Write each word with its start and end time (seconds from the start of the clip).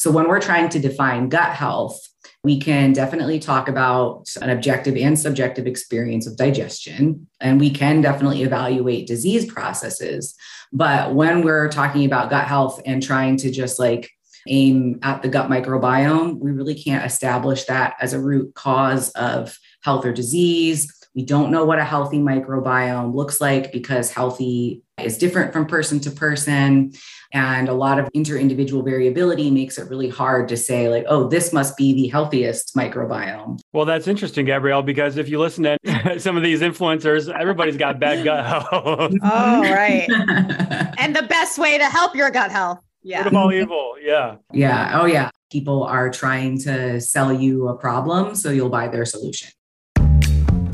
So 0.00 0.10
when 0.10 0.28
we're 0.28 0.40
trying 0.40 0.70
to 0.70 0.78
define 0.78 1.28
gut 1.28 1.52
health, 1.52 2.00
we 2.42 2.58
can 2.58 2.94
definitely 2.94 3.38
talk 3.38 3.68
about 3.68 4.34
an 4.40 4.48
objective 4.48 4.96
and 4.96 5.18
subjective 5.18 5.66
experience 5.66 6.26
of 6.26 6.38
digestion, 6.38 7.26
and 7.38 7.60
we 7.60 7.68
can 7.68 8.00
definitely 8.00 8.42
evaluate 8.42 9.06
disease 9.06 9.44
processes. 9.44 10.34
But 10.72 11.14
when 11.14 11.42
we're 11.42 11.68
talking 11.68 12.06
about 12.06 12.30
gut 12.30 12.46
health 12.46 12.80
and 12.86 13.02
trying 13.02 13.36
to 13.36 13.50
just 13.50 13.78
like 13.78 14.10
aim 14.48 15.00
at 15.02 15.20
the 15.20 15.28
gut 15.28 15.50
microbiome, 15.50 16.38
we 16.38 16.50
really 16.50 16.74
can't 16.74 17.04
establish 17.04 17.64
that 17.64 17.96
as 18.00 18.14
a 18.14 18.20
root 18.20 18.54
cause 18.54 19.10
of 19.10 19.58
health 19.82 20.06
or 20.06 20.14
disease. 20.14 20.90
We 21.14 21.24
don't 21.24 21.50
know 21.50 21.64
what 21.64 21.78
a 21.78 21.84
healthy 21.84 22.18
microbiome 22.18 23.14
looks 23.14 23.40
like 23.40 23.72
because 23.72 24.12
healthy 24.12 24.82
is 25.02 25.18
different 25.18 25.52
from 25.52 25.66
person 25.66 25.98
to 26.00 26.10
person. 26.10 26.92
And 27.32 27.68
a 27.68 27.72
lot 27.72 27.98
of 27.98 28.08
inter-individual 28.14 28.82
variability 28.82 29.50
makes 29.50 29.78
it 29.78 29.88
really 29.88 30.08
hard 30.08 30.48
to 30.48 30.56
say, 30.56 30.88
like, 30.88 31.04
oh, 31.08 31.28
this 31.28 31.52
must 31.52 31.76
be 31.76 31.92
the 31.94 32.08
healthiest 32.08 32.74
microbiome. 32.76 33.60
Well, 33.72 33.84
that's 33.84 34.06
interesting, 34.08 34.46
Gabrielle, 34.46 34.82
because 34.82 35.16
if 35.16 35.28
you 35.28 35.38
listen 35.38 35.64
to 35.64 36.18
some 36.20 36.36
of 36.36 36.42
these 36.42 36.60
influencers, 36.60 37.32
everybody's 37.32 37.76
got 37.76 37.98
bad 37.98 38.24
gut 38.24 38.44
health. 38.44 39.12
oh, 39.22 39.62
right. 39.62 40.08
and 40.98 41.14
the 41.14 41.26
best 41.28 41.58
way 41.58 41.78
to 41.78 41.84
help 41.84 42.14
your 42.14 42.30
gut 42.30 42.50
health. 42.50 42.80
Yeah. 43.02 43.26
of 43.26 43.34
all 43.34 43.50
evil. 43.50 43.94
Yeah. 44.00 44.36
Yeah. 44.52 45.00
Oh, 45.00 45.06
yeah. 45.06 45.30
People 45.50 45.84
are 45.84 46.10
trying 46.10 46.58
to 46.60 47.00
sell 47.00 47.32
you 47.32 47.68
a 47.68 47.76
problem, 47.76 48.34
so 48.34 48.50
you'll 48.50 48.68
buy 48.68 48.88
their 48.88 49.06
solution. 49.06 49.50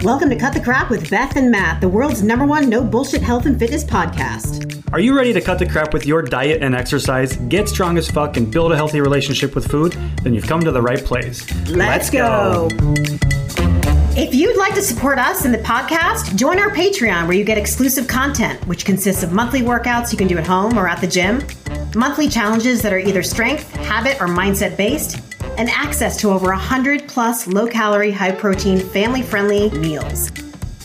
Welcome 0.06 0.30
to 0.30 0.36
Cut 0.36 0.54
the 0.54 0.60
Crap 0.60 0.88
with 0.88 1.10
Beth 1.10 1.34
and 1.34 1.50
Matt, 1.50 1.80
the 1.80 1.88
world's 1.88 2.22
number 2.22 2.46
one 2.46 2.70
no 2.70 2.84
bullshit 2.84 3.22
health 3.22 3.44
and 3.44 3.58
fitness 3.58 3.82
podcast. 3.82 4.80
Are 4.92 5.00
you 5.00 5.16
ready 5.16 5.32
to 5.32 5.40
cut 5.40 5.58
the 5.58 5.66
crap 5.66 5.92
with 5.92 6.06
your 6.06 6.22
diet 6.22 6.62
and 6.62 6.76
exercise, 6.76 7.34
get 7.48 7.68
strong 7.68 7.98
as 7.98 8.08
fuck, 8.08 8.36
and 8.36 8.48
build 8.48 8.70
a 8.70 8.76
healthy 8.76 9.00
relationship 9.00 9.56
with 9.56 9.68
food? 9.68 9.94
Then 10.22 10.32
you've 10.32 10.46
come 10.46 10.60
to 10.60 10.70
the 10.70 10.80
right 10.80 11.04
place. 11.04 11.44
Let's, 11.68 11.76
Let's 11.76 12.10
go. 12.10 12.68
go. 12.68 12.94
If 14.16 14.32
you'd 14.32 14.56
like 14.56 14.76
to 14.76 14.80
support 14.80 15.18
us 15.18 15.44
in 15.44 15.50
the 15.50 15.58
podcast, 15.58 16.36
join 16.36 16.60
our 16.60 16.70
Patreon 16.70 17.26
where 17.26 17.36
you 17.36 17.42
get 17.42 17.58
exclusive 17.58 18.06
content, 18.06 18.64
which 18.68 18.84
consists 18.84 19.24
of 19.24 19.32
monthly 19.32 19.62
workouts 19.62 20.12
you 20.12 20.18
can 20.18 20.28
do 20.28 20.38
at 20.38 20.46
home 20.46 20.78
or 20.78 20.86
at 20.86 21.00
the 21.00 21.08
gym, 21.08 21.42
monthly 21.96 22.28
challenges 22.28 22.80
that 22.82 22.92
are 22.92 22.98
either 23.00 23.24
strength, 23.24 23.74
habit, 23.74 24.20
or 24.20 24.28
mindset 24.28 24.76
based 24.76 25.35
and 25.56 25.70
access 25.70 26.16
to 26.18 26.30
over 26.30 26.46
100 26.46 27.08
plus 27.08 27.46
low 27.46 27.66
calorie, 27.66 28.10
high 28.10 28.32
protein, 28.32 28.78
family 28.78 29.22
friendly 29.22 29.70
meals. 29.78 30.30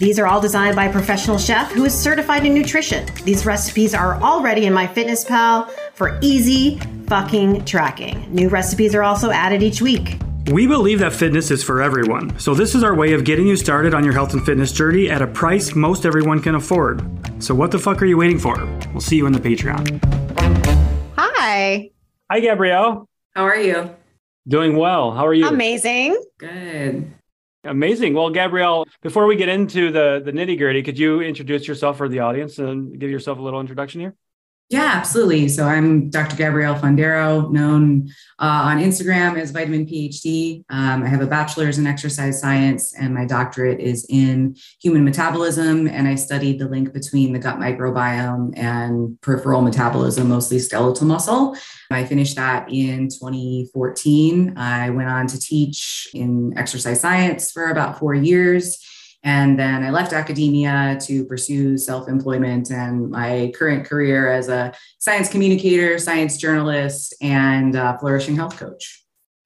These 0.02 0.18
are 0.18 0.26
all 0.26 0.42
designed 0.42 0.76
by 0.76 0.86
a 0.86 0.92
professional 0.92 1.38
chef 1.38 1.72
who 1.72 1.86
is 1.86 1.94
certified 1.94 2.44
in 2.46 2.56
nutrition. 2.56 3.06
These 3.24 3.46
recipes 3.46 3.94
are 3.94 4.20
already 4.22 4.66
in 4.66 4.74
MyFitnessPal 4.74 5.70
for 5.94 6.18
easy 6.24 6.80
fucking 7.06 7.66
tracking. 7.66 8.28
New 8.34 8.50
recipes 8.50 8.96
are 8.96 9.04
also 9.04 9.30
added 9.30 9.62
each 9.62 9.80
week. 9.80 10.18
We 10.48 10.66
believe 10.66 10.98
that 11.00 11.14
fitness 11.14 11.52
is 11.52 11.64
for 11.64 11.84
everyone, 11.84 12.38
so 12.40 12.56
this 12.56 12.74
is 12.74 12.84
our 12.84 12.96
way 12.96 13.14
of 13.14 13.24
getting 13.24 13.46
you 13.46 13.56
started 13.56 13.94
on 13.94 14.04
your 14.04 14.14
health 14.14 14.34
and 14.34 14.44
fitness 14.44 14.72
journey 14.72 15.08
at 15.08 15.22
a 15.22 15.28
price 15.28 15.76
most 15.76 16.04
everyone 16.04 16.42
can 16.42 16.56
afford. 16.56 17.04
So, 17.44 17.54
what 17.54 17.70
the 17.70 17.78
fuck 17.78 18.02
are 18.02 18.08
you 18.08 18.18
waiting 18.18 18.40
for? 18.40 18.56
We'll 18.92 19.02
see 19.02 19.18
you 19.18 19.28
in 19.28 19.34
the 19.34 19.40
Patreon. 19.40 20.04
Hi. 21.16 21.92
Hi, 22.32 22.40
Gabrielle. 22.40 23.08
How 23.36 23.44
are 23.44 23.56
you? 23.56 23.96
Doing 24.48 24.76
well. 24.76 25.12
How 25.12 25.28
are 25.28 25.34
you? 25.34 25.48
Amazing. 25.48 26.22
Good. 26.40 27.14
Amazing. 27.64 28.16
Well, 28.16 28.32
Gabrielle, 28.32 28.88
before 29.04 29.28
we 29.28 29.36
get 29.36 29.50
into 29.50 29.92
the 29.92 30.22
the 30.24 30.32
nitty 30.32 30.58
gritty, 30.58 30.82
could 30.82 30.98
you 30.98 31.22
introduce 31.22 31.68
yourself 31.68 31.98
for 31.98 32.10
the 32.10 32.20
audience 32.20 32.58
and 32.58 33.00
give 33.00 33.12
yourself 33.12 33.38
a 33.38 33.42
little 33.42 33.60
introduction 33.60 34.02
here? 34.02 34.16
Yeah, 34.72 34.92
absolutely. 34.94 35.50
So 35.50 35.68
I'm 35.68 36.10
Dr. 36.10 36.38
Gabrielle 36.38 36.76
Fundaro, 36.76 37.52
known 37.52 38.08
uh, 38.40 38.62
on 38.72 38.80
Instagram 38.80 39.38
as 39.38 39.52
Vitamin 39.52 39.86
PhD. 39.86 40.64
Um, 40.70 41.04
I 41.04 41.10
have 41.10 41.20
a 41.20 41.28
bachelor's 41.28 41.78
in 41.78 41.86
exercise 41.86 42.40
science, 42.40 42.96
and 42.96 43.14
my 43.14 43.26
doctorate 43.26 43.82
is 43.82 44.06
in 44.08 44.56
human 44.82 45.04
metabolism. 45.04 45.90
And 45.90 46.08
I 46.08 46.16
studied 46.16 46.58
the 46.58 46.70
link 46.70 46.94
between 46.94 47.34
the 47.34 47.40
gut 47.40 47.58
microbiome 47.60 48.58
and 48.58 49.20
peripheral 49.20 49.62
metabolism, 49.62 50.30
mostly 50.30 50.58
skeletal 50.58 51.06
muscle. 51.06 51.54
I 51.90 52.06
finished 52.06 52.38
that 52.38 52.72
in 52.72 53.10
2014. 53.10 54.58
I 54.58 54.90
went 54.92 55.10
on 55.10 55.28
to 55.28 55.38
teach 55.38 56.08
in 56.14 56.58
exercise 56.58 57.02
science 57.02 57.52
for 57.52 57.72
about 57.72 58.00
four 58.00 58.16
years. 58.16 58.80
And 59.24 59.60
then 59.60 59.84
I 59.84 59.92
left 59.92 60.14
academia 60.14 60.98
to 61.02 61.26
pursue 61.26 61.78
self 61.78 62.08
employment 62.08 62.72
and 62.72 63.12
my 63.12 63.52
current 63.56 63.86
career 63.86 64.32
as 64.32 64.50
a 64.50 64.74
science 65.00 65.30
communicator, 65.30 66.00
science 66.00 66.38
journalist, 66.38 67.14
and 67.22 67.74
flourishing 68.00 68.36
health 68.36 68.58
coach. 68.58 69.02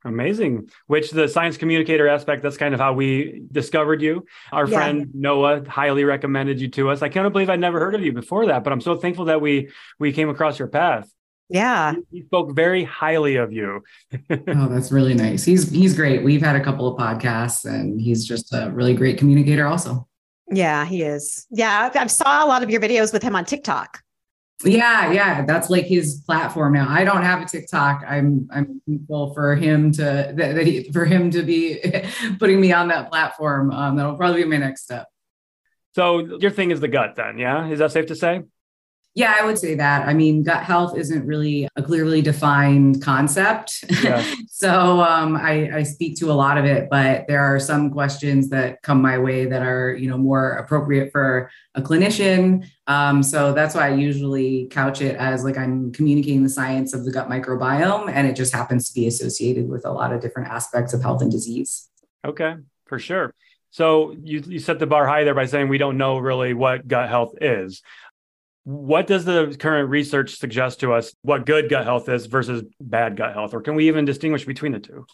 Amazing. 0.06 0.70
Which 0.86 1.10
the 1.10 1.28
science 1.28 1.58
communicator 1.58 2.08
aspect, 2.08 2.44
that's 2.44 2.58
kind 2.58 2.76
of 2.76 2.80
how 2.80 2.94
we 2.94 3.42
discovered 3.52 4.04
you. 4.04 4.26
Our 4.52 4.68
yeah. 4.68 4.78
friend 4.78 5.10
Noah 5.16 5.68
highly 5.68 6.04
recommended 6.04 6.62
you 6.62 6.68
to 6.70 6.92
us. 6.92 7.02
I 7.02 7.10
can't 7.10 7.32
believe 7.34 7.50
I'd 7.50 7.60
never 7.60 7.80
heard 7.80 7.96
of 7.96 8.04
you 8.04 8.14
before 8.14 8.46
that, 8.46 8.64
but 8.64 8.72
I'm 8.72 8.82
so 8.82 8.96
thankful 8.96 9.26
that 9.26 9.42
we 9.42 9.70
we 10.00 10.14
came 10.14 10.30
across 10.30 10.60
your 10.60 10.68
path. 10.68 11.12
Yeah. 11.50 11.94
He, 12.12 12.20
he 12.20 12.26
spoke 12.26 12.56
very 12.56 12.84
highly 12.84 13.36
of 13.36 13.54
you. 13.54 13.84
oh, 14.30 14.68
that's 14.68 14.92
really 14.92 15.14
nice. 15.14 15.44
He's 15.44 15.70
he's 15.70 15.96
great. 15.96 16.24
We've 16.24 16.42
had 16.42 16.56
a 16.56 16.64
couple 16.64 16.88
of 16.88 16.98
podcasts 16.98 17.66
and 17.66 18.00
he's 18.00 18.26
just 18.26 18.54
a 18.54 18.72
really 18.72 18.94
great 18.94 19.18
communicator 19.18 19.68
also. 19.68 20.08
Yeah, 20.52 20.86
he 20.86 21.02
is. 21.02 21.48
Yeah, 21.50 21.90
I 21.94 22.08
saw 22.08 22.46
a 22.46 22.48
lot 22.48 22.64
of 22.64 22.70
your 22.70 22.82
videos 22.82 23.12
with 23.12 23.24
him 23.24 23.36
on 23.36 23.46
TikTok. 23.46 24.02
Yeah, 24.64 25.12
yeah, 25.12 25.46
that's 25.46 25.70
like 25.70 25.86
his 25.86 26.24
platform 26.26 26.74
now. 26.74 26.88
I 26.88 27.04
don't 27.04 27.24
have 27.24 27.42
a 27.42 27.46
TikTok. 27.46 28.04
I'm 28.08 28.48
I'm 28.52 28.82
thankful 28.88 29.34
for 29.34 29.56
him 29.56 29.92
to 29.94 30.02
that, 30.02 30.36
that 30.36 30.66
he, 30.66 30.92
for 30.92 31.06
him 31.06 31.30
to 31.32 31.44
be 31.44 31.82
putting 32.40 32.62
me 32.62 32.72
on 32.72 32.88
that 32.88 33.10
platform. 33.10 33.72
Um, 33.72 33.96
that'll 33.96 34.16
probably 34.16 34.44
be 34.44 34.50
my 34.50 34.58
next 34.58 34.84
step. 34.84 35.08
So 35.94 36.20
your 36.40 36.52
thing 36.52 36.72
is 36.72 36.80
the 36.80 36.88
gut, 36.90 37.16
then, 37.16 37.38
yeah? 37.38 37.68
Is 37.70 37.80
that 37.80 37.92
safe 37.92 38.08
to 38.08 38.16
say? 38.16 38.42
Yeah, 39.16 39.34
I 39.40 39.46
would 39.46 39.58
say 39.58 39.76
that. 39.76 40.06
I 40.06 40.14
mean, 40.14 40.44
gut 40.44 40.64
health 40.64 40.98
isn't 40.98 41.26
really 41.26 41.70
a 41.78 41.82
clearly 41.82 42.22
defined 42.22 43.02
concept. 43.02 43.86
Yeah. 44.04 44.22
so 44.50 45.00
um, 45.00 45.38
I, 45.38 45.72
I, 45.74 45.84
speak 45.84 46.18
to 46.20 46.32
a 46.32 46.34
lot 46.34 46.58
of 46.58 46.66
it, 46.66 46.90
but 46.90 47.26
there 47.26 47.40
are 47.40 47.58
some 47.58 47.92
questions 47.92 48.50
that 48.50 48.82
come 48.82 49.02
my 49.02 49.18
way 49.18 49.46
that 49.46 49.62
are, 49.62 49.96
you 49.96 50.10
know, 50.10 50.18
more 50.18 50.52
appropriate 50.58 51.14
for 51.14 51.50
a 51.76 51.82
clinician. 51.82 52.68
Um, 52.88 53.24
so 53.24 53.54
that's 53.54 53.74
why 53.74 53.88
I 53.88 53.94
usually 53.96 54.68
couch 54.70 55.02
it 55.02 55.16
as 55.16 55.46
like 55.46 55.58
I'm 55.58 55.94
communicating 55.94 56.44
the 56.44 56.50
science 56.50 56.94
of 56.94 57.06
the 57.06 57.12
gut 57.12 57.30
microbiome, 57.30 58.12
and 58.12 58.28
it 58.28 58.36
just 58.36 58.54
happens 58.54 58.90
to 58.90 58.94
be 58.94 59.08
associated 59.08 59.70
with 59.70 59.86
a 59.86 59.92
lot 59.92 60.12
of 60.12 60.20
different 60.20 60.50
aspects 60.50 60.94
of 60.94 61.02
health 61.02 61.22
and 61.22 61.32
disease. 61.32 61.90
Okay, 62.26 62.56
for 62.86 63.00
sure. 63.00 63.34
So 63.76 64.16
you, 64.24 64.42
you 64.48 64.60
set 64.60 64.80
the 64.80 64.88
bar 64.88 65.06
high 65.06 65.26
there 65.26 65.36
by 65.36 65.48
saying 65.48 65.68
we 65.68 65.78
don't 65.78 65.98
know 65.98 66.18
really 66.18 66.54
what 66.54 66.88
gut 66.88 67.10
health 67.10 67.34
is. 67.42 67.82
What 68.66 69.06
does 69.06 69.26
the 69.26 69.56
current 69.60 69.90
research 69.90 70.38
suggest 70.38 70.80
to 70.80 70.94
us 70.94 71.14
what 71.22 71.46
good 71.46 71.70
gut 71.70 71.86
health 71.86 72.10
is 72.10 72.26
versus 72.26 72.64
bad 72.82 73.16
gut 73.16 73.34
health? 73.34 73.54
Or 73.54 73.62
can 73.62 73.76
we 73.76 73.88
even 73.88 74.06
distinguish 74.06 74.44
between 74.44 74.72
the 74.72 74.80
two? 74.80 75.06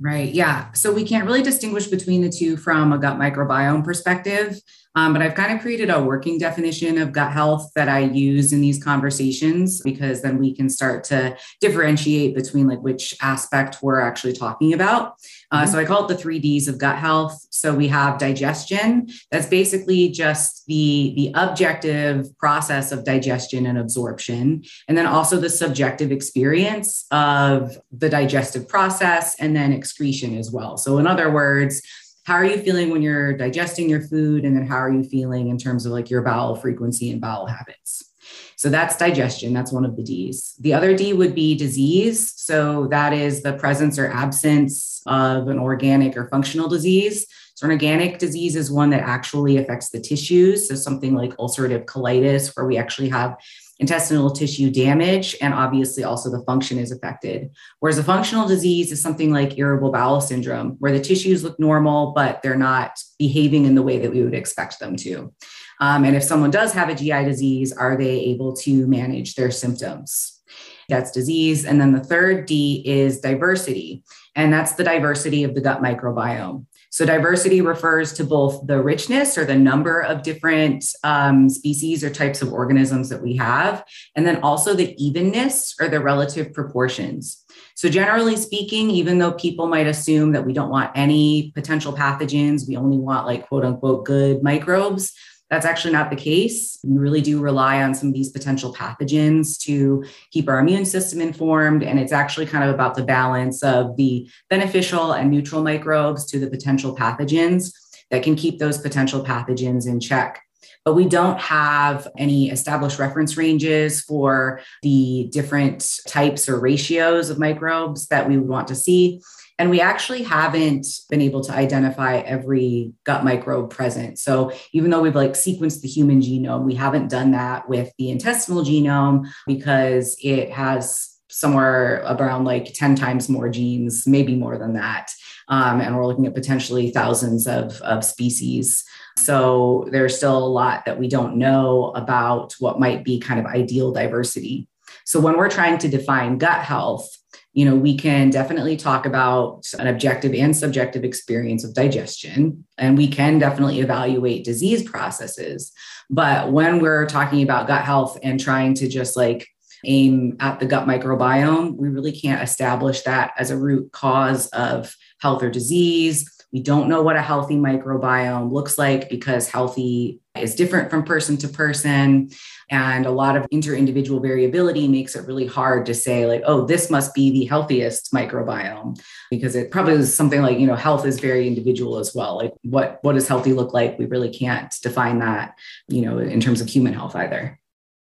Right. 0.00 0.32
Yeah. 0.32 0.72
So 0.72 0.92
we 0.92 1.04
can't 1.04 1.24
really 1.24 1.42
distinguish 1.42 1.86
between 1.86 2.22
the 2.22 2.30
two 2.30 2.56
from 2.56 2.92
a 2.92 2.98
gut 2.98 3.16
microbiome 3.16 3.84
perspective. 3.84 4.60
Um, 4.96 5.12
but 5.12 5.22
I've 5.22 5.34
kind 5.34 5.52
of 5.52 5.60
created 5.60 5.90
a 5.90 6.02
working 6.02 6.38
definition 6.38 6.98
of 6.98 7.12
gut 7.12 7.32
health 7.32 7.70
that 7.74 7.88
I 7.88 8.00
use 8.00 8.52
in 8.52 8.60
these 8.60 8.82
conversations 8.82 9.80
because 9.82 10.22
then 10.22 10.38
we 10.38 10.54
can 10.54 10.68
start 10.68 11.02
to 11.04 11.36
differentiate 11.60 12.34
between 12.34 12.68
like 12.68 12.80
which 12.80 13.14
aspect 13.20 13.78
we're 13.82 14.00
actually 14.00 14.34
talking 14.34 14.72
about. 14.72 15.14
Uh, 15.54 15.62
mm-hmm. 15.62 15.72
So 15.72 15.78
I 15.78 15.84
call 15.84 16.04
it 16.04 16.08
the 16.08 16.16
three 16.16 16.40
Ds 16.40 16.66
of 16.66 16.78
gut 16.78 16.98
health. 16.98 17.46
So 17.50 17.72
we 17.72 17.86
have 17.88 18.18
digestion. 18.18 19.08
That's 19.30 19.46
basically 19.46 20.08
just 20.08 20.66
the 20.66 21.12
the 21.14 21.30
objective 21.34 22.36
process 22.38 22.90
of 22.90 23.04
digestion 23.04 23.66
and 23.66 23.78
absorption, 23.78 24.64
and 24.88 24.98
then 24.98 25.06
also 25.06 25.38
the 25.38 25.50
subjective 25.50 26.10
experience 26.10 27.06
of 27.12 27.78
the 27.92 28.08
digestive 28.08 28.68
process, 28.68 29.36
and 29.38 29.54
then 29.54 29.72
excretion 29.72 30.36
as 30.36 30.50
well. 30.50 30.76
So 30.76 30.98
in 30.98 31.06
other 31.06 31.30
words 31.30 31.80
how 32.24 32.32
are 32.32 32.46
you 32.46 32.56
feeling 32.56 32.88
when 32.88 33.02
you're 33.02 33.36
digesting 33.36 33.86
your 33.86 34.00
food 34.00 34.46
and 34.46 34.56
then 34.56 34.66
how 34.66 34.76
are 34.76 34.90
you 34.90 35.04
feeling 35.04 35.48
in 35.48 35.58
terms 35.58 35.84
of 35.84 35.92
like 35.92 36.08
your 36.08 36.22
bowel 36.22 36.56
frequency 36.56 37.10
and 37.10 37.20
bowel 37.20 37.44
habits 37.44 38.13
so 38.56 38.68
that's 38.68 38.96
digestion. 38.96 39.52
That's 39.52 39.72
one 39.72 39.84
of 39.84 39.96
the 39.96 40.02
d's. 40.02 40.54
The 40.60 40.74
other 40.74 40.96
d 40.96 41.12
would 41.12 41.34
be 41.34 41.54
disease. 41.54 42.32
So 42.36 42.86
that 42.88 43.12
is 43.12 43.42
the 43.42 43.54
presence 43.54 43.98
or 43.98 44.10
absence 44.10 45.02
of 45.06 45.48
an 45.48 45.58
organic 45.58 46.16
or 46.16 46.28
functional 46.28 46.68
disease. 46.68 47.26
So 47.54 47.66
an 47.66 47.70
organic 47.70 48.18
disease 48.18 48.56
is 48.56 48.70
one 48.70 48.90
that 48.90 49.02
actually 49.02 49.58
affects 49.58 49.90
the 49.90 50.00
tissues. 50.00 50.68
So 50.68 50.74
something 50.74 51.14
like 51.14 51.36
ulcerative 51.36 51.84
colitis 51.84 52.56
where 52.56 52.66
we 52.66 52.76
actually 52.76 53.10
have 53.10 53.36
intestinal 53.80 54.30
tissue 54.30 54.70
damage, 54.70 55.36
and 55.40 55.52
obviously 55.52 56.04
also 56.04 56.30
the 56.30 56.44
function 56.44 56.78
is 56.78 56.92
affected. 56.92 57.50
Whereas 57.80 57.98
a 57.98 58.04
functional 58.04 58.46
disease 58.46 58.92
is 58.92 59.02
something 59.02 59.32
like 59.32 59.58
irritable 59.58 59.90
bowel 59.90 60.20
syndrome, 60.20 60.76
where 60.78 60.92
the 60.92 61.00
tissues 61.00 61.42
look 61.42 61.58
normal, 61.58 62.12
but 62.12 62.40
they're 62.42 62.56
not 62.56 63.02
behaving 63.18 63.64
in 63.64 63.74
the 63.74 63.82
way 63.82 63.98
that 63.98 64.12
we 64.12 64.22
would 64.22 64.34
expect 64.34 64.78
them 64.78 64.96
to. 64.98 65.32
Um, 65.80 66.04
and 66.04 66.16
if 66.16 66.22
someone 66.22 66.50
does 66.50 66.72
have 66.72 66.88
a 66.88 66.94
GI 66.94 67.24
disease, 67.24 67.72
are 67.72 67.96
they 67.96 68.20
able 68.20 68.54
to 68.56 68.86
manage 68.86 69.34
their 69.34 69.50
symptoms? 69.50 70.42
That's 70.88 71.10
disease. 71.10 71.64
And 71.64 71.80
then 71.80 71.92
the 71.92 72.00
third 72.00 72.46
D 72.46 72.82
is 72.84 73.20
diversity, 73.20 74.02
and 74.36 74.52
that's 74.52 74.72
the 74.72 74.84
diversity 74.84 75.44
of 75.44 75.54
the 75.54 75.60
gut 75.60 75.82
microbiome. 75.82 76.66
So, 76.90 77.04
diversity 77.04 77.60
refers 77.60 78.12
to 78.12 78.24
both 78.24 78.68
the 78.68 78.80
richness 78.80 79.36
or 79.36 79.44
the 79.44 79.56
number 79.56 80.00
of 80.00 80.22
different 80.22 80.86
um, 81.02 81.48
species 81.48 82.04
or 82.04 82.10
types 82.10 82.40
of 82.40 82.52
organisms 82.52 83.08
that 83.08 83.20
we 83.20 83.34
have, 83.34 83.84
and 84.14 84.24
then 84.24 84.40
also 84.42 84.74
the 84.74 84.94
evenness 85.04 85.74
or 85.80 85.88
the 85.88 85.98
relative 85.98 86.52
proportions. 86.52 87.44
So, 87.74 87.88
generally 87.88 88.36
speaking, 88.36 88.90
even 88.90 89.18
though 89.18 89.32
people 89.32 89.66
might 89.66 89.88
assume 89.88 90.30
that 90.32 90.46
we 90.46 90.52
don't 90.52 90.70
want 90.70 90.92
any 90.94 91.50
potential 91.56 91.92
pathogens, 91.92 92.68
we 92.68 92.76
only 92.76 92.98
want 92.98 93.26
like 93.26 93.48
quote 93.48 93.64
unquote 93.64 94.04
good 94.04 94.44
microbes, 94.44 95.12
that's 95.50 95.66
actually 95.66 95.92
not 95.92 96.10
the 96.10 96.16
case. 96.16 96.78
We 96.84 96.98
really 96.98 97.20
do 97.20 97.40
rely 97.40 97.82
on 97.82 97.94
some 97.94 98.08
of 98.08 98.14
these 98.14 98.30
potential 98.30 98.74
pathogens 98.74 99.58
to 99.60 100.04
keep 100.30 100.48
our 100.48 100.58
immune 100.58 100.84
system 100.84 101.20
informed. 101.20 101.82
And 101.82 101.98
it's 101.98 102.12
actually 102.12 102.46
kind 102.46 102.64
of 102.64 102.74
about 102.74 102.94
the 102.94 103.04
balance 103.04 103.62
of 103.62 103.96
the 103.96 104.28
beneficial 104.48 105.12
and 105.12 105.30
neutral 105.30 105.62
microbes 105.62 106.24
to 106.26 106.38
the 106.38 106.48
potential 106.48 106.96
pathogens 106.96 107.72
that 108.10 108.22
can 108.22 108.36
keep 108.36 108.58
those 108.58 108.78
potential 108.78 109.24
pathogens 109.24 109.86
in 109.86 110.00
check. 110.00 110.40
But 110.84 110.94
we 110.94 111.06
don't 111.08 111.40
have 111.40 112.08
any 112.18 112.50
established 112.50 112.98
reference 112.98 113.36
ranges 113.36 114.02
for 114.02 114.60
the 114.82 115.28
different 115.32 116.00
types 116.06 116.48
or 116.48 116.60
ratios 116.60 117.30
of 117.30 117.38
microbes 117.38 118.08
that 118.08 118.28
we 118.28 118.36
would 118.36 118.48
want 118.48 118.68
to 118.68 118.74
see. 118.74 119.22
And 119.58 119.70
we 119.70 119.80
actually 119.80 120.24
haven't 120.24 120.86
been 121.08 121.20
able 121.20 121.40
to 121.42 121.52
identify 121.52 122.16
every 122.18 122.92
gut 123.04 123.24
microbe 123.24 123.70
present. 123.70 124.18
So 124.18 124.52
even 124.72 124.90
though 124.90 125.00
we've 125.00 125.14
like 125.14 125.32
sequenced 125.32 125.80
the 125.80 125.88
human 125.88 126.20
genome, 126.20 126.64
we 126.64 126.74
haven't 126.74 127.08
done 127.08 127.30
that 127.32 127.68
with 127.68 127.92
the 127.98 128.10
intestinal 128.10 128.64
genome 128.64 129.28
because 129.46 130.16
it 130.22 130.50
has 130.50 131.10
somewhere 131.28 132.02
around 132.02 132.44
like 132.44 132.74
10 132.74 132.96
times 132.96 133.28
more 133.28 133.48
genes, 133.48 134.06
maybe 134.06 134.34
more 134.34 134.58
than 134.58 134.74
that. 134.74 135.10
Um, 135.48 135.80
and 135.80 135.96
we're 135.96 136.06
looking 136.06 136.26
at 136.26 136.34
potentially 136.34 136.90
thousands 136.90 137.46
of, 137.46 137.80
of 137.82 138.04
species. 138.04 138.84
So 139.18 139.86
there's 139.90 140.16
still 140.16 140.36
a 140.36 140.46
lot 140.46 140.84
that 140.86 140.98
we 140.98 141.08
don't 141.08 141.36
know 141.36 141.92
about 141.94 142.54
what 142.58 142.80
might 142.80 143.04
be 143.04 143.20
kind 143.20 143.38
of 143.38 143.46
ideal 143.46 143.92
diversity. 143.92 144.68
So 145.04 145.20
when 145.20 145.36
we're 145.36 145.50
trying 145.50 145.78
to 145.78 145.88
define 145.88 146.38
gut 146.38 146.60
health, 146.60 147.08
you 147.54 147.64
know, 147.64 147.76
we 147.76 147.96
can 147.96 148.30
definitely 148.30 148.76
talk 148.76 149.06
about 149.06 149.64
an 149.78 149.86
objective 149.86 150.34
and 150.34 150.56
subjective 150.56 151.04
experience 151.04 151.64
of 151.64 151.72
digestion, 151.72 152.64
and 152.76 152.98
we 152.98 153.08
can 153.08 153.38
definitely 153.38 153.80
evaluate 153.80 154.44
disease 154.44 154.82
processes. 154.82 155.72
But 156.10 156.52
when 156.52 156.80
we're 156.80 157.06
talking 157.06 157.42
about 157.42 157.68
gut 157.68 157.82
health 157.82 158.18
and 158.22 158.40
trying 158.40 158.74
to 158.74 158.88
just 158.88 159.16
like 159.16 159.48
aim 159.84 160.36
at 160.40 160.58
the 160.58 160.66
gut 160.66 160.86
microbiome, 160.88 161.76
we 161.76 161.88
really 161.88 162.12
can't 162.12 162.42
establish 162.42 163.02
that 163.02 163.32
as 163.38 163.50
a 163.50 163.56
root 163.56 163.92
cause 163.92 164.48
of 164.48 164.94
health 165.20 165.42
or 165.42 165.50
disease. 165.50 166.28
We 166.54 166.60
don't 166.60 166.88
know 166.88 167.02
what 167.02 167.16
a 167.16 167.20
healthy 167.20 167.56
microbiome 167.56 168.50
looks 168.52 168.78
like 168.78 169.10
because 169.10 169.48
healthy 169.50 170.20
is 170.38 170.54
different 170.54 170.88
from 170.88 171.02
person 171.02 171.36
to 171.38 171.48
person. 171.48 172.30
And 172.70 173.04
a 173.04 173.10
lot 173.10 173.36
of 173.36 173.44
inter-individual 173.50 174.20
variability 174.20 174.88
makes 174.88 175.16
it 175.16 175.26
really 175.26 175.46
hard 175.46 175.84
to 175.86 175.94
say, 175.94 176.26
like, 176.26 176.42
oh, 176.46 176.64
this 176.64 176.90
must 176.90 177.12
be 177.12 177.30
the 177.30 177.44
healthiest 177.44 178.12
microbiome, 178.12 178.98
because 179.30 179.54
it 179.54 179.70
probably 179.70 179.94
is 179.94 180.16
something 180.16 180.40
like, 180.40 180.58
you 180.58 180.66
know, 180.66 180.76
health 180.76 181.04
is 181.04 181.20
very 181.20 181.46
individual 181.46 181.98
as 181.98 182.14
well. 182.14 182.36
Like 182.36 182.52
what 182.62 183.00
what 183.02 183.14
does 183.14 183.28
healthy 183.28 183.52
look 183.52 183.74
like? 183.74 183.98
We 183.98 184.06
really 184.06 184.30
can't 184.30 184.72
define 184.80 185.18
that, 185.18 185.58
you 185.88 186.02
know, 186.02 186.18
in 186.18 186.40
terms 186.40 186.60
of 186.60 186.68
human 186.68 186.94
health 186.94 187.16
either. 187.16 187.60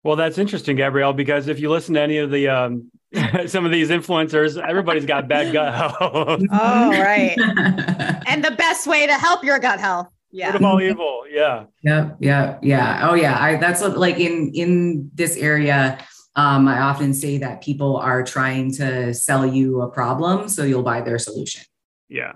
Well, 0.03 0.17
that's 0.17 0.37
interesting, 0.37 0.77
Gabrielle, 0.77 1.13
because 1.13 1.47
if 1.47 1.61
you 1.61 1.71
listen 1.71 1.95
to 1.95 2.01
any 2.01 2.19
of 2.19 2.33
the 2.33 2.49
um, 2.49 2.91
some 3.47 3.65
of 3.65 3.73
these 3.73 3.91
influencers, 3.91 4.61
everybody's 4.61 5.07
got 5.07 5.29
bad 5.29 5.53
gut 5.53 5.75
health. 6.01 6.43
oh, 6.51 6.91
right. 6.91 7.37
and 8.27 8.45
the 8.45 8.53
best 8.53 8.87
way 8.87 9.07
to 9.07 9.15
help 9.15 9.45
your 9.45 9.59
gut 9.59 9.81
health. 9.81 10.09
Yeah. 10.31 10.55
Of 10.55 10.65
all 10.65 10.81
evil. 10.81 11.25
Yeah. 11.31 11.65
Yeah. 11.83 12.13
Yeah. 12.19 12.59
Yeah. 12.63 13.09
Oh, 13.11 13.15
yeah. 13.15 13.39
I, 13.39 13.57
that's 13.57 13.83
what, 13.83 13.99
like 13.99 14.19
in 14.19 14.51
in 14.55 15.11
this 15.15 15.37
area. 15.37 15.99
Um, 16.35 16.67
I 16.67 16.81
often 16.81 17.13
say 17.13 17.37
that 17.39 17.63
people 17.63 17.99
are 17.99 18.23
trying 18.23 18.73
to 18.77 19.13
sell 19.13 19.45
you 19.45 19.83
a 19.83 19.91
problem, 19.91 20.49
so 20.49 20.65
you'll 20.65 20.83
buy 20.83 21.03
their 21.03 21.19
solution. 21.19 21.63
Yeah. 22.09 22.33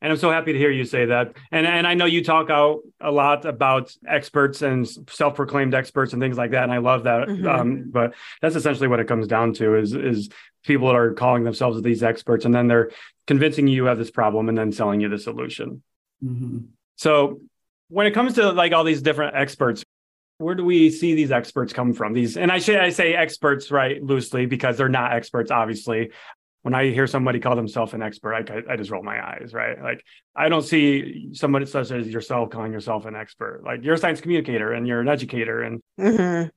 And 0.00 0.12
I'm 0.12 0.18
so 0.18 0.30
happy 0.30 0.52
to 0.52 0.58
hear 0.58 0.70
you 0.70 0.84
say 0.84 1.06
that. 1.06 1.36
And 1.50 1.66
and 1.66 1.86
I 1.86 1.94
know 1.94 2.04
you 2.04 2.22
talk 2.22 2.50
out 2.50 2.80
a 3.00 3.10
lot 3.10 3.44
about 3.44 3.92
experts 4.06 4.62
and 4.62 4.86
self-proclaimed 5.10 5.74
experts 5.74 6.12
and 6.12 6.22
things 6.22 6.38
like 6.38 6.52
that. 6.52 6.62
And 6.62 6.72
I 6.72 6.78
love 6.78 7.04
that. 7.04 7.28
Mm-hmm. 7.28 7.48
Um, 7.48 7.84
but 7.90 8.14
that's 8.40 8.54
essentially 8.54 8.88
what 8.88 9.00
it 9.00 9.08
comes 9.08 9.26
down 9.26 9.54
to 9.54 9.76
is 9.76 9.94
is 9.94 10.28
people 10.64 10.88
that 10.88 10.96
are 10.96 11.14
calling 11.14 11.44
themselves 11.44 11.80
these 11.82 12.02
experts 12.02 12.44
and 12.44 12.54
then 12.54 12.68
they're 12.68 12.90
convincing 13.26 13.66
you 13.66 13.74
you 13.74 13.84
have 13.86 13.98
this 13.98 14.10
problem 14.10 14.48
and 14.48 14.56
then 14.56 14.72
selling 14.72 15.00
you 15.00 15.08
the 15.08 15.18
solution. 15.18 15.82
Mm-hmm. 16.24 16.58
So 16.96 17.40
when 17.88 18.06
it 18.06 18.12
comes 18.12 18.34
to 18.34 18.52
like 18.52 18.72
all 18.72 18.84
these 18.84 19.02
different 19.02 19.34
experts, 19.34 19.84
where 20.38 20.54
do 20.54 20.64
we 20.64 20.90
see 20.90 21.14
these 21.14 21.32
experts 21.32 21.72
come 21.72 21.92
from? 21.92 22.12
These 22.12 22.36
and 22.36 22.52
I 22.52 22.58
should 22.58 22.76
I 22.76 22.90
say 22.90 23.14
experts 23.14 23.70
right 23.70 24.02
loosely 24.02 24.46
because 24.46 24.76
they're 24.76 24.88
not 24.88 25.12
experts, 25.12 25.50
obviously 25.50 26.10
when 26.62 26.74
I 26.74 26.90
hear 26.90 27.06
somebody 27.06 27.40
call 27.40 27.56
themselves 27.56 27.94
an 27.94 28.02
expert, 28.02 28.34
I, 28.34 28.72
I 28.72 28.76
just 28.76 28.90
roll 28.90 29.02
my 29.02 29.24
eyes, 29.24 29.52
right? 29.52 29.80
Like 29.80 30.04
I 30.34 30.48
don't 30.48 30.62
see 30.62 31.30
somebody 31.32 31.66
such 31.66 31.90
as 31.90 32.08
yourself 32.08 32.50
calling 32.50 32.72
yourself 32.72 33.06
an 33.06 33.14
expert. 33.14 33.62
Like 33.64 33.84
you're 33.84 33.94
a 33.94 33.98
science 33.98 34.20
communicator 34.20 34.72
and 34.72 34.86
you're 34.86 35.00
an 35.00 35.08
educator, 35.08 35.62
and 35.62 35.80
mm-hmm. 35.98 36.48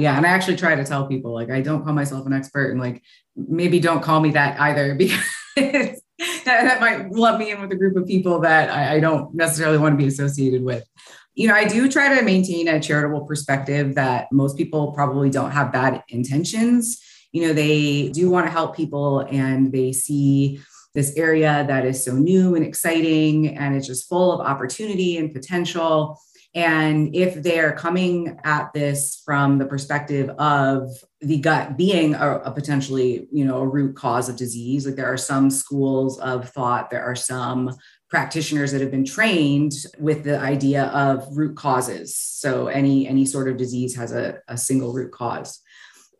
yeah, 0.00 0.16
and 0.16 0.26
I 0.26 0.30
actually 0.30 0.56
try 0.56 0.74
to 0.74 0.84
tell 0.84 1.06
people 1.06 1.32
like 1.32 1.50
I 1.50 1.60
don't 1.60 1.84
call 1.84 1.94
myself 1.94 2.26
an 2.26 2.32
expert, 2.32 2.70
and 2.70 2.80
like 2.80 3.02
maybe 3.36 3.80
don't 3.80 4.02
call 4.02 4.20
me 4.20 4.30
that 4.32 4.60
either 4.60 4.94
because 4.98 6.02
that, 6.18 6.44
that 6.44 6.80
might 6.80 7.10
lump 7.10 7.38
me 7.38 7.50
in 7.50 7.60
with 7.60 7.72
a 7.72 7.76
group 7.76 7.96
of 7.96 8.06
people 8.06 8.40
that 8.40 8.70
I, 8.70 8.96
I 8.96 9.00
don't 9.00 9.34
necessarily 9.34 9.78
want 9.78 9.94
to 9.94 9.96
be 9.96 10.08
associated 10.08 10.62
with 10.62 10.84
you 11.34 11.46
know, 11.46 11.54
I 11.54 11.66
do 11.66 11.88
try 11.88 12.16
to 12.16 12.22
maintain 12.22 12.66
a 12.66 12.80
charitable 12.80 13.24
perspective 13.24 13.94
that 13.94 14.26
most 14.32 14.56
people 14.56 14.90
probably 14.90 15.30
don't 15.30 15.52
have 15.52 15.72
bad 15.72 16.02
intentions 16.08 17.00
you 17.32 17.46
know, 17.46 17.52
they 17.52 18.08
do 18.10 18.30
want 18.30 18.46
to 18.46 18.50
help 18.50 18.76
people 18.76 19.20
and 19.20 19.72
they 19.72 19.92
see 19.92 20.60
this 20.94 21.14
area 21.16 21.64
that 21.68 21.84
is 21.84 22.04
so 22.04 22.14
new 22.14 22.54
and 22.54 22.64
exciting 22.64 23.56
and 23.56 23.76
it's 23.76 23.86
just 23.86 24.08
full 24.08 24.32
of 24.32 24.46
opportunity 24.46 25.18
and 25.18 25.32
potential. 25.32 26.20
And 26.54 27.14
if 27.14 27.42
they're 27.42 27.72
coming 27.72 28.40
at 28.42 28.72
this 28.72 29.22
from 29.24 29.58
the 29.58 29.66
perspective 29.66 30.30
of 30.38 30.90
the 31.20 31.38
gut 31.38 31.76
being 31.76 32.14
a, 32.14 32.38
a, 32.38 32.50
potentially, 32.50 33.28
you 33.30 33.44
know, 33.44 33.58
a 33.58 33.68
root 33.68 33.94
cause 33.94 34.28
of 34.28 34.36
disease, 34.36 34.86
like 34.86 34.96
there 34.96 35.12
are 35.12 35.18
some 35.18 35.50
schools 35.50 36.18
of 36.18 36.48
thought, 36.48 36.90
there 36.90 37.04
are 37.04 37.14
some 37.14 37.76
practitioners 38.08 38.72
that 38.72 38.80
have 38.80 38.90
been 38.90 39.04
trained 39.04 39.72
with 39.98 40.24
the 40.24 40.38
idea 40.38 40.84
of 40.86 41.28
root 41.36 41.54
causes. 41.54 42.16
So 42.16 42.68
any 42.68 43.06
any 43.06 43.26
sort 43.26 43.48
of 43.48 43.58
disease 43.58 43.94
has 43.96 44.12
a, 44.12 44.38
a 44.48 44.56
single 44.56 44.94
root 44.94 45.12
cause 45.12 45.60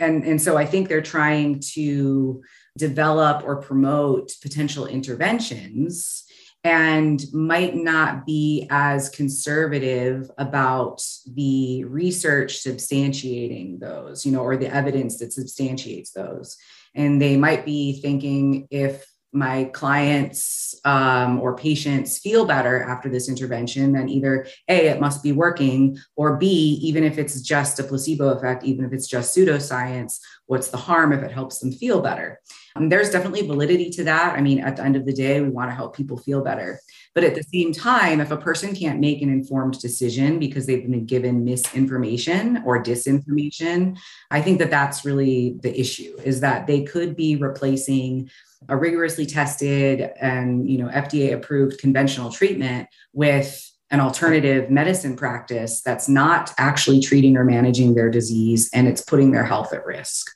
and 0.01 0.25
and 0.25 0.41
so 0.41 0.57
i 0.57 0.65
think 0.65 0.89
they're 0.89 1.01
trying 1.01 1.61
to 1.61 2.43
develop 2.77 3.45
or 3.45 3.57
promote 3.57 4.33
potential 4.43 4.87
interventions 4.87 6.25
and 6.65 7.25
might 7.33 7.77
not 7.77 8.27
be 8.27 8.67
as 8.69 9.09
conservative 9.09 10.31
about 10.39 11.01
the 11.27 11.85
research 11.85 12.63
substantiating 12.63 13.79
those 13.79 14.27
you 14.27 14.33
know 14.33 14.41
or 14.41 14.57
the 14.57 14.73
evidence 14.73 15.19
that 15.19 15.33
substantiates 15.33 16.11
those. 16.13 16.57
And 16.95 17.21
they 17.23 17.37
might 17.37 17.65
be 17.65 18.01
thinking 18.01 18.67
if 18.71 19.07
my 19.33 19.65
clients 19.65 20.75
um, 20.85 21.41
or 21.41 21.57
patients 21.57 22.19
feel 22.19 22.47
better 22.47 22.83
after 22.83 23.09
this 23.09 23.29
intervention, 23.29 23.93
then 23.93 24.09
either 24.09 24.47
A, 24.69 24.87
it 24.87 25.01
must 25.01 25.23
be 25.23 25.33
working, 25.33 25.99
or 26.17 26.37
B, 26.37 26.79
even 26.83 27.05
if 27.05 27.19
it's 27.19 27.41
just 27.43 27.79
a 27.79 27.85
placebo 27.85 28.31
effect, 28.31 28.65
even 28.65 28.85
if 28.85 28.93
it's 28.93 29.07
just 29.07 29.37
pseudoscience, 29.37 30.19
what's 30.47 30.69
the 30.69 30.77
harm 30.79 31.13
if 31.13 31.23
it 31.23 31.31
helps 31.31 31.59
them 31.59 31.73
feel 31.73 32.01
better? 32.01 32.41
Um, 32.75 32.89
there's 32.89 33.11
definitely 33.11 33.47
validity 33.47 33.91
to 33.91 34.05
that. 34.05 34.37
I 34.37 34.41
mean, 34.41 34.61
at 34.61 34.77
the 34.77 34.85
end 34.85 34.97
of 34.97 35.05
the 35.05 35.13
day, 35.13 35.41
we 35.41 35.49
want 35.49 35.71
to 35.71 35.75
help 35.75 35.97
people 35.97 36.17
feel 36.17 36.43
better. 36.43 36.81
But 37.15 37.25
at 37.25 37.35
the 37.35 37.43
same 37.43 37.73
time, 37.73 38.21
if 38.21 38.31
a 38.31 38.37
person 38.37 38.75
can't 38.75 39.01
make 39.01 39.21
an 39.21 39.31
informed 39.31 39.81
decision 39.81 40.39
because 40.39 40.67
they've 40.67 40.89
been 40.89 41.05
given 41.05 41.45
misinformation 41.45 42.63
or 42.65 42.83
disinformation, 42.83 43.99
I 44.31 44.41
think 44.41 44.59
that 44.61 44.71
that's 44.71 45.05
really 45.05 45.57
the 45.61 45.79
issue 45.79 46.17
is 46.25 46.41
that 46.41 46.67
they 46.67 46.85
could 46.85 47.17
be 47.17 47.37
replacing 47.37 48.31
a 48.69 48.77
rigorously 48.77 49.27
tested 49.27 50.11
and 50.21 50.69
you 50.69 50.79
know 50.79 50.89
FDA 50.89 51.33
approved 51.33 51.79
conventional 51.79 52.31
treatment 52.31 52.89
with 53.13 53.65
an 53.91 54.01
alternative 54.01 54.71
medicine 54.71 55.17
practice 55.17 55.81
that's 55.81 56.09
not 56.09 56.53
actually 56.59 57.01
treating 57.01 57.37
or 57.37 57.45
managing 57.45 57.95
their 57.95 58.11
disease 58.11 58.69
and 58.75 58.87
it's 58.87 59.01
putting 59.01 59.31
their 59.31 59.45
health 59.45 59.73
at 59.73 59.87
risk. 59.87 60.27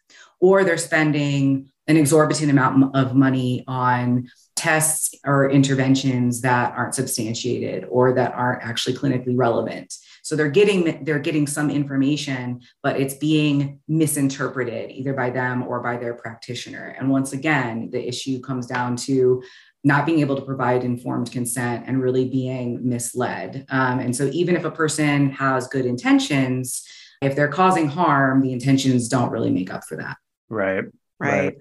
Or 0.40 0.64
they're 0.64 0.78
spending 0.78 1.68
an 1.86 1.96
exorbitant 1.96 2.50
amount 2.50 2.96
of 2.96 3.14
money 3.14 3.64
on 3.68 4.28
tests 4.56 5.14
or 5.24 5.50
interventions 5.50 6.40
that 6.42 6.74
aren't 6.76 6.94
substantiated 6.94 7.84
or 7.90 8.12
that 8.12 8.32
aren't 8.34 8.62
actually 8.62 8.94
clinically 8.94 9.36
relevant 9.36 9.94
So 10.22 10.36
they're 10.36 10.50
getting 10.50 11.04
they're 11.04 11.18
getting 11.18 11.46
some 11.46 11.68
information, 11.68 12.60
but 12.82 13.00
it's 13.00 13.14
being 13.14 13.80
misinterpreted 13.88 14.90
either 14.90 15.14
by 15.14 15.30
them 15.30 15.64
or 15.64 15.80
by 15.80 15.96
their 15.96 16.14
practitioner. 16.14 16.94
And 16.98 17.10
once 17.10 17.32
again, 17.32 17.90
the 17.90 18.06
issue 18.06 18.40
comes 18.40 18.66
down 18.66 18.96
to 19.08 19.42
not 19.84 20.06
being 20.06 20.20
able 20.20 20.36
to 20.36 20.42
provide 20.42 20.84
informed 20.84 21.32
consent 21.32 21.84
and 21.88 22.00
really 22.00 22.28
being 22.28 22.88
misled. 22.88 23.66
Um, 23.68 23.98
and 23.98 24.14
so 24.14 24.26
even 24.32 24.54
if 24.54 24.64
a 24.64 24.70
person 24.70 25.30
has 25.32 25.66
good 25.66 25.86
intentions, 25.86 26.86
if 27.20 27.34
they're 27.34 27.48
causing 27.48 27.88
harm, 27.88 28.42
the 28.42 28.52
intentions 28.52 29.08
don't 29.08 29.30
really 29.30 29.50
make 29.50 29.72
up 29.72 29.84
for 29.84 29.96
that. 29.96 30.16
Right. 30.48 30.84
Right. 31.18 31.44
right. 31.44 31.54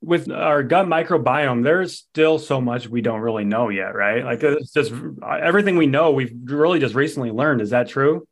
With 0.00 0.30
our 0.30 0.62
gut 0.62 0.86
microbiome, 0.86 1.64
there's 1.64 1.98
still 1.98 2.38
so 2.38 2.60
much 2.60 2.88
we 2.88 3.00
don't 3.00 3.20
really 3.20 3.44
know 3.44 3.68
yet, 3.68 3.94
right? 3.94 4.24
Like 4.24 4.42
it's 4.42 4.72
just 4.72 4.92
everything 5.40 5.76
we 5.76 5.86
know, 5.86 6.12
we've 6.12 6.32
really 6.44 6.78
just 6.78 6.94
recently 6.94 7.32
learned. 7.32 7.60
Is 7.60 7.70
that 7.70 7.88
true? 7.88 8.26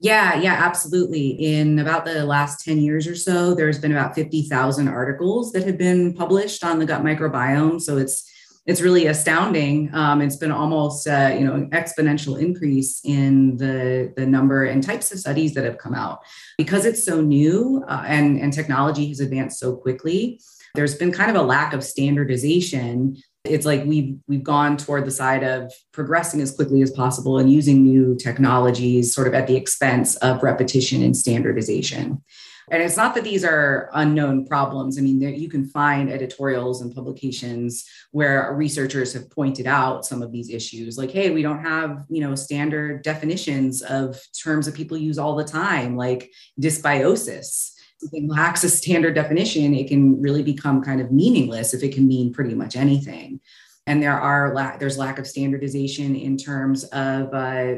Yeah, 0.00 0.34
yeah, 0.34 0.54
absolutely. 0.54 1.30
In 1.30 1.78
about 1.78 2.04
the 2.04 2.24
last 2.24 2.64
10 2.64 2.78
years 2.78 3.06
or 3.06 3.14
so, 3.14 3.54
there's 3.54 3.78
been 3.78 3.92
about 3.92 4.14
50,000 4.14 4.88
articles 4.88 5.52
that 5.52 5.64
have 5.64 5.78
been 5.78 6.14
published 6.14 6.64
on 6.64 6.78
the 6.78 6.86
gut 6.86 7.02
microbiome. 7.02 7.80
So 7.80 7.96
it's 7.98 8.30
it's 8.66 8.80
really 8.80 9.06
astounding. 9.06 9.94
Um, 9.94 10.22
it's 10.22 10.36
been 10.36 10.50
almost 10.50 11.06
uh, 11.06 11.34
you 11.38 11.46
know 11.46 11.54
an 11.54 11.70
exponential 11.70 12.40
increase 12.40 13.00
in 13.04 13.56
the 13.56 14.12
the 14.16 14.26
number 14.26 14.64
and 14.64 14.82
types 14.82 15.12
of 15.12 15.18
studies 15.18 15.54
that 15.54 15.64
have 15.64 15.78
come 15.78 15.94
out 15.94 16.20
because 16.56 16.86
it's 16.86 17.04
so 17.04 17.20
new 17.20 17.84
uh, 17.88 18.04
and 18.06 18.40
and 18.40 18.52
technology 18.52 19.08
has 19.08 19.20
advanced 19.20 19.58
so 19.58 19.76
quickly. 19.76 20.40
There's 20.74 20.96
been 20.96 21.12
kind 21.12 21.30
of 21.30 21.36
a 21.36 21.46
lack 21.46 21.72
of 21.72 21.84
standardization. 21.84 23.16
It's 23.44 23.66
like 23.66 23.84
we've 23.84 24.18
we've 24.26 24.42
gone 24.42 24.76
toward 24.76 25.04
the 25.04 25.10
side 25.10 25.44
of 25.44 25.72
progressing 25.92 26.40
as 26.40 26.54
quickly 26.54 26.82
as 26.82 26.90
possible 26.90 27.38
and 27.38 27.52
using 27.52 27.84
new 27.84 28.16
technologies 28.16 29.14
sort 29.14 29.28
of 29.28 29.34
at 29.34 29.46
the 29.46 29.56
expense 29.56 30.16
of 30.16 30.42
repetition 30.42 31.02
and 31.02 31.16
standardization. 31.16 32.22
And 32.70 32.82
it's 32.82 32.96
not 32.96 33.14
that 33.14 33.24
these 33.24 33.44
are 33.44 33.90
unknown 33.92 34.46
problems. 34.46 34.98
I 34.98 35.02
mean, 35.02 35.18
there, 35.18 35.30
you 35.30 35.50
can 35.50 35.68
find 35.68 36.10
editorials 36.10 36.80
and 36.80 36.94
publications 36.94 37.84
where 38.10 38.54
researchers 38.54 39.12
have 39.12 39.30
pointed 39.30 39.66
out 39.66 40.06
some 40.06 40.22
of 40.22 40.32
these 40.32 40.48
issues, 40.48 40.96
like, 40.96 41.10
hey, 41.10 41.30
we 41.30 41.42
don't 41.42 41.62
have, 41.62 42.04
you 42.08 42.22
know, 42.22 42.34
standard 42.34 43.02
definitions 43.02 43.82
of 43.82 44.18
terms 44.32 44.64
that 44.64 44.74
people 44.74 44.96
use 44.96 45.18
all 45.18 45.36
the 45.36 45.44
time, 45.44 45.94
like 45.96 46.30
dysbiosis. 46.58 47.73
Something 47.98 48.28
lacks 48.28 48.64
a 48.64 48.68
standard 48.68 49.14
definition, 49.14 49.74
it 49.74 49.88
can 49.88 50.20
really 50.20 50.42
become 50.42 50.82
kind 50.82 51.00
of 51.00 51.10
meaningless 51.10 51.74
if 51.74 51.82
it 51.82 51.94
can 51.94 52.06
mean 52.06 52.32
pretty 52.32 52.54
much 52.54 52.76
anything. 52.76 53.40
And 53.86 54.02
there 54.02 54.18
are 54.18 54.54
la- 54.54 54.76
there's 54.76 54.98
lack 54.98 55.18
of 55.18 55.26
standardization 55.26 56.16
in 56.16 56.36
terms 56.36 56.84
of 56.84 57.32
uh, 57.32 57.76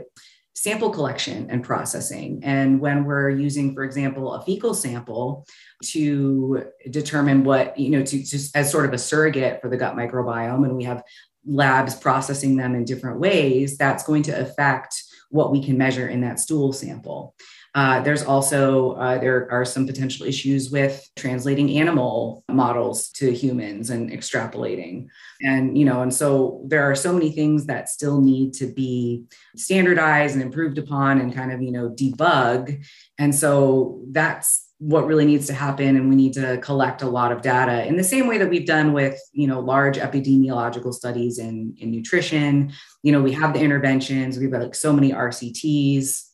sample 0.54 0.90
collection 0.90 1.50
and 1.50 1.62
processing. 1.62 2.40
And 2.42 2.80
when 2.80 3.04
we're 3.04 3.30
using, 3.30 3.74
for 3.74 3.84
example, 3.84 4.32
a 4.32 4.42
fecal 4.42 4.72
sample 4.72 5.46
to 5.84 6.64
determine 6.90 7.44
what, 7.44 7.78
you 7.78 7.90
know, 7.90 8.02
to 8.02 8.18
just 8.22 8.56
as 8.56 8.72
sort 8.72 8.86
of 8.86 8.94
a 8.94 8.98
surrogate 8.98 9.60
for 9.60 9.68
the 9.68 9.76
gut 9.76 9.96
microbiome, 9.96 10.64
and 10.64 10.76
we 10.76 10.84
have 10.84 11.02
labs 11.44 11.94
processing 11.94 12.56
them 12.56 12.74
in 12.74 12.84
different 12.84 13.20
ways, 13.20 13.76
that's 13.76 14.04
going 14.04 14.22
to 14.24 14.40
affect 14.40 14.94
what 15.30 15.52
we 15.52 15.62
can 15.62 15.76
measure 15.76 16.08
in 16.08 16.22
that 16.22 16.40
stool 16.40 16.72
sample. 16.72 17.34
Uh, 17.76 18.00
there's 18.00 18.22
also 18.22 18.92
uh, 18.92 19.18
there 19.18 19.46
are 19.52 19.66
some 19.66 19.86
potential 19.86 20.24
issues 20.24 20.70
with 20.70 21.06
translating 21.14 21.78
animal 21.78 22.42
models 22.48 23.10
to 23.10 23.30
humans 23.30 23.90
and 23.90 24.10
extrapolating, 24.10 25.06
and 25.42 25.76
you 25.76 25.84
know, 25.84 26.00
and 26.00 26.12
so 26.12 26.62
there 26.64 26.90
are 26.90 26.94
so 26.94 27.12
many 27.12 27.30
things 27.30 27.66
that 27.66 27.90
still 27.90 28.22
need 28.22 28.54
to 28.54 28.66
be 28.66 29.24
standardized 29.56 30.34
and 30.34 30.42
improved 30.42 30.78
upon, 30.78 31.20
and 31.20 31.34
kind 31.34 31.52
of 31.52 31.60
you 31.60 31.70
know 31.70 31.90
debug. 31.90 32.82
And 33.18 33.34
so 33.34 34.00
that's 34.10 34.72
what 34.78 35.06
really 35.06 35.26
needs 35.26 35.46
to 35.46 35.54
happen 35.54 35.96
and 35.96 36.10
we 36.10 36.14
need 36.14 36.34
to 36.34 36.58
collect 36.58 37.00
a 37.00 37.08
lot 37.08 37.32
of 37.32 37.40
data 37.40 37.86
in 37.86 37.96
the 37.96 38.04
same 38.04 38.26
way 38.26 38.36
that 38.36 38.50
we've 38.50 38.66
done 38.66 38.92
with 38.92 39.18
you 39.32 39.46
know 39.46 39.58
large 39.58 39.96
epidemiological 39.96 40.92
studies 40.92 41.38
in, 41.38 41.74
in 41.78 41.90
nutrition. 41.90 42.70
You 43.02 43.12
know 43.12 43.22
we 43.22 43.32
have 43.32 43.54
the 43.54 43.60
interventions 43.60 44.38
we've 44.38 44.50
got 44.50 44.62
like 44.62 44.74
so 44.74 44.92
many 44.92 45.12
rcts 45.12 46.25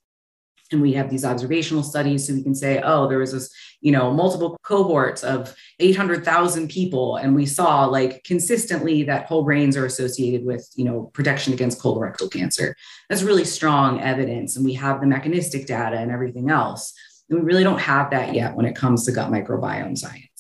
and 0.73 0.83
we 0.83 0.93
have 0.93 1.11
these 1.11 1.25
observational 1.25 1.83
studies 1.83 2.27
so 2.27 2.35
we 2.35 2.43
can 2.43 2.55
say 2.55 2.81
oh 2.85 3.09
there 3.09 3.19
was 3.19 3.33
this 3.33 3.53
you 3.81 3.93
know 3.93 4.13
multiple 4.13 4.57
cohorts 4.63 5.23
of 5.23 5.55
800000 5.81 6.69
people 6.69 7.17
and 7.17 7.35
we 7.35 7.47
saw 7.47 7.85
like 7.85 8.23
consistently 8.25 9.03
that 9.03 9.27
whole 9.27 9.45
grains 9.45 9.77
are 9.77 9.85
associated 9.85 10.47
with 10.47 10.71
you 10.77 10.85
know 10.85 11.11
protection 11.13 11.53
against 11.53 11.81
colorectal 11.81 12.33
cancer. 12.33 12.77
That's 13.09 13.23
really 13.23 13.45
strong 13.45 14.01
evidence 14.01 14.57
and 14.57 14.65
we 14.65 14.75
have 14.75 15.01
the 15.01 15.07
mechanistic 15.07 15.67
data 15.67 15.99
and 15.99 16.11
everything 16.11 16.51
else. 16.51 16.95
And 17.29 17.41
we 17.41 17.45
really 17.45 17.65
don't 17.65 17.81
have 17.81 18.11
that 18.11 18.35
yet 18.35 18.55
when 18.57 18.67
it 18.67 18.77
comes 18.77 19.05
to 19.07 19.13
gut 19.13 19.31
microbiome 19.31 19.97
science 19.99 20.32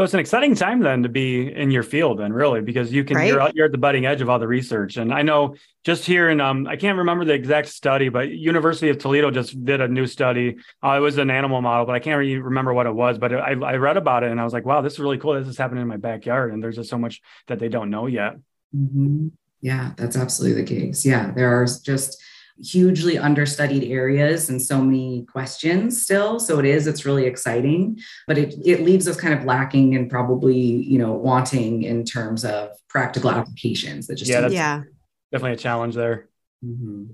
so 0.00 0.04
it's 0.04 0.14
an 0.14 0.20
exciting 0.20 0.54
time 0.54 0.80
then 0.80 1.02
to 1.02 1.10
be 1.10 1.54
in 1.54 1.70
your 1.70 1.82
field, 1.82 2.20
and 2.20 2.34
really, 2.34 2.62
because 2.62 2.90
you 2.90 3.04
can 3.04 3.18
right? 3.18 3.28
you're, 3.28 3.50
you're 3.54 3.66
at 3.66 3.72
the 3.72 3.76
budding 3.76 4.06
edge 4.06 4.22
of 4.22 4.30
all 4.30 4.38
the 4.38 4.48
research. 4.48 4.96
And 4.96 5.12
I 5.12 5.20
know 5.20 5.56
just 5.84 6.06
here 6.06 6.30
in 6.30 6.40
um, 6.40 6.66
I 6.66 6.76
can't 6.76 6.96
remember 6.96 7.26
the 7.26 7.34
exact 7.34 7.68
study, 7.68 8.08
but 8.08 8.30
University 8.30 8.88
of 8.88 8.96
Toledo 8.96 9.30
just 9.30 9.62
did 9.62 9.82
a 9.82 9.88
new 9.88 10.06
study. 10.06 10.56
Uh, 10.82 10.92
it 10.92 11.00
was 11.00 11.18
an 11.18 11.28
animal 11.28 11.60
model, 11.60 11.84
but 11.84 11.94
I 11.94 11.98
can't 11.98 12.18
really 12.18 12.38
remember 12.38 12.72
what 12.72 12.86
it 12.86 12.94
was. 12.94 13.18
But 13.18 13.34
I, 13.34 13.50
I 13.50 13.74
read 13.76 13.98
about 13.98 14.22
it, 14.22 14.30
and 14.30 14.40
I 14.40 14.44
was 14.44 14.54
like, 14.54 14.64
wow, 14.64 14.80
this 14.80 14.94
is 14.94 15.00
really 15.00 15.18
cool. 15.18 15.34
This 15.34 15.48
is 15.48 15.58
happening 15.58 15.82
in 15.82 15.88
my 15.88 15.98
backyard, 15.98 16.50
and 16.50 16.62
there's 16.62 16.76
just 16.76 16.88
so 16.88 16.96
much 16.96 17.20
that 17.48 17.58
they 17.58 17.68
don't 17.68 17.90
know 17.90 18.06
yet. 18.06 18.36
Mm-hmm. 18.74 19.28
Yeah, 19.60 19.92
that's 19.98 20.16
absolutely 20.16 20.62
the 20.62 20.66
case. 20.66 21.04
Yeah, 21.04 21.30
there 21.30 21.60
are 21.60 21.66
just 21.66 22.22
hugely 22.62 23.18
understudied 23.18 23.84
areas 23.84 24.50
and 24.50 24.60
so 24.60 24.80
many 24.80 25.24
questions 25.26 26.02
still. 26.02 26.38
So 26.40 26.58
it 26.58 26.64
is 26.64 26.86
it's 26.86 27.04
really 27.04 27.26
exciting 27.26 28.00
but 28.26 28.38
it, 28.38 28.54
it 28.64 28.82
leaves 28.82 29.08
us 29.08 29.16
kind 29.16 29.34
of 29.34 29.44
lacking 29.44 29.94
and 29.94 30.10
probably 30.10 30.56
you 30.56 30.98
know 30.98 31.12
wanting 31.12 31.82
in 31.82 32.04
terms 32.04 32.44
of 32.44 32.70
practical 32.88 33.30
applications 33.30 34.06
that 34.06 34.16
just 34.16 34.30
yeah, 34.30 34.48
yeah. 34.48 34.82
definitely 35.32 35.54
a 35.54 35.56
challenge 35.56 35.94
there. 35.94 36.28
Mm-hmm. 36.64 37.04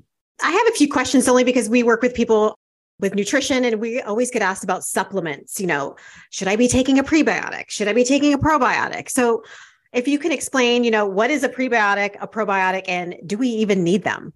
i 0.43 0.51
have 0.51 0.69
a 0.69 0.73
few 0.73 0.89
questions 0.89 1.29
only 1.29 1.45
because 1.45 1.69
we 1.69 1.83
work 1.83 2.03
with 2.03 2.15
people 2.15 2.59
with 2.99 3.15
nutrition 3.15 3.65
and 3.65 3.81
we 3.81 4.01
always 4.01 4.31
get 4.31 4.43
asked 4.43 4.65
about 4.65 4.83
supplements 4.85 5.61
you 5.61 5.67
know 5.67 5.97
should 6.31 6.49
i 6.49 6.57
be 6.57 6.69
taking 6.69 6.99
a 6.99 7.05
prebiotic? 7.05 7.65
Should 7.69 7.89
i 7.89 7.93
be 7.93 8.05
taking 8.05 8.35
a 8.35 8.39
probiotic? 8.39 9.09
So 9.09 9.45
if 9.93 10.09
you 10.09 10.19
can 10.19 10.33
explain 10.33 10.83
you 10.83 10.91
know 10.91 11.07
what 11.07 11.31
is 11.31 11.45
a 11.45 11.49
prebiotic 11.49 12.17
a 12.21 12.27
probiotic 12.27 12.85
and 12.89 13.17
do 13.25 13.39
we 13.39 13.49
even 13.49 13.85
need 13.85 14.03
them 14.03 14.33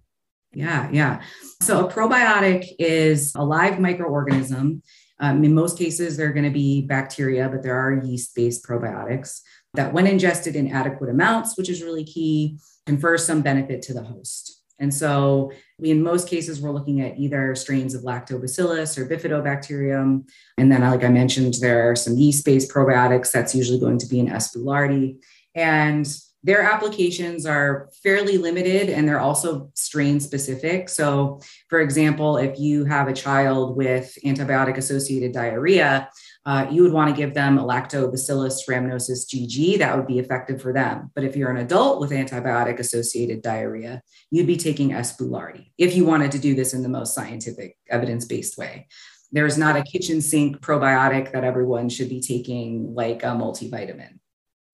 yeah, 0.53 0.89
yeah. 0.91 1.21
So 1.61 1.87
a 1.87 1.91
probiotic 1.91 2.67
is 2.77 3.33
a 3.35 3.43
live 3.43 3.75
microorganism. 3.75 4.81
Um, 5.19 5.43
in 5.43 5.53
most 5.53 5.77
cases, 5.77 6.17
they're 6.17 6.33
going 6.33 6.45
to 6.45 6.51
be 6.51 6.81
bacteria, 6.81 7.47
but 7.47 7.63
there 7.63 7.77
are 7.77 8.03
yeast 8.03 8.35
based 8.35 8.65
probiotics 8.65 9.41
that, 9.75 9.93
when 9.93 10.07
ingested 10.07 10.55
in 10.55 10.71
adequate 10.71 11.09
amounts, 11.09 11.57
which 11.57 11.69
is 11.69 11.83
really 11.83 12.03
key, 12.03 12.57
confer 12.85 13.17
some 13.17 13.41
benefit 13.41 13.81
to 13.83 13.93
the 13.93 14.03
host. 14.03 14.61
And 14.79 14.91
so, 14.91 15.51
we, 15.77 15.91
in 15.91 16.01
most 16.01 16.27
cases, 16.27 16.59
we're 16.59 16.71
looking 16.71 17.01
at 17.01 17.19
either 17.19 17.53
strains 17.53 17.93
of 17.93 18.01
lactobacillus 18.01 18.97
or 18.97 19.07
bifidobacterium. 19.07 20.27
And 20.57 20.71
then, 20.71 20.81
like 20.81 21.03
I 21.03 21.09
mentioned, 21.09 21.53
there 21.61 21.91
are 21.91 21.95
some 21.95 22.17
yeast 22.17 22.43
based 22.43 22.71
probiotics. 22.71 23.31
That's 23.31 23.53
usually 23.53 23.79
going 23.79 23.99
to 23.99 24.07
be 24.07 24.19
an 24.19 24.29
S. 24.29 24.55
boulardii. 24.55 25.17
And 25.53 26.07
their 26.43 26.61
applications 26.61 27.45
are 27.45 27.89
fairly 28.01 28.37
limited 28.37 28.89
and 28.89 29.07
they're 29.07 29.19
also 29.19 29.69
strain 29.75 30.19
specific. 30.19 30.89
So, 30.89 31.39
for 31.69 31.81
example, 31.81 32.37
if 32.37 32.59
you 32.59 32.85
have 32.85 33.07
a 33.07 33.13
child 33.13 33.77
with 33.77 34.17
antibiotic 34.25 34.77
associated 34.77 35.33
diarrhea, 35.33 36.09
uh, 36.45 36.65
you 36.71 36.81
would 36.81 36.93
want 36.93 37.15
to 37.15 37.19
give 37.19 37.35
them 37.35 37.59
a 37.59 37.63
lactobacillus 37.63 38.67
rhamnosus 38.67 39.27
GG. 39.27 39.77
That 39.77 39.95
would 39.95 40.07
be 40.07 40.17
effective 40.17 40.59
for 40.59 40.73
them. 40.73 41.11
But 41.13 41.23
if 41.23 41.35
you're 41.35 41.51
an 41.51 41.57
adult 41.57 41.99
with 41.99 42.09
antibiotic 42.09 42.79
associated 42.79 43.43
diarrhea, 43.43 44.01
you'd 44.31 44.47
be 44.47 44.57
taking 44.57 44.93
S. 44.93 45.15
if 45.77 45.95
you 45.95 46.05
wanted 46.05 46.31
to 46.31 46.39
do 46.39 46.55
this 46.55 46.73
in 46.73 46.81
the 46.81 46.89
most 46.89 47.13
scientific, 47.13 47.77
evidence 47.89 48.25
based 48.25 48.57
way. 48.57 48.87
There's 49.31 49.57
not 49.57 49.77
a 49.77 49.83
kitchen 49.83 50.19
sink 50.19 50.59
probiotic 50.59 51.31
that 51.31 51.43
everyone 51.43 51.89
should 51.89 52.09
be 52.09 52.19
taking, 52.19 52.95
like 52.95 53.23
a 53.23 53.27
multivitamin. 53.27 54.20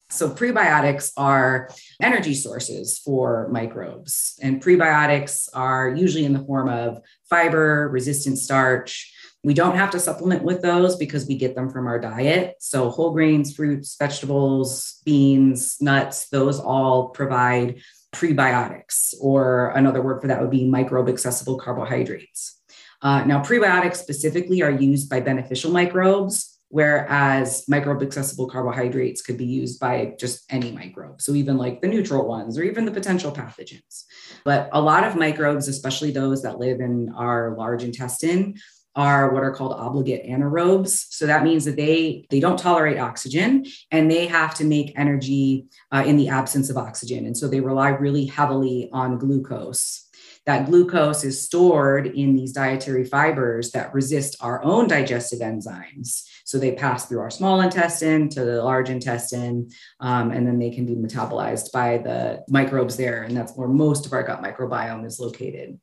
So, 0.10 0.30
prebiotics 0.30 1.12
are 1.18 1.70
energy 2.02 2.34
sources 2.34 2.98
for 2.98 3.50
microbes, 3.52 4.40
and 4.42 4.64
prebiotics 4.64 5.50
are 5.54 5.90
usually 5.90 6.24
in 6.24 6.32
the 6.32 6.46
form 6.46 6.70
of 6.70 7.02
fiber, 7.30 7.90
resistant 7.90 8.38
starch. 8.38 9.14
We 9.44 9.54
don't 9.54 9.76
have 9.76 9.92
to 9.92 10.00
supplement 10.00 10.44
with 10.44 10.62
those 10.62 10.96
because 10.96 11.28
we 11.28 11.38
get 11.38 11.56
them 11.56 11.70
from 11.70 11.88
our 11.88 12.00
diet. 12.00 12.56
So, 12.60 12.90
whole 12.90 13.12
grains, 13.12 13.54
fruits, 13.54 13.98
vegetables, 14.00 15.02
beans, 15.04 15.76
nuts, 15.82 16.30
those 16.30 16.58
all 16.58 17.10
provide 17.10 17.82
prebiotics, 18.14 19.14
or 19.20 19.72
another 19.72 20.02
word 20.02 20.22
for 20.22 20.28
that 20.28 20.40
would 20.40 20.52
be 20.52 20.70
microbe 20.70 21.10
accessible 21.10 21.58
carbohydrates. 21.58 22.62
Uh, 23.02 23.26
now, 23.26 23.44
prebiotics 23.44 23.98
specifically 23.98 24.62
are 24.62 24.72
used 24.72 25.10
by 25.10 25.20
beneficial 25.20 25.72
microbes 25.72 26.57
whereas 26.70 27.64
microbe 27.68 28.02
accessible 28.02 28.48
carbohydrates 28.48 29.22
could 29.22 29.38
be 29.38 29.46
used 29.46 29.80
by 29.80 30.14
just 30.20 30.44
any 30.52 30.72
microbe. 30.72 31.22
So 31.22 31.34
even 31.34 31.58
like 31.58 31.82
the 31.82 31.88
neutral 31.88 32.28
ones 32.28 32.58
or 32.58 32.64
even 32.64 32.86
the 32.86 32.92
potential 32.92 33.32
pathogens. 33.32 34.04
But 34.44 34.70
a 34.74 34.82
lot 34.82 35.06
of 35.06 35.16
microbes, 35.16 35.68
especially 35.68 36.12
those 36.12 36.44
that 36.44 36.60
live 36.60 36.80
in 36.80 37.14
our 37.16 37.56
large 37.58 37.84
intestine, 37.84 38.56
are 38.98 39.32
what 39.32 39.44
are 39.44 39.54
called 39.54 39.74
obligate 39.74 40.26
anaerobes. 40.26 41.06
So 41.12 41.28
that 41.28 41.44
means 41.44 41.66
that 41.66 41.76
they 41.76 42.26
they 42.32 42.40
don't 42.40 42.58
tolerate 42.58 42.98
oxygen 42.98 43.66
and 43.92 44.10
they 44.10 44.26
have 44.26 44.56
to 44.56 44.66
make 44.66 44.98
energy 44.98 45.68
uh, 45.92 46.04
in 46.06 46.18
the 46.18 46.30
absence 46.30 46.72
of 46.72 46.78
oxygen, 46.78 47.28
and 47.28 47.38
so 47.38 47.48
they 47.48 47.60
rely 47.60 47.90
really 47.90 48.26
heavily 48.26 48.90
on 48.92 49.20
glucose. 49.20 50.07
That 50.48 50.66
glucose 50.66 51.26
is 51.26 51.44
stored 51.44 52.08
in 52.08 52.34
these 52.34 52.54
dietary 52.54 53.04
fibers 53.04 53.72
that 53.72 53.94
resist 53.94 54.38
our 54.40 54.64
own 54.64 54.88
digestive 54.88 55.40
enzymes. 55.40 56.24
So 56.46 56.58
they 56.58 56.72
pass 56.72 57.06
through 57.06 57.20
our 57.20 57.30
small 57.30 57.60
intestine 57.60 58.30
to 58.30 58.46
the 58.46 58.64
large 58.64 58.90
intestine, 58.90 59.70
um, 60.00 60.32
and 60.32 60.48
then 60.48 60.58
they 60.58 60.70
can 60.72 60.86
be 60.86 60.96
metabolized 60.96 61.74
by 61.74 61.98
the 61.98 62.46
microbes 62.48 62.96
there. 62.96 63.24
And 63.24 63.36
that's 63.36 63.58
where 63.58 63.68
most 63.68 64.06
of 64.06 64.14
our 64.14 64.24
gut 64.24 64.42
microbiome 64.42 65.06
is 65.06 65.20
located. 65.20 65.78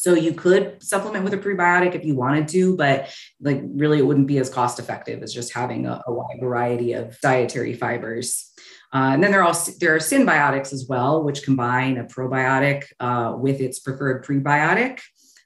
So 0.00 0.14
you 0.14 0.32
could 0.32 0.82
supplement 0.82 1.24
with 1.24 1.34
a 1.34 1.36
prebiotic 1.36 1.94
if 1.94 2.06
you 2.06 2.14
wanted 2.14 2.48
to, 2.48 2.74
but 2.74 3.10
like 3.38 3.60
really 3.62 3.98
it 3.98 4.06
wouldn't 4.06 4.28
be 4.28 4.38
as 4.38 4.48
cost 4.48 4.78
effective 4.78 5.22
as 5.22 5.34
just 5.34 5.52
having 5.52 5.84
a, 5.84 6.00
a 6.06 6.10
wide 6.10 6.38
variety 6.40 6.94
of 6.94 7.20
dietary 7.20 7.74
fibers. 7.74 8.50
Uh, 8.94 9.10
and 9.12 9.22
then 9.22 9.30
there 9.30 9.44
are 9.44 9.54
there 9.78 9.94
are 9.94 9.98
synbiotics 9.98 10.72
as 10.72 10.86
well, 10.88 11.22
which 11.22 11.42
combine 11.42 11.98
a 11.98 12.04
probiotic 12.04 12.84
uh, 12.98 13.34
with 13.36 13.60
its 13.60 13.80
preferred 13.80 14.24
prebiotic. 14.24 15.00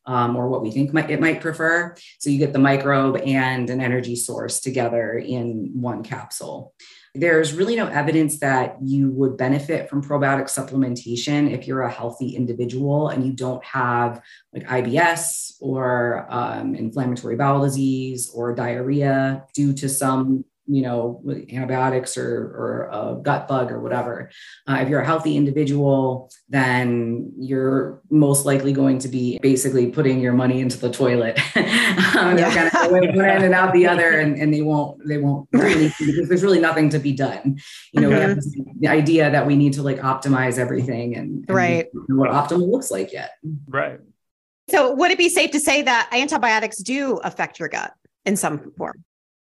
Um, 0.06 0.36
or 0.36 0.48
what 0.48 0.62
we 0.62 0.70
think 0.70 0.92
might, 0.92 1.10
it 1.10 1.18
might 1.18 1.40
prefer. 1.40 1.96
So 2.18 2.28
you 2.28 2.38
get 2.38 2.52
the 2.52 2.58
microbe 2.58 3.16
and 3.16 3.70
an 3.70 3.80
energy 3.80 4.16
source 4.16 4.60
together 4.60 5.14
in 5.14 5.70
one 5.72 6.02
capsule 6.02 6.74
there's 7.14 7.52
really 7.52 7.76
no 7.76 7.86
evidence 7.86 8.40
that 8.40 8.76
you 8.82 9.10
would 9.12 9.36
benefit 9.36 9.88
from 9.88 10.02
probiotic 10.02 10.44
supplementation 10.44 11.50
if 11.50 11.66
you're 11.66 11.82
a 11.82 11.90
healthy 11.90 12.34
individual 12.34 13.08
and 13.08 13.24
you 13.24 13.32
don't 13.32 13.64
have 13.64 14.20
like 14.52 14.64
IBS 14.64 15.52
or 15.60 16.26
um, 16.28 16.74
inflammatory 16.74 17.36
bowel 17.36 17.62
disease 17.62 18.30
or 18.34 18.52
diarrhea 18.52 19.44
due 19.54 19.72
to 19.72 19.88
some 19.88 20.44
you 20.66 20.82
know, 20.82 21.22
antibiotics 21.52 22.16
or, 22.16 22.28
or 22.28 22.88
a 22.90 23.20
gut 23.20 23.46
bug 23.46 23.70
or 23.70 23.80
whatever. 23.80 24.30
Uh, 24.66 24.78
if 24.80 24.88
you're 24.88 25.00
a 25.00 25.06
healthy 25.06 25.36
individual, 25.36 26.30
then 26.48 27.32
you're 27.38 28.00
most 28.10 28.46
likely 28.46 28.72
going 28.72 28.98
to 28.98 29.08
be 29.08 29.38
basically 29.42 29.88
putting 29.88 30.20
your 30.20 30.32
money 30.32 30.60
into 30.60 30.78
the 30.78 30.90
toilet. 30.90 31.38
um, 31.56 32.38
yeah. 32.38 32.50
They're 32.50 32.70
kind 32.70 32.86
of 32.86 32.92
one 32.92 33.24
end 33.24 33.44
and 33.44 33.54
out 33.54 33.72
the 33.74 33.86
other, 33.86 34.18
and, 34.20 34.36
and 34.36 34.52
they 34.52 34.62
won't 34.62 35.06
they 35.06 35.18
won't 35.18 35.48
really 35.52 35.92
because 35.98 36.28
there's 36.28 36.42
really 36.42 36.60
nothing 36.60 36.88
to 36.90 36.98
be 36.98 37.12
done. 37.12 37.58
You 37.92 38.00
know, 38.00 38.10
mm-hmm. 38.10 38.80
the 38.80 38.88
idea 38.88 39.30
that 39.30 39.46
we 39.46 39.56
need 39.56 39.74
to 39.74 39.82
like 39.82 39.98
optimize 39.98 40.58
everything 40.58 41.16
and, 41.16 41.44
and 41.46 41.54
right 41.54 41.86
what 42.08 42.30
optimal 42.30 42.70
looks 42.70 42.90
like 42.90 43.12
yet. 43.12 43.32
Right. 43.68 44.00
So 44.70 44.94
would 44.94 45.10
it 45.10 45.18
be 45.18 45.28
safe 45.28 45.50
to 45.50 45.60
say 45.60 45.82
that 45.82 46.08
antibiotics 46.12 46.78
do 46.78 47.18
affect 47.18 47.58
your 47.58 47.68
gut 47.68 47.92
in 48.24 48.36
some 48.36 48.72
form? 48.78 49.04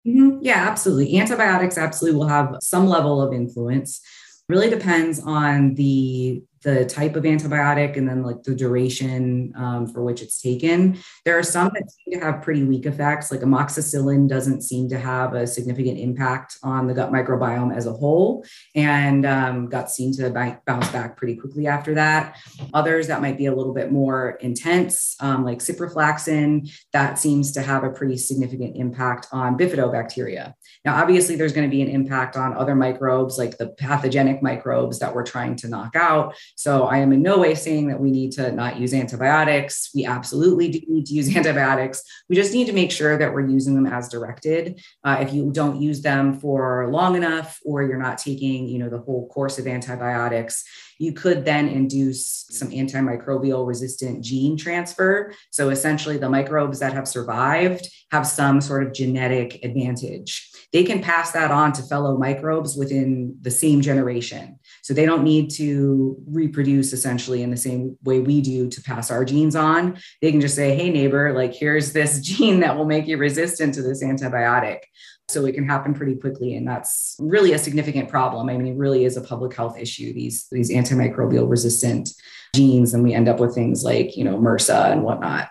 Mm-hmm. 0.07 0.39
Yeah, 0.43 0.69
absolutely. 0.69 1.19
Antibiotics 1.19 1.77
absolutely 1.77 2.19
will 2.19 2.29
have 2.29 2.57
some 2.63 2.87
level 2.87 3.21
of 3.21 3.35
influence. 3.35 4.01
Really 4.49 4.71
depends 4.71 5.21
on 5.21 5.75
the 5.75 6.43
the 6.63 6.85
type 6.85 7.17
of 7.17 7.25
antibiotic 7.25 7.97
and 7.97 8.09
then 8.09 8.23
like 8.23 8.43
the 8.43 8.55
duration 8.55 9.53
um, 9.57 9.87
for 9.87 10.03
which 10.03 10.21
it's 10.21 10.41
taken. 10.41 10.99
There 11.25 11.39
are 11.39 11.43
some 11.43 11.71
that 11.75 11.91
seem 11.91 12.19
to 12.19 12.25
have 12.25 12.43
pretty 12.43 12.65
weak 12.65 12.87
effects, 12.87 13.31
like 13.31 13.41
amoxicillin 13.41 14.29
doesn't 14.29 14.63
seem 14.63 14.89
to 14.91 14.99
have 14.99 15.35
a 15.35 15.47
significant 15.47 15.99
impact 15.99 16.59
on 16.63 16.87
the 16.87 16.95
gut 16.95 17.11
microbiome 17.11 17.75
as 17.75 17.87
a 17.87 17.93
whole, 17.93 18.45
and 18.75 19.25
um, 19.25 19.69
guts 19.69 19.95
seem 19.95 20.13
to 20.13 20.31
bounce 20.67 20.89
back 20.91 21.17
pretty 21.17 21.37
quickly 21.37 21.67
after 21.67 21.95
that. 21.95 22.37
Others 22.75 23.07
that 23.07 23.23
might 23.23 23.39
be 23.39 23.47
a 23.47 23.55
little 23.55 23.75
bit 23.75 23.91
more 23.91 24.33
intense, 24.41 25.17
um, 25.21 25.45
like 25.45 25.59
ciprofloxacin, 25.59 26.71
that 26.93 27.19
seems 27.19 27.53
to 27.53 27.63
have 27.63 27.85
a 27.85 27.91
pretty 27.91 28.17
significant 28.17 28.77
impact 28.77 29.27
on 29.33 29.57
bifidobacteria. 29.57 30.53
Now, 30.85 31.01
obviously, 31.01 31.37
there's 31.37 31.53
going 31.53 31.69
to 31.69 31.75
be 31.75 31.83
an 31.83 31.89
impact 31.89 32.37
on 32.37 32.57
other 32.57 32.75
microbes, 32.75 33.39
like 33.39 33.59
the 33.59 33.69
pathogenic 33.69 34.43
microbes 34.43 34.99
that 34.99 35.15
we're 35.15 35.25
trying 35.25 35.57
to 35.57 35.69
knock 35.69 35.97
out. 35.97 36.35
So 36.57 36.85
I 36.85 36.99
am 36.99 37.13
in 37.13 37.23
no 37.23 37.39
way 37.39 37.55
saying 37.55 37.89
that 37.89 38.01
we 38.01 38.11
need 38.11 38.33
to 38.33 38.53
not 38.53 38.79
use 38.79 38.93
antibiotics. 38.93 39.91
We 39.95 40.05
absolutely 40.05 40.69
do 40.69 40.81
need 40.89 41.07
to 41.07 41.15
use 41.15 41.35
antibiotics. 41.37 42.03
We 42.29 42.37
just 42.37 42.53
need 42.53 42.67
to 42.67 42.73
make 42.73 42.91
sure 42.91 43.19
that 43.19 43.33
we're 43.33 43.49
using 43.49 43.75
them 43.75 43.87
as 43.87 44.09
directed. 44.09 44.81
Uh, 45.05 45.19
if 45.21 45.33
you 45.33 45.51
don't 45.53 45.81
use 45.81 46.03
them 46.03 46.39
for 46.39 46.89
long 46.91 47.17
enough, 47.17 47.59
or 47.65 47.83
you're 47.83 47.99
not 47.99 48.19
taking, 48.19 48.69
you 48.69 48.79
know, 48.79 48.89
the 48.89 48.99
whole 48.99 49.29
course 49.29 49.59
of 49.59 49.67
antibiotics, 49.67 50.65
you 51.01 51.15
could 51.15 51.47
then 51.47 51.67
induce 51.67 52.45
some 52.51 52.69
antimicrobial 52.69 53.67
resistant 53.67 54.23
gene 54.23 54.55
transfer. 54.55 55.33
So 55.51 55.71
essentially, 55.71 56.19
the 56.19 56.29
microbes 56.29 56.79
that 56.81 56.93
have 56.93 57.09
survived 57.09 57.89
have 58.13 58.27
some 58.27 58.61
sort 58.61 58.87
of 58.87 58.93
genetic 58.93 59.65
advantage. 59.65 60.51
They 60.75 60.85
can 60.85 61.01
pass 61.01 61.33
that 61.33 61.51
on 61.51 61.73
to 61.73 61.83
fellow 61.83 62.19
microbes 62.19 62.77
within 62.77 63.37
the 63.41 63.51
same 63.51 63.81
generation. 63.81 64.59
So 64.83 64.95
they 64.95 65.07
don't 65.07 65.25
need 65.25 65.51
to 65.53 66.17
reproduce 66.27 66.93
essentially 66.93 67.43
in 67.43 67.51
the 67.51 67.57
same 67.57 67.97
way 68.03 68.21
we 68.21 68.41
do 68.41 68.69
to 68.69 68.83
pass 68.83 69.11
our 69.11 69.25
genes 69.25 69.57
on. 69.57 69.99
They 70.23 70.31
can 70.31 70.41
just 70.41 70.55
say, 70.55 70.75
hey, 70.75 70.91
neighbor, 70.91 71.33
like 71.33 71.55
here's 71.55 71.93
this 71.93 72.21
gene 72.23 72.61
that 72.61 72.77
will 72.77 72.87
make 72.87 73.07
you 73.07 73.17
resistant 73.17 73.75
to 73.75 73.83
this 73.83 74.03
antibiotic. 74.03 74.81
So 75.29 75.47
it 75.47 75.55
can 75.55 75.69
happen 75.69 75.95
pretty 75.95 76.17
quickly. 76.17 76.57
And 76.57 76.67
that's 76.67 77.17
really 77.21 77.53
a 77.53 77.59
significant 77.59 78.09
problem. 78.09 78.49
I 78.49 78.57
mean, 78.57 78.67
it 78.67 78.77
really 78.77 79.05
is 79.05 79.17
a 79.17 79.21
public 79.21 79.55
health 79.55 79.79
issue, 79.79 80.13
these, 80.13 80.49
these 80.51 80.71
antimicrobial 80.71 81.49
resistant 81.49 82.11
genes. 82.55 82.95
And 82.95 83.05
we 83.05 83.15
end 83.15 83.29
up 83.29 83.39
with 83.39 83.55
things 83.55 83.85
like, 83.85 84.17
you 84.17 84.25
know, 84.25 84.37
MRSA 84.37 84.91
and 84.91 85.05
whatnot 85.05 85.50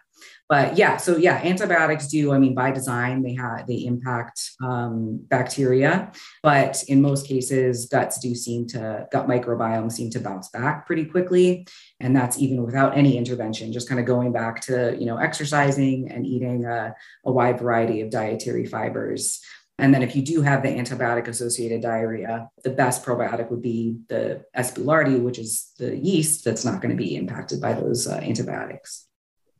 but 0.49 0.75
yeah 0.75 0.97
so 0.97 1.15
yeah 1.15 1.35
antibiotics 1.43 2.07
do 2.07 2.33
i 2.33 2.38
mean 2.38 2.53
by 2.53 2.71
design 2.71 3.21
they 3.21 3.33
have 3.33 3.65
they 3.67 3.85
impact 3.85 4.51
um, 4.62 5.19
bacteria 5.29 6.12
but 6.43 6.83
in 6.88 7.01
most 7.01 7.27
cases 7.27 7.85
guts 7.85 8.19
do 8.19 8.35
seem 8.35 8.67
to 8.67 9.07
gut 9.12 9.27
microbiome 9.27 9.91
seem 9.91 10.09
to 10.09 10.19
bounce 10.19 10.49
back 10.49 10.85
pretty 10.85 11.05
quickly 11.05 11.65
and 11.99 12.15
that's 12.15 12.39
even 12.39 12.65
without 12.65 12.97
any 12.97 13.17
intervention 13.17 13.71
just 13.71 13.88
kind 13.88 13.99
of 13.99 14.05
going 14.05 14.33
back 14.33 14.59
to 14.59 14.97
you 14.99 15.05
know 15.05 15.17
exercising 15.17 16.12
and 16.12 16.25
eating 16.25 16.65
a, 16.65 16.93
a 17.25 17.31
wide 17.31 17.59
variety 17.59 18.01
of 18.01 18.09
dietary 18.09 18.65
fibers 18.65 19.39
and 19.77 19.93
then 19.93 20.03
if 20.03 20.13
you 20.13 20.21
do 20.21 20.41
have 20.41 20.62
the 20.62 20.67
antibiotic 20.67 21.29
associated 21.29 21.81
diarrhea, 21.81 22.49
the 22.65 22.69
best 22.69 23.01
probiotic 23.05 23.49
would 23.49 23.62
be 23.62 23.95
the 24.09 24.43
S. 24.53 24.77
which 24.77 25.39
is 25.39 25.71
the 25.77 25.95
yeast 25.95 26.43
that's 26.43 26.65
not 26.65 26.81
going 26.81 26.95
to 26.95 27.01
be 27.01 27.15
impacted 27.15 27.62
by 27.62 27.71
those 27.71 28.05
uh, 28.05 28.15
antibiotics. 28.15 29.09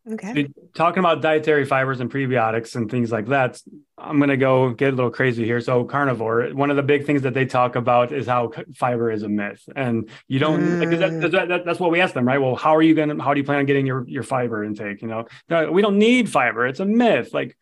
Okay. 0.08 0.48
Talking 0.74 1.00
about 1.00 1.22
dietary 1.22 1.66
fibers 1.66 2.00
and 2.00 2.12
prebiotics 2.12 2.76
and 2.76 2.90
things 2.90 3.12
like 3.12 3.28
that, 3.28 3.62
I'm 3.98 4.18
going 4.18 4.30
to 4.30 4.38
go 4.38 4.72
get 4.72 4.94
a 4.94 4.96
little 4.96 5.12
crazy 5.12 5.46
here. 5.46 5.62
So, 5.62 5.84
carnivore, 5.84 6.50
one 6.54 6.70
of 6.70 6.78
the 6.78 6.84
big 6.84 7.06
things 7.06 7.24
that 7.24 7.34
they 7.34 7.46
talk 7.46 7.76
about 7.76 8.12
is 8.12 8.26
how 8.26 8.52
fiber 8.76 9.12
is 9.12 9.24
a 9.24 9.30
myth. 9.30 9.62
And 9.76 10.10
you 10.28 10.40
don't, 10.40 10.62
mm. 10.62 10.80
like, 10.80 11.00
that, 11.00 11.32
that, 11.32 11.48
that, 11.50 11.66
that's 11.66 11.80
what 11.80 11.92
we 11.92 12.02
ask 12.02 12.14
them, 12.14 12.26
right? 12.26 12.40
Well, 12.40 12.56
how 12.56 12.76
are 12.76 12.82
you 12.82 12.96
going 12.96 13.10
to, 13.10 13.24
how 13.24 13.34
do 13.34 13.40
you 13.40 13.46
plan 13.46 13.60
on 13.60 13.66
getting 13.66 13.86
your, 13.86 14.08
your 14.08 14.24
fiber 14.24 14.64
intake? 14.64 15.02
You 15.02 15.10
know, 15.10 15.28
no, 15.50 15.72
we 15.72 15.82
don't 15.82 15.98
need 15.98 16.30
fiber. 16.30 16.66
It's 16.66 16.80
a 16.80 16.86
myth. 16.86 17.34
Like, 17.34 17.58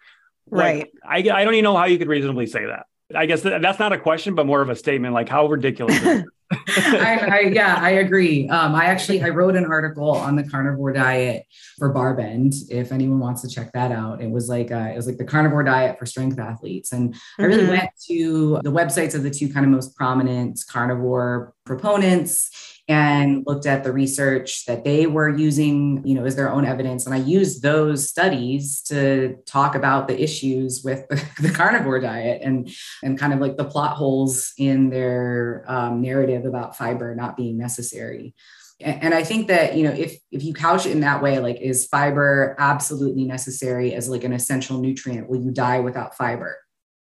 right. 0.50 0.88
Like, 1.04 1.28
I, 1.28 1.42
I 1.42 1.44
don't 1.44 1.54
even 1.56 1.64
know 1.64 1.76
how 1.76 1.86
you 1.86 1.98
could 1.98 2.08
reasonably 2.08 2.46
say 2.46 2.66
that. 2.66 2.86
I 3.16 3.26
guess 3.26 3.42
that's 3.42 3.80
not 3.80 3.94
a 3.94 3.98
question, 3.98 4.36
but 4.36 4.46
more 4.46 4.62
of 4.62 4.70
a 4.70 4.76
statement. 4.76 5.14
Like, 5.14 5.30
how 5.30 5.48
ridiculous 5.48 6.24
I, 6.52 7.30
I, 7.32 7.40
yeah, 7.52 7.78
I 7.80 7.90
agree. 7.92 8.48
Um, 8.48 8.74
I 8.74 8.86
actually 8.86 9.22
I 9.22 9.30
wrote 9.30 9.56
an 9.56 9.66
article 9.66 10.12
on 10.12 10.36
the 10.36 10.44
carnivore 10.44 10.94
diet 10.94 11.46
for 11.78 11.94
Barbend. 11.94 12.56
If 12.70 12.92
anyone 12.92 13.20
wants 13.20 13.42
to 13.42 13.50
check 13.50 13.72
that 13.74 13.92
out, 13.92 14.22
it 14.22 14.30
was 14.30 14.48
like 14.48 14.72
uh, 14.72 14.90
it 14.92 14.96
was 14.96 15.08
like 15.08 15.18
the 15.18 15.26
carnivore 15.26 15.64
diet 15.64 16.00
for 16.00 16.06
strength 16.06 16.40
athletes, 16.40 16.94
and 16.94 17.14
mm-hmm. 17.14 17.42
I 17.42 17.46
really 17.46 17.64
mm-hmm. 17.64 17.72
went 17.72 17.90
to 18.08 18.60
the 18.64 18.72
websites 18.72 19.14
of 19.14 19.24
the 19.24 19.32
two 19.32 19.52
kind 19.52 19.66
of 19.66 19.72
most 19.72 19.96
prominent 19.96 20.60
carnivore 20.70 21.54
proponents 21.66 22.77
and 22.88 23.44
looked 23.46 23.66
at 23.66 23.84
the 23.84 23.92
research 23.92 24.66
that 24.66 24.84
they 24.84 25.08
were 25.08 25.30
using, 25.30 26.02
you 26.06 26.16
know, 26.16 26.26
as 26.26 26.36
their 26.36 26.52
own 26.52 26.66
evidence. 26.66 27.06
And 27.06 27.14
I 27.14 27.18
used 27.18 27.62
those 27.62 28.08
studies 28.08 28.82
to 28.84 29.36
talk 29.46 29.76
about 29.76 30.08
the 30.08 30.22
issues 30.22 30.84
with 30.84 31.08
the 31.42 31.52
carnivore 31.52 32.00
diet 32.00 32.42
and, 32.44 32.70
and 33.04 33.20
kind 33.20 33.34
of 33.34 33.40
like 33.40 33.58
the 33.58 33.66
plot 33.66 33.98
holes 33.98 34.54
in 34.58 34.90
their 34.90 35.66
um, 35.68 36.02
narrative 36.02 36.46
about 36.46 36.78
fiber 36.78 37.14
not 37.14 37.36
being 37.36 37.58
necessary. 37.58 38.34
And 38.80 39.16
I 39.16 39.24
think 39.24 39.48
that, 39.48 39.76
you 39.76 39.86
know, 39.86 39.92
if 39.92 40.20
if 40.32 40.44
you 40.44 40.54
couch 40.54 40.86
it 40.86 40.92
in 40.92 41.00
that 41.00 41.24
way, 41.24 41.40
like 41.40 41.60
is 41.60 41.88
fiber 41.88 42.56
absolutely 42.60 43.26
necessary 43.26 43.96
as 43.96 44.08
like 44.08 44.24
an 44.24 44.34
essential 44.34 44.80
nutrient? 44.80 45.28
Will 45.28 45.42
you 45.42 45.50
die 45.50 45.80
without 45.80 46.16
fiber? 46.16 46.60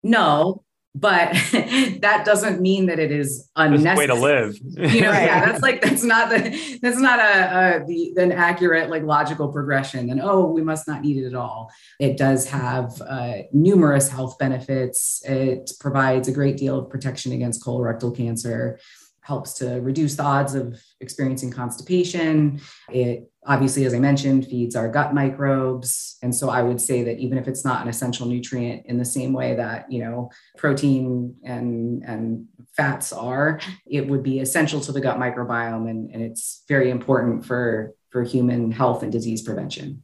No, 0.05 0.63
but 0.97 1.33
that 2.01 2.23
doesn't 2.25 2.61
mean 2.61 2.87
that 2.87 2.99
it 2.99 3.13
is 3.13 3.51
unnecessary. 3.55 3.97
way 3.99 4.07
to 4.07 4.15
live. 4.15 4.57
you 4.63 5.03
know, 5.03 5.11
right. 5.11 5.27
yeah, 5.27 5.45
that's 5.45 5.63
like 5.63 5.83
that's 5.83 6.03
not 6.03 6.31
the 6.31 6.79
that's 6.81 6.99
not 6.99 7.19
a, 7.19 7.83
a 7.83 7.87
the 7.87 8.15
an 8.17 8.33
accurate 8.33 8.89
like 8.89 9.03
logical 9.03 9.49
progression. 9.49 10.09
And 10.11 10.21
oh, 10.23 10.47
we 10.47 10.63
must 10.63 10.89
not 10.89 11.05
eat 11.05 11.23
it 11.23 11.27
at 11.27 11.35
all. 11.35 11.71
It 12.01 12.17
does 12.17 12.49
have 12.49 13.01
uh, 13.03 13.43
numerous 13.53 14.09
health 14.09 14.39
benefits. 14.39 15.23
It 15.27 15.73
provides 15.79 16.29
a 16.29 16.33
great 16.33 16.57
deal 16.57 16.79
of 16.79 16.89
protection 16.89 17.33
against 17.33 17.63
colorectal 17.63 18.17
cancer 18.17 18.79
helps 19.21 19.55
to 19.55 19.81
reduce 19.81 20.15
the 20.15 20.23
odds 20.23 20.55
of 20.55 20.81
experiencing 21.01 21.51
constipation. 21.51 22.61
It 22.89 23.29
obviously, 23.47 23.85
as 23.85 23.95
I 23.95 23.99
mentioned, 23.99 24.47
feeds 24.47 24.75
our 24.75 24.89
gut 24.89 25.15
microbes. 25.15 26.17
And 26.23 26.35
so 26.35 26.51
I 26.51 26.63
would 26.63 26.81
say 26.81 27.03
that 27.05 27.19
even 27.19 27.39
if 27.39 27.49
it's 27.49 27.65
not 27.65 27.83
an 27.83 27.89
essential 27.89 28.27
nutrient 28.27 28.87
in 28.87 28.99
the 28.99 29.05
same 29.05 29.33
way 29.33 29.55
that, 29.55 29.91
you 29.91 30.01
know, 30.01 30.31
protein 30.57 31.35
and, 31.45 32.03
and 32.05 32.47
fats 32.77 33.13
are, 33.13 33.61
it 33.87 34.09
would 34.09 34.23
be 34.23 34.41
essential 34.41 34.81
to 34.81 34.93
the 34.93 35.01
gut 35.01 35.19
microbiome. 35.19 35.89
And, 35.89 36.11
and 36.11 36.23
it's 36.23 36.65
very 36.69 36.91
important 36.91 37.47
for, 37.47 37.95
for 38.11 38.23
human 38.25 38.73
health 38.73 39.03
and 39.03 39.13
disease 39.13 39.43
prevention. 39.43 40.03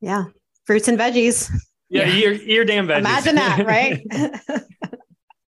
Yeah. 0.00 0.24
Fruits 0.66 0.88
and 0.88 0.98
veggies. 0.98 1.50
Yeah, 1.88 2.06
yeah. 2.06 2.14
Ear, 2.14 2.32
ear 2.32 2.64
damn 2.64 2.86
veggies. 2.86 2.98
Imagine 2.98 3.34
that, 3.36 3.66
right? 3.66 4.02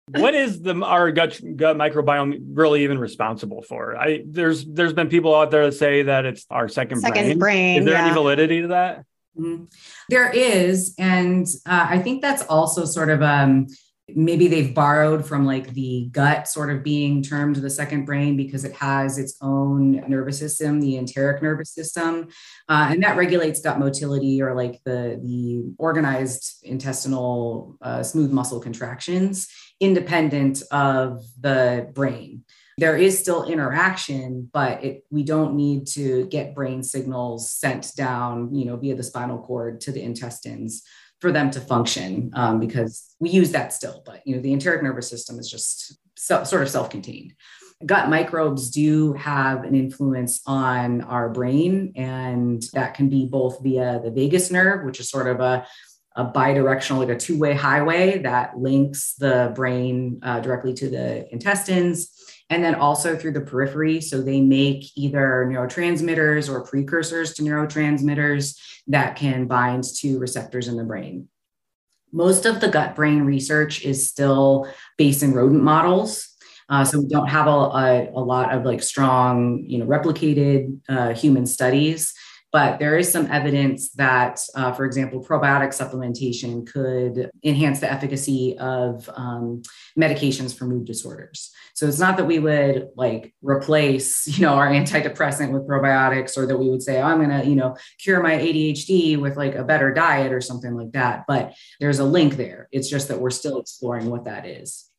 what 0.09 0.33
is 0.35 0.61
the 0.61 0.73
our 0.83 1.11
gut 1.11 1.39
gut 1.55 1.75
microbiome 1.75 2.39
really 2.53 2.83
even 2.83 2.97
responsible 2.97 3.61
for? 3.61 3.97
I 3.97 4.23
there's 4.25 4.65
there's 4.65 4.93
been 4.93 5.09
people 5.09 5.35
out 5.35 5.51
there 5.51 5.65
that 5.65 5.73
say 5.73 6.03
that 6.03 6.25
it's 6.25 6.45
our 6.49 6.69
second, 6.69 7.01
second 7.01 7.23
brain. 7.23 7.39
brain. 7.39 7.79
Is 7.79 7.85
there 7.85 7.95
yeah. 7.95 8.05
any 8.05 8.13
validity 8.13 8.61
to 8.61 8.67
that? 8.69 9.05
Mm-hmm. 9.37 9.65
There 10.09 10.29
is, 10.29 10.95
and 10.97 11.45
uh, 11.65 11.87
I 11.89 11.99
think 11.99 12.21
that's 12.21 12.43
also 12.43 12.85
sort 12.85 13.09
of 13.09 13.21
um, 13.21 13.67
maybe 14.15 14.47
they've 14.47 14.73
borrowed 14.73 15.25
from 15.25 15.45
like 15.45 15.73
the 15.73 16.07
gut 16.11 16.47
sort 16.47 16.69
of 16.69 16.83
being 16.83 17.21
termed 17.21 17.57
the 17.57 17.69
second 17.69 18.05
brain 18.05 18.37
because 18.37 18.63
it 18.63 18.73
has 18.73 19.17
its 19.17 19.35
own 19.41 19.91
nervous 20.07 20.39
system 20.39 20.79
the 20.79 20.97
enteric 20.97 21.41
nervous 21.41 21.71
system 21.71 22.27
uh, 22.69 22.87
and 22.89 23.03
that 23.03 23.17
regulates 23.17 23.61
gut 23.61 23.79
motility 23.79 24.41
or 24.41 24.55
like 24.55 24.81
the 24.85 25.19
the 25.23 25.63
organized 25.77 26.63
intestinal 26.63 27.77
uh, 27.81 28.01
smooth 28.01 28.31
muscle 28.31 28.59
contractions 28.59 29.47
independent 29.79 30.63
of 30.71 31.23
the 31.39 31.89
brain. 31.93 32.43
There 32.79 32.95
is 32.95 33.19
still 33.19 33.43
interaction 33.43 34.49
but 34.53 34.83
it, 34.83 35.03
we 35.11 35.23
don't 35.23 35.55
need 35.55 35.87
to 35.87 36.27
get 36.27 36.55
brain 36.55 36.81
signals 36.81 37.51
sent 37.51 37.93
down 37.95 38.53
you 38.55 38.65
know 38.65 38.77
via 38.77 38.95
the 38.95 39.03
spinal 39.03 39.39
cord 39.39 39.81
to 39.81 39.91
the 39.91 40.01
intestines 40.01 40.83
for 41.19 41.31
them 41.31 41.49
to 41.51 41.59
function 41.59 42.31
um, 42.35 42.59
because 42.59 43.15
we 43.19 43.29
use 43.29 43.51
that 43.51 43.73
still 43.73 44.03
but 44.05 44.21
you 44.25 44.35
know 44.35 44.41
the 44.41 44.53
enteric 44.53 44.83
nervous 44.83 45.09
system 45.09 45.39
is 45.39 45.49
just 45.49 45.97
so, 46.17 46.43
sort 46.43 46.63
of 46.63 46.69
self-contained. 46.69 47.33
Gut 47.85 48.09
microbes 48.09 48.71
do 48.71 49.13
have 49.13 49.63
an 49.63 49.75
influence 49.75 50.41
on 50.47 51.01
our 51.01 51.29
brain 51.29 51.93
and 51.95 52.63
that 52.73 52.95
can 52.95 53.07
be 53.07 53.27
both 53.27 53.61
via 53.61 54.01
the 54.03 54.09
vagus 54.09 54.49
nerve 54.49 54.83
which 54.83 54.99
is 54.99 55.09
sort 55.09 55.27
of 55.27 55.39
a 55.39 55.65
a 56.17 56.25
bidirectional, 56.25 56.97
like 56.97 57.09
a 57.09 57.15
two 57.15 57.37
way 57.37 57.53
highway 57.53 58.17
that 58.19 58.57
links 58.57 59.13
the 59.13 59.51
brain 59.55 60.19
uh, 60.23 60.39
directly 60.39 60.73
to 60.73 60.89
the 60.89 61.31
intestines. 61.31 62.11
And 62.49 62.63
then 62.63 62.75
also 62.75 63.15
through 63.15 63.33
the 63.33 63.41
periphery. 63.41 63.99
So 63.99 64.21
they 64.21 64.39
make 64.39 64.85
either 64.95 65.45
neurotransmitters 65.49 66.49
or 66.49 66.63
precursors 66.63 67.33
to 67.33 67.43
neurotransmitters 67.43 68.57
that 68.87 69.17
can 69.17 69.47
bind 69.47 69.83
to 69.99 70.17
receptors 70.17 70.69
in 70.69 70.77
the 70.77 70.85
brain. 70.85 71.27
Most 72.13 72.45
of 72.45 72.61
the 72.61 72.69
gut 72.69 72.95
brain 72.95 73.23
research 73.23 73.83
is 73.83 74.07
still 74.07 74.67
based 74.97 75.23
in 75.23 75.33
rodent 75.33 75.61
models. 75.61 76.29
Uh, 76.69 76.83
so 76.83 76.99
we 76.99 77.07
don't 77.07 77.27
have 77.27 77.47
a, 77.47 77.49
a, 77.49 78.09
a, 78.13 78.19
lot 78.19 78.53
of 78.53 78.65
like 78.65 78.81
strong, 78.81 79.63
you 79.67 79.77
know, 79.77 79.85
replicated 79.85 80.79
uh, 80.89 81.13
human 81.13 81.45
studies. 81.45 82.13
But 82.57 82.79
there 82.79 82.97
is 82.97 83.11
some 83.11 83.27
evidence 83.27 83.91
that, 83.91 84.41
uh, 84.55 84.71
for 84.73 84.83
example, 84.83 85.23
probiotic 85.23 85.77
supplementation 85.79 86.65
could 86.65 87.29
enhance 87.43 87.81
the 87.81 87.91
efficacy 87.91 88.57
of 88.57 89.07
um, 89.13 89.61
medications 89.95 90.57
for 90.57 90.65
mood 90.65 90.85
disorders. 90.85 91.51
So 91.75 91.85
it's 91.87 91.99
not 91.99 92.17
that 92.17 92.25
we 92.25 92.39
would 92.39 92.87
like 92.95 93.35
replace, 93.43 94.25
you 94.39 94.41
know, 94.43 94.55
our 94.55 94.67
antidepressant 94.69 95.51
with 95.51 95.67
probiotics, 95.67 96.35
or 96.35 96.47
that 96.47 96.57
we 96.57 96.67
would 96.67 96.81
say, 96.81 96.99
oh, 96.99 97.05
I'm 97.05 97.23
going 97.23 97.41
to, 97.41 97.47
you 97.47 97.55
know, 97.55 97.77
cure 97.99 98.23
my 98.23 98.33
ADHD 98.33 99.21
with 99.21 99.37
like 99.37 99.53
a 99.53 99.63
better 99.63 99.93
diet 99.93 100.33
or 100.33 100.41
something 100.41 100.73
like 100.73 100.93
that. 100.93 101.25
But 101.27 101.53
there's 101.79 101.99
a 101.99 102.05
link 102.05 102.37
there. 102.37 102.69
It's 102.71 102.89
just 102.89 103.09
that 103.09 103.19
we're 103.19 103.29
still 103.29 103.59
exploring 103.59 104.09
what 104.09 104.25
that 104.25 104.47
is 104.47 104.89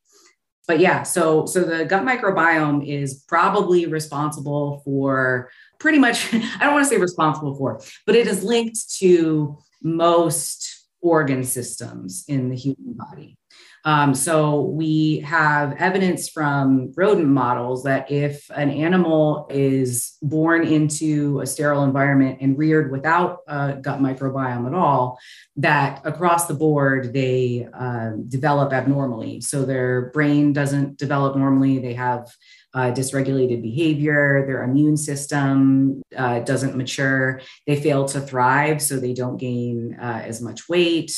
but 0.69 0.79
yeah 0.79 1.01
so 1.03 1.45
so 1.47 1.63
the 1.63 1.83
gut 1.83 2.03
microbiome 2.03 2.87
is 2.87 3.25
probably 3.27 3.87
responsible 3.87 4.81
for 4.85 5.49
pretty 5.79 5.97
much, 5.97 6.33
I 6.33 6.59
don't 6.61 6.73
want 6.73 6.85
to 6.85 6.89
say 6.89 6.97
responsible 6.97 7.55
for, 7.55 7.81
but 8.05 8.15
it 8.15 8.27
is 8.27 8.43
linked 8.43 8.97
to 8.99 9.57
most 9.81 10.87
organ 11.01 11.43
systems 11.43 12.25
in 12.27 12.49
the 12.49 12.55
human 12.55 12.93
body. 12.93 13.37
Um, 13.85 14.13
so 14.13 14.61
we 14.61 15.19
have 15.21 15.73
evidence 15.77 16.29
from 16.29 16.91
rodent 16.95 17.27
models 17.27 17.83
that 17.83 18.11
if 18.11 18.49
an 18.51 18.69
animal 18.69 19.47
is 19.49 20.17
born 20.21 20.65
into 20.65 21.39
a 21.39 21.47
sterile 21.47 21.83
environment 21.83 22.39
and 22.41 22.57
reared 22.57 22.91
without 22.91 23.39
a 23.47 23.77
gut 23.81 23.99
microbiome 23.99 24.67
at 24.67 24.73
all, 24.73 25.17
that 25.57 26.01
across 26.05 26.47
the 26.47 26.53
board 26.53 27.13
they 27.13 27.67
um, 27.73 28.27
develop 28.27 28.73
abnormally. 28.73 29.41
So 29.41 29.63
their 29.63 30.09
brain 30.11 30.53
doesn't 30.53 30.97
develop 30.97 31.35
normally. 31.35 31.79
They 31.79 31.93
have 31.93 32.29
uh, 32.73 32.91
dysregulated 32.91 33.61
behavior, 33.61 34.45
their 34.45 34.63
immune 34.63 34.97
system 34.97 36.01
uh, 36.15 36.39
doesn't 36.41 36.75
mature, 36.75 37.41
they 37.65 37.81
fail 37.81 38.05
to 38.05 38.21
thrive, 38.21 38.81
so 38.81 38.99
they 38.99 39.13
don't 39.13 39.37
gain 39.37 39.97
uh, 39.99 40.21
as 40.23 40.41
much 40.41 40.69
weight. 40.69 41.11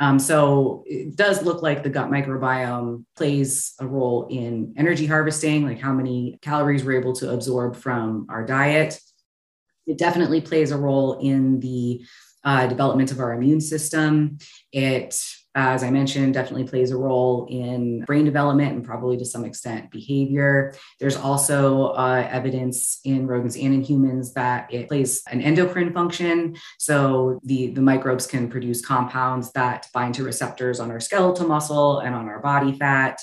Um, 0.00 0.18
so 0.18 0.84
it 0.86 1.16
does 1.16 1.42
look 1.42 1.62
like 1.62 1.82
the 1.82 1.90
gut 1.90 2.08
microbiome 2.08 3.04
plays 3.16 3.74
a 3.80 3.86
role 3.86 4.28
in 4.30 4.74
energy 4.76 5.06
harvesting, 5.06 5.66
like 5.66 5.80
how 5.80 5.92
many 5.92 6.38
calories 6.40 6.84
we're 6.84 7.00
able 7.00 7.14
to 7.14 7.32
absorb 7.32 7.74
from 7.74 8.26
our 8.30 8.46
diet. 8.46 9.00
It 9.86 9.98
definitely 9.98 10.40
plays 10.40 10.70
a 10.70 10.76
role 10.76 11.18
in 11.18 11.60
the 11.60 12.04
uh, 12.44 12.66
development 12.68 13.10
of 13.10 13.18
our 13.18 13.32
immune 13.32 13.60
system. 13.60 14.38
It 14.72 15.20
as 15.54 15.82
I 15.82 15.90
mentioned, 15.90 16.34
definitely 16.34 16.68
plays 16.68 16.90
a 16.90 16.96
role 16.96 17.46
in 17.50 18.00
brain 18.02 18.24
development 18.24 18.74
and 18.74 18.84
probably 18.84 19.16
to 19.16 19.24
some 19.24 19.44
extent 19.44 19.90
behavior. 19.90 20.74
There's 21.00 21.16
also 21.16 21.88
uh, 21.88 22.28
evidence 22.30 23.00
in 23.04 23.26
rodents 23.26 23.56
and 23.56 23.74
in 23.74 23.82
humans 23.82 24.34
that 24.34 24.72
it 24.72 24.88
plays 24.88 25.22
an 25.30 25.40
endocrine 25.40 25.92
function. 25.92 26.56
So 26.78 27.40
the, 27.44 27.72
the 27.72 27.80
microbes 27.80 28.26
can 28.26 28.48
produce 28.48 28.84
compounds 28.84 29.50
that 29.52 29.88
bind 29.92 30.14
to 30.16 30.24
receptors 30.24 30.80
on 30.80 30.90
our 30.90 31.00
skeletal 31.00 31.48
muscle 31.48 32.00
and 32.00 32.14
on 32.14 32.28
our 32.28 32.40
body 32.40 32.78
fat 32.78 33.20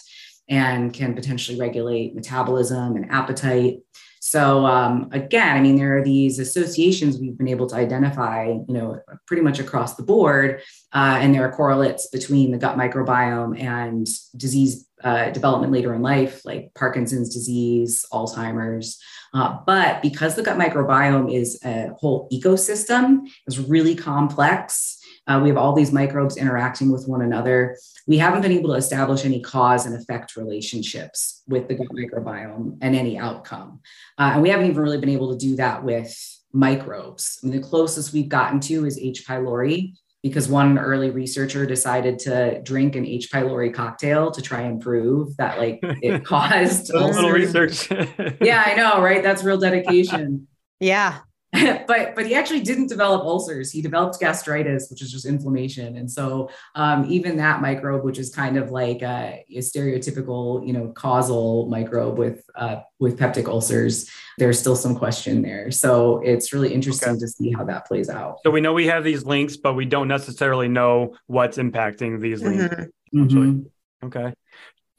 and 0.49 0.93
can 0.93 1.15
potentially 1.15 1.59
regulate 1.59 2.15
metabolism 2.15 2.95
and 2.95 3.11
appetite. 3.11 3.79
So 4.27 4.65
um, 4.65 5.09
again, 5.11 5.55
I 5.55 5.61
mean, 5.61 5.75
there 5.75 5.99
are 5.99 6.03
these 6.03 6.39
associations 6.39 7.19
we've 7.19 7.37
been 7.37 7.47
able 7.47 7.67
to 7.67 7.75
identify, 7.75 8.47
you 8.47 8.73
know, 8.73 8.99
pretty 9.27 9.43
much 9.43 9.59
across 9.59 9.97
the 9.97 10.01
board, 10.01 10.63
uh, 10.93 11.19
and 11.21 11.31
there 11.31 11.47
are 11.47 11.51
correlates 11.51 12.07
between 12.07 12.49
the 12.49 12.57
gut 12.57 12.75
microbiome 12.75 13.61
and 13.61 14.07
disease 14.35 14.87
uh, 15.03 15.29
development 15.29 15.71
later 15.71 15.93
in 15.93 16.01
life, 16.01 16.43
like 16.43 16.73
Parkinson's 16.73 17.31
disease, 17.31 18.03
Alzheimer's. 18.11 18.99
Uh, 19.31 19.59
but 19.67 20.01
because 20.01 20.35
the 20.35 20.41
gut 20.41 20.57
microbiome 20.57 21.31
is 21.31 21.59
a 21.63 21.91
whole 21.99 22.27
ecosystem, 22.33 23.27
it's 23.45 23.59
really 23.59 23.93
complex. 23.93 24.97
Uh, 25.27 25.39
we 25.41 25.49
have 25.49 25.57
all 25.57 25.73
these 25.73 25.91
microbes 25.91 26.37
interacting 26.37 26.91
with 26.91 27.07
one 27.07 27.21
another. 27.21 27.77
We 28.07 28.17
haven't 28.17 28.41
been 28.41 28.51
able 28.51 28.69
to 28.69 28.75
establish 28.75 29.25
any 29.25 29.41
cause 29.41 29.85
and 29.85 29.95
effect 29.95 30.35
relationships 30.35 31.41
with 31.47 31.67
the 31.67 31.75
gut 31.75 31.87
microbiome 31.89 32.77
and 32.81 32.95
any 32.95 33.17
outcome. 33.17 33.81
Uh, 34.17 34.31
and 34.33 34.41
we 34.41 34.49
haven't 34.49 34.67
even 34.67 34.81
really 34.81 34.99
been 34.99 35.09
able 35.09 35.31
to 35.31 35.37
do 35.37 35.55
that 35.55 35.83
with 35.83 36.15
microbes. 36.53 37.39
I 37.43 37.47
mean, 37.47 37.61
the 37.61 37.67
closest 37.67 38.13
we've 38.13 38.29
gotten 38.29 38.59
to 38.61 38.85
is 38.85 38.97
H. 38.99 39.25
pylori, 39.27 39.93
because 40.25 40.47
one 40.47 40.79
early 40.79 41.11
researcher 41.11 41.67
decided 41.67 42.17
to 42.17 42.59
drink 42.63 42.95
an 42.95 43.05
H. 43.05 43.29
pylori 43.31 43.71
cocktail 43.71 44.31
to 44.31 44.41
try 44.41 44.61
and 44.61 44.81
prove 44.81 45.37
that 45.37 45.59
like 45.59 45.79
it 45.83 46.25
caused 46.25 46.89
a 46.89 47.05
little 47.05 47.29
research. 47.29 47.91
yeah, 48.41 48.63
I 48.65 48.73
know, 48.73 49.01
right? 49.03 49.21
That's 49.21 49.43
real 49.43 49.59
dedication. 49.59 50.47
yeah. 50.79 51.19
but 51.87 52.15
but 52.15 52.25
he 52.25 52.35
actually 52.35 52.61
didn't 52.61 52.87
develop 52.87 53.23
ulcers. 53.23 53.71
He 53.71 53.81
developed 53.81 54.19
gastritis, 54.19 54.89
which 54.89 55.01
is 55.01 55.11
just 55.11 55.25
inflammation. 55.25 55.97
And 55.97 56.09
so 56.09 56.49
um, 56.75 57.05
even 57.09 57.37
that 57.37 57.61
microbe, 57.61 58.03
which 58.03 58.17
is 58.17 58.33
kind 58.33 58.57
of 58.57 58.71
like 58.71 59.01
a, 59.01 59.45
a 59.49 59.59
stereotypical, 59.59 60.65
you 60.65 60.73
know, 60.73 60.89
causal 60.89 61.67
microbe 61.67 62.17
with 62.17 62.43
uh, 62.55 62.81
with 62.99 63.17
peptic 63.17 63.47
ulcers, 63.47 64.09
there's 64.37 64.59
still 64.59 64.75
some 64.75 64.95
question 64.95 65.41
there. 65.41 65.71
So 65.71 66.21
it's 66.23 66.53
really 66.53 66.73
interesting 66.73 67.11
okay. 67.11 67.19
to 67.19 67.27
see 67.27 67.51
how 67.51 67.63
that 67.65 67.85
plays 67.85 68.09
out. 68.09 68.39
So 68.43 68.51
we 68.51 68.61
know 68.61 68.73
we 68.73 68.87
have 68.87 69.03
these 69.03 69.25
links, 69.25 69.57
but 69.57 69.73
we 69.73 69.85
don't 69.85 70.07
necessarily 70.07 70.67
know 70.67 71.15
what's 71.27 71.57
impacting 71.57 72.19
these 72.19 72.41
links. 72.41 72.63
Mm-hmm. 72.63 73.23
Mm-hmm. 73.23 74.07
Okay. 74.07 74.33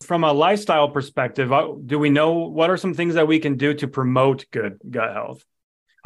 From 0.03 0.25
a 0.25 0.33
lifestyle 0.33 0.91
perspective, 0.91 1.53
uh, 1.53 1.69
do 1.85 1.99
we 1.99 2.11
know 2.11 2.33
what 2.33 2.71
are 2.71 2.77
some 2.77 2.95
things 2.95 3.15
that 3.15 3.27
we 3.27 3.39
can 3.39 3.57
do 3.57 3.75
to 3.75 3.89
promote 3.89 4.45
good 4.51 4.79
gut 4.91 5.13
health? 5.13 5.45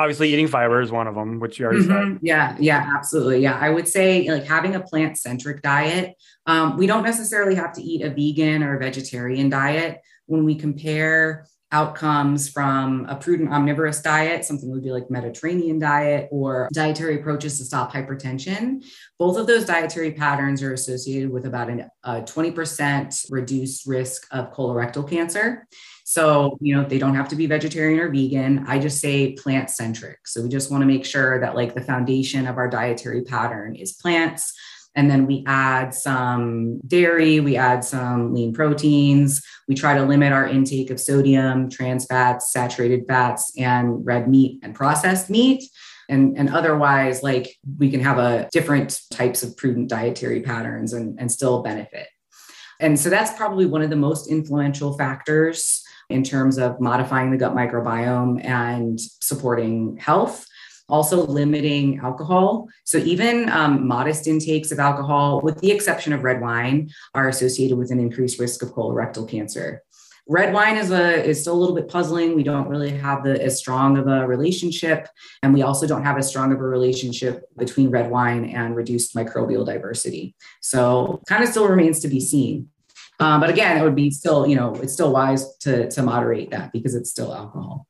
Obviously, 0.00 0.32
eating 0.32 0.48
fiber 0.48 0.80
is 0.80 0.90
one 0.90 1.06
of 1.06 1.14
them, 1.14 1.40
which 1.40 1.58
you 1.58 1.66
already 1.66 1.82
mm-hmm. 1.82 2.14
said. 2.14 2.20
Yeah, 2.22 2.56
yeah, 2.58 2.90
absolutely. 2.96 3.40
Yeah, 3.40 3.58
I 3.60 3.68
would 3.68 3.86
say 3.86 4.26
like 4.30 4.44
having 4.44 4.74
a 4.74 4.80
plant 4.80 5.18
centric 5.18 5.60
diet. 5.60 6.14
Um, 6.46 6.78
we 6.78 6.86
don't 6.86 7.02
necessarily 7.02 7.54
have 7.56 7.74
to 7.74 7.82
eat 7.82 8.00
a 8.00 8.08
vegan 8.08 8.62
or 8.62 8.76
a 8.76 8.78
vegetarian 8.78 9.50
diet. 9.50 10.00
When 10.24 10.46
we 10.46 10.54
compare 10.54 11.44
outcomes 11.70 12.48
from 12.48 13.04
a 13.10 13.14
prudent 13.14 13.52
omnivorous 13.52 14.00
diet, 14.00 14.46
something 14.46 14.70
would 14.70 14.82
be 14.82 14.90
like 14.90 15.10
Mediterranean 15.10 15.78
diet 15.78 16.30
or 16.32 16.70
dietary 16.72 17.20
approaches 17.20 17.58
to 17.58 17.64
stop 17.64 17.92
hypertension. 17.92 18.82
Both 19.18 19.36
of 19.36 19.46
those 19.46 19.66
dietary 19.66 20.12
patterns 20.12 20.62
are 20.62 20.72
associated 20.72 21.30
with 21.30 21.44
about 21.44 21.68
an, 21.68 21.90
a 22.04 22.22
20% 22.22 23.26
reduced 23.30 23.86
risk 23.86 24.26
of 24.30 24.50
colorectal 24.54 25.06
cancer. 25.08 25.68
So, 26.10 26.58
you 26.60 26.74
know, 26.74 26.82
they 26.82 26.98
don't 26.98 27.14
have 27.14 27.28
to 27.28 27.36
be 27.36 27.46
vegetarian 27.46 28.00
or 28.00 28.08
vegan. 28.08 28.64
I 28.66 28.80
just 28.80 29.00
say 29.00 29.34
plant 29.34 29.70
centric. 29.70 30.26
So, 30.26 30.42
we 30.42 30.48
just 30.48 30.68
want 30.68 30.82
to 30.82 30.86
make 30.86 31.04
sure 31.04 31.38
that 31.38 31.54
like 31.54 31.72
the 31.72 31.82
foundation 31.82 32.48
of 32.48 32.56
our 32.56 32.68
dietary 32.68 33.22
pattern 33.22 33.76
is 33.76 33.92
plants 33.92 34.52
and 34.96 35.08
then 35.08 35.28
we 35.28 35.44
add 35.46 35.94
some 35.94 36.80
dairy, 36.80 37.38
we 37.38 37.56
add 37.56 37.84
some 37.84 38.34
lean 38.34 38.52
proteins. 38.52 39.40
We 39.68 39.76
try 39.76 39.96
to 39.96 40.04
limit 40.04 40.32
our 40.32 40.48
intake 40.48 40.90
of 40.90 40.98
sodium, 40.98 41.70
trans 41.70 42.06
fats, 42.06 42.52
saturated 42.52 43.04
fats, 43.06 43.52
and 43.56 44.04
red 44.04 44.28
meat 44.28 44.58
and 44.64 44.74
processed 44.74 45.30
meat. 45.30 45.62
And, 46.08 46.36
and 46.36 46.50
otherwise, 46.50 47.22
like 47.22 47.56
we 47.78 47.88
can 47.88 48.00
have 48.00 48.18
a 48.18 48.48
different 48.50 49.00
types 49.12 49.44
of 49.44 49.56
prudent 49.56 49.88
dietary 49.88 50.40
patterns 50.40 50.92
and, 50.92 51.20
and 51.20 51.30
still 51.30 51.62
benefit. 51.62 52.08
And 52.80 52.98
so 52.98 53.10
that's 53.10 53.32
probably 53.34 53.66
one 53.66 53.82
of 53.82 53.90
the 53.90 53.96
most 53.96 54.28
influential 54.28 54.98
factors 54.98 55.84
in 56.10 56.22
terms 56.22 56.58
of 56.58 56.80
modifying 56.80 57.30
the 57.30 57.36
gut 57.36 57.54
microbiome 57.54 58.44
and 58.44 59.00
supporting 59.00 59.96
health 59.96 60.46
also 60.90 61.24
limiting 61.24 62.00
alcohol. 62.00 62.68
So 62.84 62.98
even 62.98 63.48
um, 63.48 63.86
modest 63.86 64.26
intakes 64.26 64.72
of 64.72 64.78
alcohol, 64.78 65.40
with 65.40 65.60
the 65.60 65.70
exception 65.70 66.12
of 66.12 66.24
red 66.24 66.40
wine, 66.40 66.90
are 67.14 67.28
associated 67.28 67.78
with 67.78 67.90
an 67.90 68.00
increased 68.00 68.38
risk 68.38 68.62
of 68.62 68.70
colorectal 68.70 69.28
cancer. 69.28 69.82
Red 70.28 70.52
wine 70.52 70.76
is 70.76 70.92
a 70.92 71.24
is 71.24 71.40
still 71.40 71.54
a 71.54 71.60
little 71.60 71.74
bit 71.74 71.88
puzzling. 71.88 72.36
We 72.36 72.44
don't 72.44 72.68
really 72.68 72.90
have 72.90 73.24
the 73.24 73.42
as 73.42 73.58
strong 73.58 73.98
of 73.98 74.06
a 74.06 74.26
relationship, 74.26 75.08
and 75.42 75.52
we 75.52 75.62
also 75.62 75.88
don't 75.88 76.04
have 76.04 76.18
as 76.18 76.28
strong 76.28 76.52
of 76.52 76.60
a 76.60 76.64
relationship 76.64 77.46
between 77.56 77.90
red 77.90 78.10
wine 78.10 78.44
and 78.44 78.76
reduced 78.76 79.14
microbial 79.16 79.66
diversity. 79.66 80.36
So 80.60 81.20
kind 81.26 81.42
of 81.42 81.48
still 81.48 81.66
remains 81.66 81.98
to 82.00 82.08
be 82.08 82.20
seen. 82.20 82.68
Um, 83.20 83.40
but 83.40 83.50
again, 83.50 83.76
it 83.76 83.82
would 83.82 83.94
be 83.94 84.10
still, 84.10 84.46
you 84.46 84.56
know, 84.56 84.74
it's 84.76 84.92
still 84.92 85.12
wise 85.12 85.56
to, 85.58 85.90
to 85.90 86.02
moderate 86.02 86.50
that 86.50 86.72
because 86.72 86.94
it's 86.94 87.10
still 87.10 87.34
alcohol. 87.34 87.86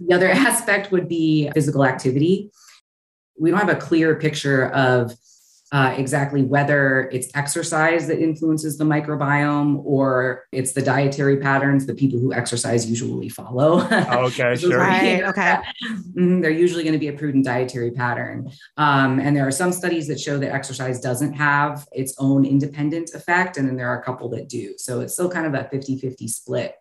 The 0.00 0.14
other 0.14 0.30
aspect 0.30 0.92
would 0.92 1.08
be 1.08 1.50
physical 1.52 1.84
activity. 1.84 2.50
We 3.38 3.50
don't 3.50 3.58
have 3.58 3.68
a 3.68 3.76
clear 3.76 4.14
picture 4.14 4.68
of 4.70 5.16
uh, 5.74 5.92
exactly 5.98 6.42
whether 6.42 7.10
it's 7.12 7.28
exercise 7.34 8.06
that 8.06 8.22
influences 8.22 8.78
the 8.78 8.84
microbiome 8.84 9.82
or 9.84 10.44
it's 10.52 10.70
the 10.70 10.80
dietary 10.80 11.36
patterns 11.38 11.84
that 11.84 11.96
people 11.96 12.16
who 12.20 12.32
exercise 12.32 12.88
usually 12.88 13.28
follow. 13.28 13.84
Okay, 14.24 14.54
sure. 14.54 14.78
Right, 14.78 15.24
okay. 15.24 15.58
Mm-hmm, 16.14 16.42
they're 16.42 16.50
usually 16.50 16.84
going 16.84 16.92
to 16.92 16.98
be 16.98 17.08
a 17.08 17.12
prudent 17.12 17.44
dietary 17.44 17.90
pattern. 17.90 18.48
Um, 18.76 19.18
and 19.18 19.36
there 19.36 19.46
are 19.46 19.50
some 19.50 19.72
studies 19.72 20.06
that 20.06 20.20
show 20.20 20.38
that 20.38 20.52
exercise 20.52 21.00
doesn't 21.00 21.32
have 21.32 21.88
its 21.90 22.14
own 22.18 22.44
independent 22.44 23.10
effect. 23.14 23.56
And 23.56 23.66
then 23.66 23.74
there 23.74 23.88
are 23.88 23.98
a 23.98 24.04
couple 24.04 24.28
that 24.28 24.48
do. 24.48 24.74
So 24.78 25.00
it's 25.00 25.14
still 25.14 25.28
kind 25.28 25.46
of 25.46 25.54
a 25.54 25.68
50 25.70 25.98
50 25.98 26.28
split. 26.28 26.76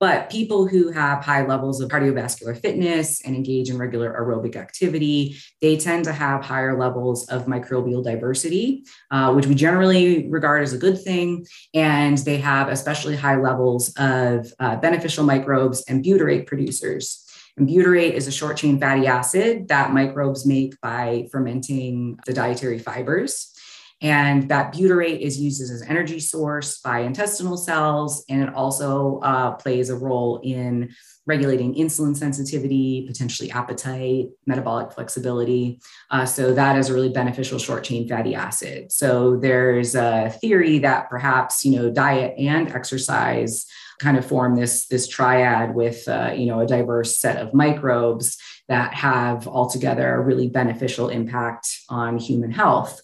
But 0.00 0.30
people 0.30 0.66
who 0.66 0.90
have 0.90 1.24
high 1.24 1.44
levels 1.44 1.80
of 1.80 1.90
cardiovascular 1.90 2.60
fitness 2.60 3.20
and 3.24 3.34
engage 3.34 3.68
in 3.68 3.78
regular 3.78 4.12
aerobic 4.12 4.54
activity, 4.54 5.36
they 5.60 5.76
tend 5.76 6.04
to 6.04 6.12
have 6.12 6.44
higher 6.44 6.78
levels 6.78 7.28
of 7.28 7.46
microbial 7.46 8.04
diversity, 8.04 8.84
uh, 9.10 9.32
which 9.32 9.46
we 9.46 9.56
generally 9.56 10.28
regard 10.28 10.62
as 10.62 10.72
a 10.72 10.78
good 10.78 11.02
thing. 11.02 11.46
And 11.74 12.18
they 12.18 12.38
have 12.38 12.68
especially 12.68 13.16
high 13.16 13.36
levels 13.36 13.92
of 13.96 14.52
uh, 14.60 14.76
beneficial 14.76 15.24
microbes 15.24 15.82
and 15.88 16.04
butyrate 16.04 16.46
producers. 16.46 17.24
And 17.56 17.68
butyrate 17.68 18.12
is 18.12 18.28
a 18.28 18.32
short 18.32 18.56
chain 18.56 18.78
fatty 18.78 19.08
acid 19.08 19.66
that 19.66 19.92
microbes 19.92 20.46
make 20.46 20.80
by 20.80 21.26
fermenting 21.32 22.18
the 22.24 22.32
dietary 22.32 22.78
fibers. 22.78 23.52
And 24.00 24.48
that 24.48 24.72
butyrate 24.72 25.20
is 25.20 25.40
used 25.40 25.60
as 25.60 25.70
an 25.70 25.88
energy 25.88 26.20
source 26.20 26.78
by 26.80 27.00
intestinal 27.00 27.56
cells, 27.56 28.24
and 28.28 28.42
it 28.42 28.54
also 28.54 29.18
uh, 29.20 29.52
plays 29.52 29.90
a 29.90 29.96
role 29.96 30.40
in 30.44 30.94
regulating 31.26 31.74
insulin 31.74 32.16
sensitivity, 32.16 33.04
potentially 33.06 33.50
appetite, 33.50 34.28
metabolic 34.46 34.92
flexibility. 34.92 35.80
Uh, 36.10 36.24
so 36.24 36.54
that 36.54 36.78
is 36.78 36.88
a 36.88 36.94
really 36.94 37.10
beneficial 37.10 37.58
short 37.58 37.84
chain 37.84 38.08
fatty 38.08 38.34
acid. 38.34 38.90
So 38.92 39.36
there's 39.36 39.94
a 39.94 40.34
theory 40.40 40.78
that 40.78 41.10
perhaps 41.10 41.64
you 41.64 41.76
know 41.76 41.90
diet 41.90 42.34
and 42.38 42.68
exercise 42.68 43.66
kind 43.98 44.16
of 44.16 44.24
form 44.24 44.54
this 44.54 44.86
this 44.86 45.08
triad 45.08 45.74
with 45.74 46.06
uh, 46.08 46.32
you 46.34 46.46
know 46.46 46.60
a 46.60 46.66
diverse 46.66 47.18
set 47.18 47.36
of 47.36 47.52
microbes 47.52 48.38
that 48.68 48.94
have 48.94 49.48
altogether 49.48 50.14
a 50.14 50.20
really 50.20 50.48
beneficial 50.48 51.08
impact 51.08 51.66
on 51.88 52.16
human 52.18 52.50
health 52.50 53.00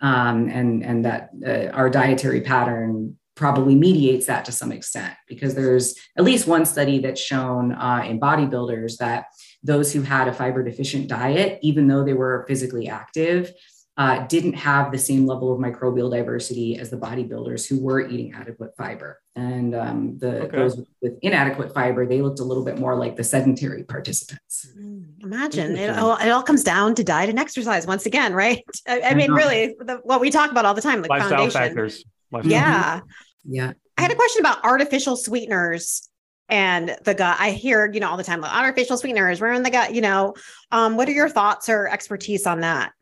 um, 0.00 0.48
and 0.48 0.84
and 0.84 1.04
that 1.04 1.30
uh, 1.46 1.74
our 1.76 1.90
dietary 1.90 2.40
pattern 2.40 3.16
probably 3.34 3.74
mediates 3.74 4.26
that 4.26 4.46
to 4.46 4.52
some 4.52 4.72
extent 4.72 5.14
because 5.28 5.54
there's 5.54 5.94
at 6.16 6.24
least 6.24 6.46
one 6.46 6.64
study 6.64 6.98
that's 6.98 7.20
shown 7.20 7.72
uh, 7.72 8.02
in 8.06 8.18
bodybuilders 8.18 8.96
that 8.96 9.26
those 9.62 9.92
who 9.92 10.00
had 10.00 10.26
a 10.26 10.32
fiber 10.32 10.62
deficient 10.62 11.06
diet, 11.08 11.58
even 11.62 11.86
though 11.86 12.02
they 12.02 12.14
were 12.14 12.44
physically 12.48 12.88
active, 12.88 13.52
uh, 13.98 14.26
didn't 14.26 14.52
have 14.52 14.92
the 14.92 14.98
same 14.98 15.26
level 15.26 15.52
of 15.52 15.58
microbial 15.58 16.10
diversity 16.10 16.78
as 16.78 16.90
the 16.90 16.98
bodybuilders 16.98 17.66
who 17.66 17.82
were 17.82 18.06
eating 18.06 18.34
adequate 18.34 18.76
fiber. 18.76 19.22
And 19.34 19.74
um, 19.74 20.18
the 20.18 20.42
okay. 20.42 20.56
those 20.56 20.84
with 21.00 21.18
inadequate 21.22 21.72
fiber, 21.72 22.06
they 22.06 22.20
looked 22.20 22.40
a 22.40 22.44
little 22.44 22.64
bit 22.64 22.78
more 22.78 22.94
like 22.94 23.16
the 23.16 23.24
sedentary 23.24 23.84
participants. 23.84 24.68
Mm, 24.78 25.22
imagine 25.22 25.76
it 25.76 25.98
all, 25.98 26.16
it 26.16 26.28
all 26.28 26.42
comes 26.42 26.62
down 26.62 26.94
to 26.96 27.04
diet 27.04 27.30
and 27.30 27.38
exercise 27.38 27.86
once 27.86 28.04
again, 28.04 28.34
right? 28.34 28.62
I, 28.88 29.00
I 29.00 29.14
mean, 29.14 29.32
really, 29.32 29.74
the, 29.78 30.00
what 30.02 30.20
we 30.20 30.30
talk 30.30 30.50
about 30.50 30.66
all 30.66 30.74
the 30.74 30.82
time, 30.82 31.00
like 31.00 31.10
lifestyle 31.10 31.30
foundation. 31.38 31.60
factors. 31.60 32.04
Lifestyle. 32.30 32.52
Yeah, 32.52 33.00
yeah. 33.48 33.72
I 33.96 34.02
had 34.02 34.10
a 34.10 34.14
question 34.14 34.40
about 34.40 34.62
artificial 34.62 35.16
sweeteners 35.16 36.10
and 36.50 36.94
the 37.04 37.14
gut. 37.14 37.38
I 37.40 37.50
hear, 37.50 37.90
you 37.90 38.00
know, 38.00 38.10
all 38.10 38.18
the 38.18 38.24
time, 38.24 38.42
like 38.42 38.54
artificial 38.54 38.98
sweeteners, 38.98 39.40
we're 39.40 39.54
in 39.54 39.62
the 39.62 39.70
gut, 39.70 39.94
you 39.94 40.02
know. 40.02 40.34
Um, 40.70 40.96
what 40.96 41.08
are 41.08 41.12
your 41.12 41.30
thoughts 41.30 41.70
or 41.70 41.88
expertise 41.88 42.46
on 42.46 42.60
that? 42.60 42.92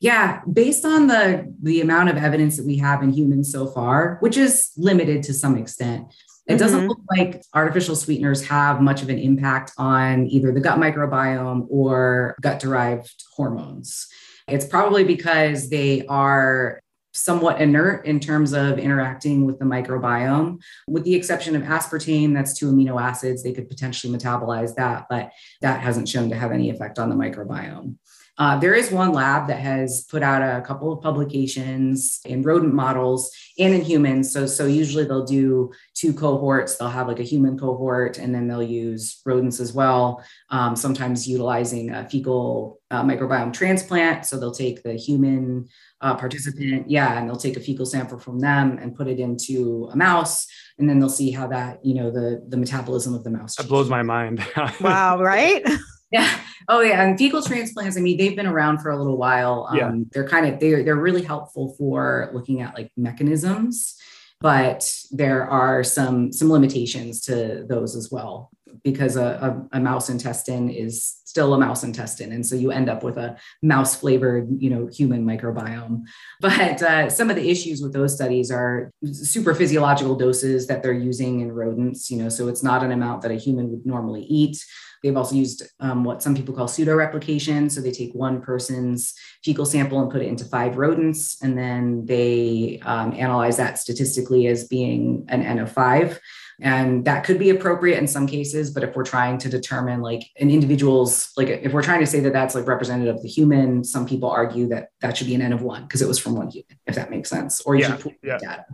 Yeah, 0.00 0.40
based 0.50 0.86
on 0.86 1.08
the 1.08 1.54
the 1.62 1.82
amount 1.82 2.08
of 2.08 2.16
evidence 2.16 2.56
that 2.56 2.66
we 2.66 2.78
have 2.78 3.02
in 3.02 3.12
humans 3.12 3.52
so 3.52 3.66
far, 3.66 4.16
which 4.20 4.38
is 4.38 4.70
limited 4.78 5.22
to 5.24 5.34
some 5.34 5.58
extent, 5.58 6.06
it 6.46 6.56
doesn't 6.56 6.80
mm-hmm. 6.80 6.88
look 6.88 7.00
like 7.16 7.44
artificial 7.54 7.94
sweeteners 7.94 8.46
have 8.46 8.80
much 8.80 9.02
of 9.02 9.10
an 9.10 9.18
impact 9.18 9.72
on 9.76 10.26
either 10.26 10.52
the 10.52 10.60
gut 10.60 10.78
microbiome 10.78 11.66
or 11.68 12.34
gut 12.40 12.58
derived 12.58 13.22
hormones. 13.36 14.08
It's 14.48 14.64
probably 14.64 15.04
because 15.04 15.68
they 15.68 16.06
are 16.06 16.80
somewhat 17.12 17.60
inert 17.60 18.06
in 18.06 18.20
terms 18.20 18.52
of 18.52 18.78
interacting 18.78 19.44
with 19.44 19.58
the 19.58 19.64
microbiome. 19.64 20.60
With 20.88 21.04
the 21.04 21.14
exception 21.14 21.56
of 21.56 21.62
aspartame, 21.62 22.34
that's 22.34 22.58
two 22.58 22.72
amino 22.72 23.00
acids, 23.00 23.42
they 23.42 23.52
could 23.52 23.68
potentially 23.68 24.16
metabolize 24.16 24.74
that, 24.76 25.06
but 25.10 25.30
that 25.60 25.80
hasn't 25.80 26.08
shown 26.08 26.30
to 26.30 26.36
have 26.36 26.52
any 26.52 26.70
effect 26.70 26.98
on 26.98 27.10
the 27.10 27.16
microbiome. 27.16 27.96
Uh, 28.40 28.56
there 28.56 28.72
is 28.72 28.90
one 28.90 29.12
lab 29.12 29.46
that 29.48 29.60
has 29.60 30.06
put 30.10 30.22
out 30.22 30.40
a 30.40 30.62
couple 30.62 30.90
of 30.90 31.02
publications 31.02 32.20
in 32.24 32.42
rodent 32.42 32.72
models 32.72 33.30
and 33.58 33.74
in 33.74 33.82
humans. 33.82 34.32
So, 34.32 34.46
so 34.46 34.64
usually 34.64 35.04
they'll 35.04 35.26
do 35.26 35.70
two 35.92 36.14
cohorts. 36.14 36.78
They'll 36.78 36.88
have 36.88 37.06
like 37.06 37.20
a 37.20 37.22
human 37.22 37.58
cohort, 37.58 38.16
and 38.16 38.34
then 38.34 38.48
they'll 38.48 38.62
use 38.62 39.20
rodents 39.26 39.60
as 39.60 39.74
well. 39.74 40.24
Um, 40.48 40.74
sometimes 40.74 41.28
utilizing 41.28 41.90
a 41.90 42.08
fecal 42.08 42.80
uh, 42.90 43.04
microbiome 43.04 43.52
transplant. 43.52 44.24
So 44.24 44.40
they'll 44.40 44.52
take 44.52 44.82
the 44.82 44.94
human 44.94 45.68
uh, 46.00 46.16
participant, 46.16 46.90
yeah, 46.90 47.18
and 47.18 47.28
they'll 47.28 47.36
take 47.36 47.58
a 47.58 47.60
fecal 47.60 47.84
sample 47.84 48.18
from 48.18 48.38
them 48.38 48.78
and 48.80 48.96
put 48.96 49.06
it 49.06 49.20
into 49.20 49.86
a 49.92 49.96
mouse, 49.96 50.46
and 50.78 50.88
then 50.88 50.98
they'll 50.98 51.10
see 51.10 51.30
how 51.30 51.46
that, 51.48 51.84
you 51.84 51.92
know, 51.92 52.10
the 52.10 52.42
the 52.48 52.56
metabolism 52.56 53.12
of 53.14 53.22
the 53.22 53.30
mouse. 53.30 53.56
That 53.56 53.68
blows 53.68 53.90
my 53.90 54.02
mind. 54.02 54.42
wow! 54.80 55.20
Right. 55.20 55.62
Yeah. 56.12 56.40
Oh 56.68 56.80
yeah. 56.80 57.02
And 57.02 57.18
fecal 57.18 57.42
transplants, 57.42 57.96
I 57.96 58.00
mean, 58.00 58.16
they've 58.16 58.36
been 58.36 58.46
around 58.46 58.78
for 58.78 58.90
a 58.90 58.96
little 58.96 59.16
while. 59.16 59.66
Um, 59.70 59.76
yeah. 59.76 59.92
They're 60.12 60.28
kind 60.28 60.46
of, 60.46 60.60
they're, 60.60 60.84
they're 60.84 60.96
really 60.96 61.22
helpful 61.22 61.74
for 61.76 62.30
looking 62.32 62.60
at 62.60 62.74
like 62.74 62.92
mechanisms, 62.96 63.96
but 64.40 64.90
there 65.10 65.48
are 65.48 65.82
some, 65.84 66.32
some 66.32 66.50
limitations 66.50 67.20
to 67.22 67.64
those 67.68 67.96
as 67.96 68.10
well. 68.10 68.50
Because 68.82 69.16
a, 69.16 69.66
a, 69.72 69.78
a, 69.78 69.80
mouse 69.80 70.08
intestine 70.08 70.68
is 70.70 71.20
still 71.24 71.54
a 71.54 71.58
mouse 71.58 71.84
intestine 71.84 72.32
and 72.32 72.44
so 72.44 72.56
you 72.56 72.72
end 72.72 72.88
up 72.88 73.04
with 73.04 73.16
a 73.16 73.36
mouse 73.62 73.94
flavored 73.94 74.48
you 74.58 74.68
know 74.68 74.88
human 74.88 75.24
microbiome 75.24 76.02
but 76.40 76.82
uh, 76.82 77.08
some 77.08 77.30
of 77.30 77.36
the 77.36 77.48
issues 77.48 77.80
with 77.80 77.92
those 77.92 78.12
studies 78.12 78.50
are 78.50 78.92
supraphysiological 79.04 80.18
doses 80.18 80.66
that 80.66 80.82
they're 80.82 80.92
using 80.92 81.38
in 81.38 81.52
rodents 81.52 82.10
you 82.10 82.16
know 82.16 82.28
so 82.28 82.48
it's 82.48 82.64
not 82.64 82.82
an 82.82 82.90
amount 82.90 83.22
that 83.22 83.30
a 83.30 83.36
human 83.36 83.70
would 83.70 83.86
normally 83.86 84.22
eat 84.22 84.56
They've 85.02 85.16
also 85.16 85.34
used 85.34 85.62
um, 85.80 86.04
what 86.04 86.22
some 86.22 86.34
people 86.34 86.54
call 86.54 86.68
pseudo 86.68 86.94
replication. 86.94 87.70
So 87.70 87.80
they 87.80 87.90
take 87.90 88.14
one 88.14 88.42
person's 88.42 89.14
fecal 89.42 89.64
sample 89.64 90.00
and 90.00 90.10
put 90.10 90.20
it 90.22 90.28
into 90.28 90.44
five 90.44 90.76
rodents, 90.76 91.42
and 91.42 91.56
then 91.56 92.04
they 92.04 92.80
um, 92.84 93.14
analyze 93.14 93.56
that 93.56 93.78
statistically 93.78 94.46
as 94.46 94.68
being 94.68 95.24
an 95.28 95.42
N 95.42 95.58
of 95.58 95.72
five. 95.72 96.20
And 96.62 97.04
that 97.06 97.24
could 97.24 97.38
be 97.38 97.50
appropriate 97.50 97.98
in 97.98 98.06
some 98.06 98.26
cases, 98.26 98.70
but 98.70 98.82
if 98.82 98.94
we're 98.94 99.04
trying 99.04 99.38
to 99.38 99.48
determine 99.48 100.00
like 100.00 100.22
an 100.38 100.50
individual's, 100.50 101.32
like 101.36 101.48
if 101.48 101.72
we're 101.72 101.82
trying 101.82 102.00
to 102.00 102.06
say 102.06 102.20
that 102.20 102.32
that's 102.32 102.54
like 102.54 102.66
representative 102.66 103.16
of 103.16 103.22
the 103.22 103.28
human, 103.28 103.82
some 103.82 104.06
people 104.06 104.30
argue 104.30 104.68
that 104.68 104.88
that 105.00 105.16
should 105.16 105.26
be 105.26 105.34
an 105.34 105.42
N 105.42 105.52
of 105.52 105.62
one 105.62 105.82
because 105.82 106.02
it 106.02 106.08
was 106.08 106.18
from 106.18 106.34
one 106.34 106.50
human, 106.50 106.78
if 106.86 106.94
that 106.94 107.10
makes 107.10 107.30
sense. 107.30 107.60
Or 107.62 107.76
you 107.76 107.82
yeah, 107.82 107.96
should 107.96 108.16
yeah. 108.22 108.38
data. 108.38 108.66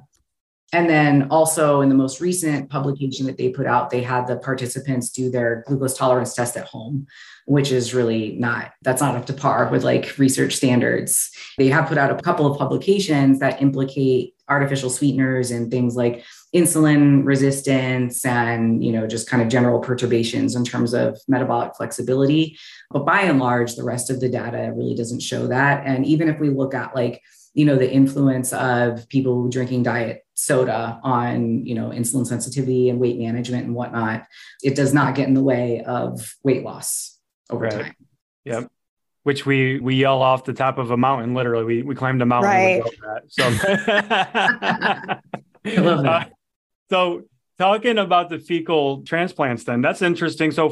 And 0.72 0.90
then 0.90 1.28
also 1.30 1.80
in 1.80 1.88
the 1.88 1.94
most 1.94 2.20
recent 2.20 2.68
publication 2.68 3.24
that 3.26 3.38
they 3.38 3.50
put 3.50 3.66
out, 3.66 3.90
they 3.90 4.02
had 4.02 4.26
the 4.26 4.36
participants 4.36 5.10
do 5.10 5.30
their 5.30 5.62
glucose 5.66 5.96
tolerance 5.96 6.34
test 6.34 6.56
at 6.56 6.66
home, 6.66 7.06
which 7.46 7.70
is 7.70 7.94
really 7.94 8.32
not, 8.32 8.72
that's 8.82 9.00
not 9.00 9.14
up 9.14 9.26
to 9.26 9.32
par 9.32 9.68
with 9.70 9.84
like 9.84 10.18
research 10.18 10.56
standards. 10.56 11.30
They 11.56 11.68
have 11.68 11.88
put 11.88 11.98
out 11.98 12.10
a 12.10 12.20
couple 12.20 12.46
of 12.46 12.58
publications 12.58 13.38
that 13.38 13.62
implicate 13.62 14.34
artificial 14.48 14.90
sweeteners 14.90 15.52
and 15.52 15.70
things 15.70 15.94
like 15.96 16.24
insulin 16.54 17.24
resistance 17.24 18.24
and 18.24 18.84
you 18.84 18.92
know 18.92 19.06
just 19.06 19.28
kind 19.28 19.42
of 19.42 19.48
general 19.48 19.80
perturbations 19.80 20.54
in 20.54 20.64
terms 20.64 20.94
of 20.94 21.18
metabolic 21.26 21.74
flexibility 21.76 22.56
but 22.90 23.04
by 23.04 23.22
and 23.22 23.40
large 23.40 23.74
the 23.74 23.82
rest 23.82 24.10
of 24.10 24.20
the 24.20 24.28
data 24.28 24.72
really 24.74 24.94
doesn't 24.94 25.20
show 25.20 25.48
that 25.48 25.84
and 25.84 26.06
even 26.06 26.28
if 26.28 26.38
we 26.38 26.48
look 26.48 26.72
at 26.72 26.94
like 26.94 27.20
you 27.54 27.64
know 27.64 27.76
the 27.76 27.90
influence 27.90 28.52
of 28.52 29.08
people 29.08 29.48
drinking 29.48 29.82
diet 29.82 30.24
soda 30.34 31.00
on 31.02 31.66
you 31.66 31.74
know 31.74 31.90
insulin 31.90 32.26
sensitivity 32.26 32.90
and 32.90 33.00
weight 33.00 33.18
management 33.18 33.64
and 33.66 33.74
whatnot 33.74 34.24
it 34.62 34.76
does 34.76 34.94
not 34.94 35.16
get 35.16 35.26
in 35.26 35.34
the 35.34 35.42
way 35.42 35.82
of 35.82 36.36
weight 36.44 36.62
loss 36.62 37.18
over 37.50 37.64
right. 37.64 37.72
time 37.72 37.94
yep 38.44 38.70
which 39.24 39.44
we 39.44 39.80
we 39.80 39.96
yell 39.96 40.22
off 40.22 40.44
the 40.44 40.52
top 40.52 40.78
of 40.78 40.92
a 40.92 40.96
mountain 40.96 41.34
literally 41.34 41.64
we 41.64 41.82
we 41.82 41.94
climbed 41.96 42.22
a 42.22 42.26
mountain 42.26 42.50
right. 42.50 42.82
so 43.26 43.42
I 45.66 45.80
love 45.80 46.04
that. 46.04 46.28
Uh, 46.28 46.30
So 46.90 47.22
talking 47.58 47.98
about 47.98 48.28
the 48.28 48.38
fecal 48.38 49.02
transplants 49.02 49.64
then 49.64 49.80
that's 49.80 50.02
interesting. 50.02 50.50
So 50.50 50.68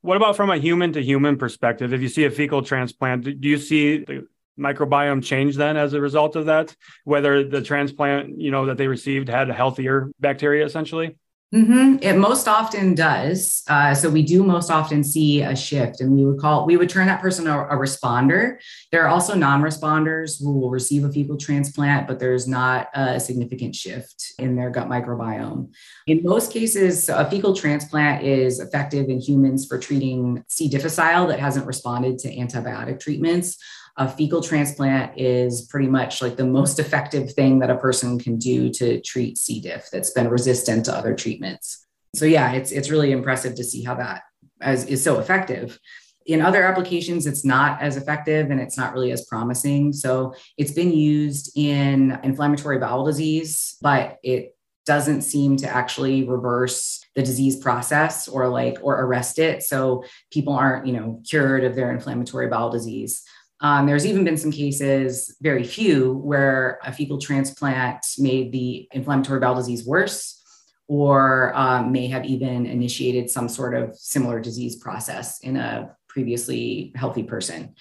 what 0.00 0.16
about 0.16 0.36
from 0.36 0.50
a 0.50 0.58
human 0.58 0.92
to 0.94 1.02
human 1.02 1.36
perspective? 1.36 1.92
If 1.92 2.00
you 2.00 2.08
see 2.08 2.24
a 2.24 2.30
fecal 2.30 2.62
transplant 2.62 3.24
do 3.24 3.48
you 3.48 3.58
see 3.58 3.98
the 3.98 4.26
microbiome 4.58 5.24
change 5.24 5.56
then 5.56 5.76
as 5.76 5.92
a 5.92 6.00
result 6.00 6.36
of 6.36 6.46
that? 6.46 6.74
Whether 7.04 7.44
the 7.48 7.62
transplant 7.62 8.40
you 8.40 8.50
know 8.50 8.66
that 8.66 8.76
they 8.76 8.88
received 8.88 9.28
had 9.28 9.48
healthier 9.48 10.10
bacteria 10.20 10.64
essentially 10.64 11.16
Mm-hmm. 11.54 11.96
It 12.00 12.16
most 12.16 12.48
often 12.48 12.94
does. 12.94 13.62
Uh, 13.68 13.94
so 13.94 14.08
we 14.08 14.22
do 14.22 14.42
most 14.42 14.70
often 14.70 15.04
see 15.04 15.42
a 15.42 15.54
shift, 15.54 16.00
and 16.00 16.10
we 16.10 16.24
would 16.24 16.40
call 16.40 16.64
we 16.64 16.78
would 16.78 16.88
turn 16.88 17.06
that 17.08 17.20
person 17.20 17.46
a, 17.46 17.64
a 17.64 17.76
responder. 17.76 18.56
There 18.90 19.04
are 19.04 19.08
also 19.08 19.34
non-responders 19.34 20.40
who 20.40 20.58
will 20.58 20.70
receive 20.70 21.04
a 21.04 21.12
fecal 21.12 21.36
transplant, 21.36 22.08
but 22.08 22.18
there's 22.18 22.48
not 22.48 22.88
a 22.94 23.20
significant 23.20 23.74
shift 23.74 24.32
in 24.38 24.56
their 24.56 24.70
gut 24.70 24.88
microbiome. 24.88 25.70
In 26.06 26.22
most 26.22 26.52
cases, 26.52 27.10
a 27.10 27.28
fecal 27.28 27.54
transplant 27.54 28.24
is 28.24 28.58
effective 28.58 29.10
in 29.10 29.20
humans 29.20 29.66
for 29.66 29.78
treating 29.78 30.42
C. 30.48 30.68
difficile 30.68 31.26
that 31.26 31.38
hasn't 31.38 31.66
responded 31.66 32.18
to 32.20 32.34
antibiotic 32.34 32.98
treatments 32.98 33.58
a 33.96 34.08
fecal 34.08 34.40
transplant 34.40 35.18
is 35.18 35.62
pretty 35.62 35.88
much 35.88 36.22
like 36.22 36.36
the 36.36 36.46
most 36.46 36.78
effective 36.78 37.32
thing 37.32 37.58
that 37.58 37.70
a 37.70 37.76
person 37.76 38.18
can 38.18 38.38
do 38.38 38.70
to 38.70 39.00
treat 39.02 39.36
C. 39.36 39.60
diff 39.60 39.88
that's 39.92 40.10
been 40.10 40.28
resistant 40.28 40.86
to 40.86 40.96
other 40.96 41.14
treatments. 41.14 41.86
So 42.14 42.24
yeah, 42.24 42.52
it's 42.52 42.72
it's 42.72 42.90
really 42.90 43.12
impressive 43.12 43.54
to 43.56 43.64
see 43.64 43.82
how 43.82 43.94
that 43.96 44.22
as, 44.60 44.86
is 44.86 45.02
so 45.02 45.18
effective. 45.18 45.78
In 46.24 46.40
other 46.40 46.62
applications, 46.62 47.26
it's 47.26 47.44
not 47.44 47.82
as 47.82 47.96
effective 47.96 48.50
and 48.50 48.60
it's 48.60 48.78
not 48.78 48.94
really 48.94 49.10
as 49.12 49.24
promising. 49.24 49.92
So 49.92 50.34
it's 50.56 50.70
been 50.70 50.92
used 50.92 51.52
in 51.56 52.18
inflammatory 52.22 52.78
bowel 52.78 53.04
disease, 53.04 53.76
but 53.82 54.18
it 54.22 54.54
doesn't 54.86 55.22
seem 55.22 55.56
to 55.56 55.68
actually 55.68 56.24
reverse 56.24 57.04
the 57.14 57.22
disease 57.22 57.56
process 57.56 58.28
or 58.28 58.48
like 58.48 58.78
or 58.82 59.00
arrest 59.00 59.38
it 59.38 59.62
so 59.62 60.04
people 60.32 60.52
aren't 60.52 60.86
you 60.86 60.92
know 60.92 61.20
cured 61.28 61.62
of 61.62 61.76
their 61.76 61.92
inflammatory 61.92 62.48
bowel 62.48 62.70
disease 62.70 63.22
um, 63.62 63.86
there's 63.86 64.04
even 64.04 64.24
been 64.24 64.36
some 64.36 64.50
cases, 64.50 65.36
very 65.40 65.62
few, 65.62 66.14
where 66.14 66.80
a 66.84 66.92
fecal 66.92 67.18
transplant 67.18 68.04
made 68.18 68.50
the 68.50 68.88
inflammatory 68.92 69.38
bowel 69.38 69.54
disease 69.54 69.86
worse 69.86 70.40
or 70.88 71.54
um, 71.54 71.92
may 71.92 72.08
have 72.08 72.24
even 72.24 72.66
initiated 72.66 73.30
some 73.30 73.48
sort 73.48 73.74
of 73.74 73.96
similar 73.96 74.40
disease 74.40 74.76
process 74.76 75.38
in 75.40 75.56
a 75.56 75.96
previously 76.08 76.92
healthy 76.96 77.22
person. 77.22 77.74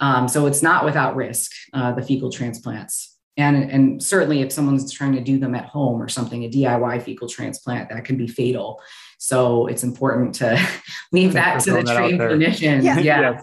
Um, 0.00 0.26
so 0.26 0.46
it's 0.46 0.62
not 0.62 0.84
without 0.84 1.14
risk, 1.14 1.52
uh, 1.72 1.92
the 1.92 2.02
fecal 2.02 2.30
transplants. 2.30 3.16
And, 3.36 3.70
and 3.70 4.02
certainly, 4.02 4.42
if 4.42 4.50
someone's 4.50 4.92
trying 4.92 5.12
to 5.12 5.20
do 5.20 5.38
them 5.38 5.54
at 5.54 5.66
home 5.66 6.02
or 6.02 6.08
something, 6.08 6.44
a 6.44 6.50
DIY 6.50 7.02
fecal 7.02 7.28
transplant, 7.28 7.88
that 7.90 8.04
can 8.04 8.16
be 8.16 8.26
fatal. 8.26 8.82
So 9.18 9.68
it's 9.68 9.84
important 9.84 10.34
to 10.36 10.60
leave 11.12 11.34
that 11.34 11.60
to 11.60 11.72
the 11.72 11.84
trained 11.84 12.18
clinician. 12.18 12.82
Yeah. 12.82 12.98
yeah. 12.98 13.40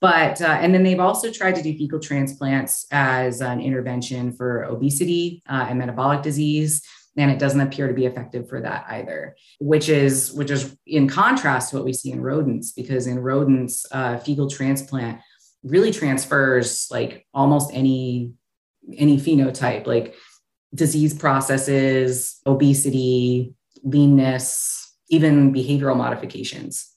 But, 0.00 0.40
uh, 0.40 0.46
and 0.46 0.74
then 0.74 0.82
they've 0.82 0.98
also 0.98 1.30
tried 1.30 1.56
to 1.56 1.62
do 1.62 1.76
fecal 1.76 2.00
transplants 2.00 2.86
as 2.90 3.42
an 3.42 3.60
intervention 3.60 4.32
for 4.32 4.64
obesity 4.64 5.42
uh, 5.48 5.66
and 5.68 5.78
metabolic 5.78 6.22
disease. 6.22 6.82
And 7.16 7.30
it 7.30 7.38
doesn't 7.38 7.60
appear 7.60 7.86
to 7.86 7.92
be 7.92 8.06
effective 8.06 8.48
for 8.48 8.60
that 8.62 8.86
either, 8.88 9.36
which 9.58 9.88
is 9.88 10.32
which 10.32 10.50
is 10.50 10.76
in 10.86 11.08
contrast 11.08 11.70
to 11.70 11.76
what 11.76 11.84
we 11.84 11.92
see 11.92 12.12
in 12.12 12.22
rodents, 12.22 12.72
because 12.72 13.06
in 13.06 13.18
rodents, 13.18 13.84
uh, 13.92 14.16
fecal 14.18 14.48
transplant 14.48 15.20
really 15.62 15.90
transfers 15.90 16.86
like 16.90 17.26
almost 17.34 17.70
any 17.74 18.32
any 18.96 19.18
phenotype, 19.18 19.86
like 19.86 20.14
disease 20.74 21.12
processes, 21.12 22.40
obesity, 22.46 23.54
leanness, 23.82 24.96
even 25.08 25.52
behavioral 25.52 25.96
modifications. 25.96 26.89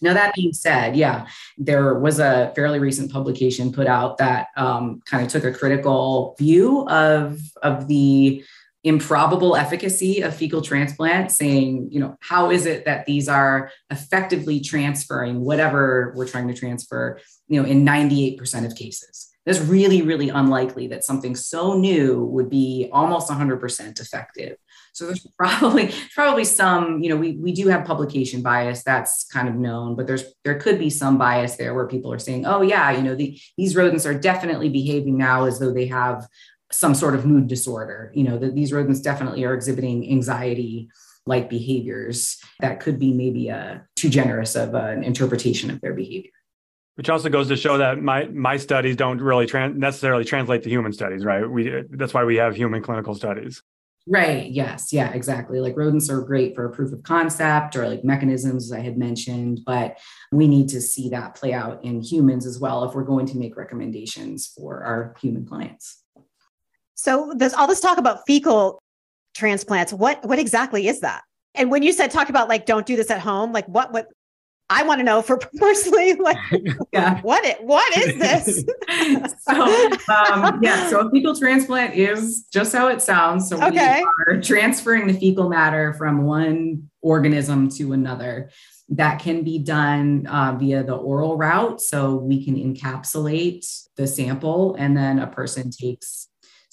Now, 0.00 0.14
that 0.14 0.34
being 0.34 0.52
said, 0.52 0.96
yeah, 0.96 1.26
there 1.56 1.98
was 1.98 2.18
a 2.18 2.52
fairly 2.54 2.78
recent 2.78 3.12
publication 3.12 3.72
put 3.72 3.86
out 3.86 4.18
that 4.18 4.48
um, 4.56 5.00
kind 5.04 5.24
of 5.24 5.30
took 5.30 5.44
a 5.44 5.52
critical 5.52 6.36
view 6.38 6.86
of, 6.88 7.40
of 7.62 7.88
the 7.88 8.44
improbable 8.84 9.56
efficacy 9.56 10.20
of 10.20 10.34
fecal 10.34 10.62
transplant, 10.62 11.30
saying, 11.30 11.88
you 11.90 12.00
know, 12.00 12.16
how 12.20 12.50
is 12.50 12.64
it 12.64 12.84
that 12.84 13.06
these 13.06 13.28
are 13.28 13.70
effectively 13.90 14.60
transferring 14.60 15.40
whatever 15.40 16.12
we're 16.16 16.28
trying 16.28 16.48
to 16.48 16.54
transfer, 16.54 17.20
you 17.48 17.60
know, 17.60 17.68
in 17.68 17.84
98% 17.84 18.64
of 18.64 18.74
cases? 18.76 19.28
It's 19.46 19.60
really, 19.60 20.02
really 20.02 20.28
unlikely 20.28 20.88
that 20.88 21.04
something 21.04 21.34
so 21.34 21.74
new 21.74 22.22
would 22.24 22.50
be 22.50 22.88
almost 22.92 23.30
100% 23.30 24.00
effective. 24.00 24.56
So 24.92 25.06
there's 25.06 25.26
probably 25.38 25.92
probably 26.14 26.44
some, 26.44 27.02
you 27.02 27.08
know, 27.08 27.16
we 27.16 27.32
we 27.36 27.52
do 27.52 27.68
have 27.68 27.84
publication 27.84 28.42
bias 28.42 28.82
that's 28.82 29.24
kind 29.24 29.48
of 29.48 29.54
known, 29.54 29.96
but 29.96 30.06
there's 30.06 30.24
there 30.44 30.58
could 30.58 30.78
be 30.78 30.90
some 30.90 31.18
bias 31.18 31.56
there 31.56 31.74
where 31.74 31.86
people 31.86 32.12
are 32.12 32.18
saying, 32.18 32.46
oh 32.46 32.62
yeah, 32.62 32.90
you 32.90 33.02
know, 33.02 33.14
the, 33.14 33.38
these 33.56 33.76
rodents 33.76 34.06
are 34.06 34.18
definitely 34.18 34.68
behaving 34.68 35.16
now 35.16 35.44
as 35.44 35.58
though 35.58 35.72
they 35.72 35.86
have 35.86 36.26
some 36.70 36.94
sort 36.94 37.14
of 37.14 37.24
mood 37.24 37.46
disorder. 37.46 38.12
You 38.14 38.24
know, 38.24 38.38
that 38.38 38.54
these 38.54 38.72
rodents 38.72 39.00
definitely 39.00 39.44
are 39.44 39.54
exhibiting 39.54 40.10
anxiety 40.10 40.90
like 41.26 41.50
behaviors 41.50 42.38
that 42.60 42.80
could 42.80 42.98
be 42.98 43.12
maybe 43.12 43.48
a 43.48 43.86
too 43.96 44.08
generous 44.08 44.56
of 44.56 44.74
an 44.74 45.04
interpretation 45.04 45.70
of 45.70 45.80
their 45.80 45.92
behavior. 45.92 46.30
Which 46.94 47.10
also 47.10 47.28
goes 47.28 47.46
to 47.48 47.56
show 47.56 47.78
that 47.78 48.02
my 48.02 48.24
my 48.26 48.56
studies 48.56 48.96
don't 48.96 49.20
really 49.20 49.46
necessarily 49.74 50.24
translate 50.24 50.64
to 50.64 50.70
human 50.70 50.92
studies 50.92 51.24
right? 51.24 51.48
We 51.48 51.84
that's 51.90 52.12
why 52.12 52.24
we 52.24 52.36
have 52.36 52.56
human 52.56 52.82
clinical 52.82 53.14
studies 53.14 53.62
Right. 54.10 54.50
Yes. 54.50 54.92
Yeah, 54.92 55.12
exactly. 55.12 55.60
Like 55.60 55.76
rodents 55.76 56.08
are 56.08 56.22
great 56.22 56.54
for 56.54 56.64
a 56.64 56.70
proof 56.70 56.92
of 56.92 57.02
concept 57.02 57.76
or 57.76 57.86
like 57.86 58.04
mechanisms, 58.04 58.64
as 58.64 58.72
I 58.72 58.80
had 58.80 58.96
mentioned, 58.96 59.60
but 59.66 59.98
we 60.32 60.48
need 60.48 60.68
to 60.70 60.80
see 60.80 61.10
that 61.10 61.34
play 61.34 61.52
out 61.52 61.84
in 61.84 62.00
humans 62.00 62.46
as 62.46 62.58
well 62.58 62.84
if 62.84 62.94
we're 62.94 63.04
going 63.04 63.26
to 63.26 63.36
make 63.36 63.56
recommendations 63.56 64.46
for 64.46 64.82
our 64.82 65.14
human 65.20 65.44
clients. 65.44 66.02
So 66.94 67.34
there's 67.36 67.52
all 67.52 67.66
this 67.66 67.80
talk 67.80 67.98
about 67.98 68.20
fecal 68.26 68.78
transplants. 69.36 69.92
What 69.92 70.24
what 70.24 70.38
exactly 70.38 70.88
is 70.88 71.00
that? 71.00 71.22
And 71.54 71.70
when 71.70 71.82
you 71.82 71.92
said 71.92 72.10
talk 72.10 72.30
about 72.30 72.48
like 72.48 72.64
don't 72.64 72.86
do 72.86 72.96
this 72.96 73.10
at 73.10 73.20
home, 73.20 73.52
like 73.52 73.66
what 73.66 73.92
what 73.92 74.06
I 74.70 74.82
want 74.82 74.98
to 75.00 75.04
know 75.04 75.22
for 75.22 75.38
personally, 75.56 76.14
like, 76.14 76.36
Yeah. 76.92 77.20
what 77.22 77.44
it, 77.44 77.62
what 77.64 77.96
is 77.96 78.18
this? 78.18 78.64
so 79.40 79.90
um, 80.14 80.60
yeah, 80.62 80.88
so 80.90 81.00
a 81.00 81.10
fecal 81.10 81.36
transplant 81.36 81.94
is 81.94 82.44
just 82.52 82.74
how 82.74 82.88
it 82.88 83.00
sounds. 83.02 83.48
So 83.48 83.56
Okay. 83.62 84.02
we 84.28 84.34
are 84.34 84.40
transferring 84.42 85.06
the 85.06 85.14
fecal 85.14 85.48
matter 85.48 85.94
from 85.94 86.24
one 86.24 86.90
organism 87.02 87.68
to 87.70 87.92
another. 87.92 88.50
That 88.90 89.20
can 89.20 89.42
be 89.42 89.58
done 89.58 90.26
uh, 90.26 90.56
via 90.58 90.82
the 90.82 90.94
oral 90.96 91.36
route. 91.36 91.80
So 91.80 92.16
we 92.16 92.42
can 92.44 92.56
encapsulate 92.56 93.66
the 93.96 94.06
sample, 94.06 94.74
and 94.78 94.96
then 94.96 95.18
a 95.18 95.26
person 95.26 95.70
takes 95.70 96.27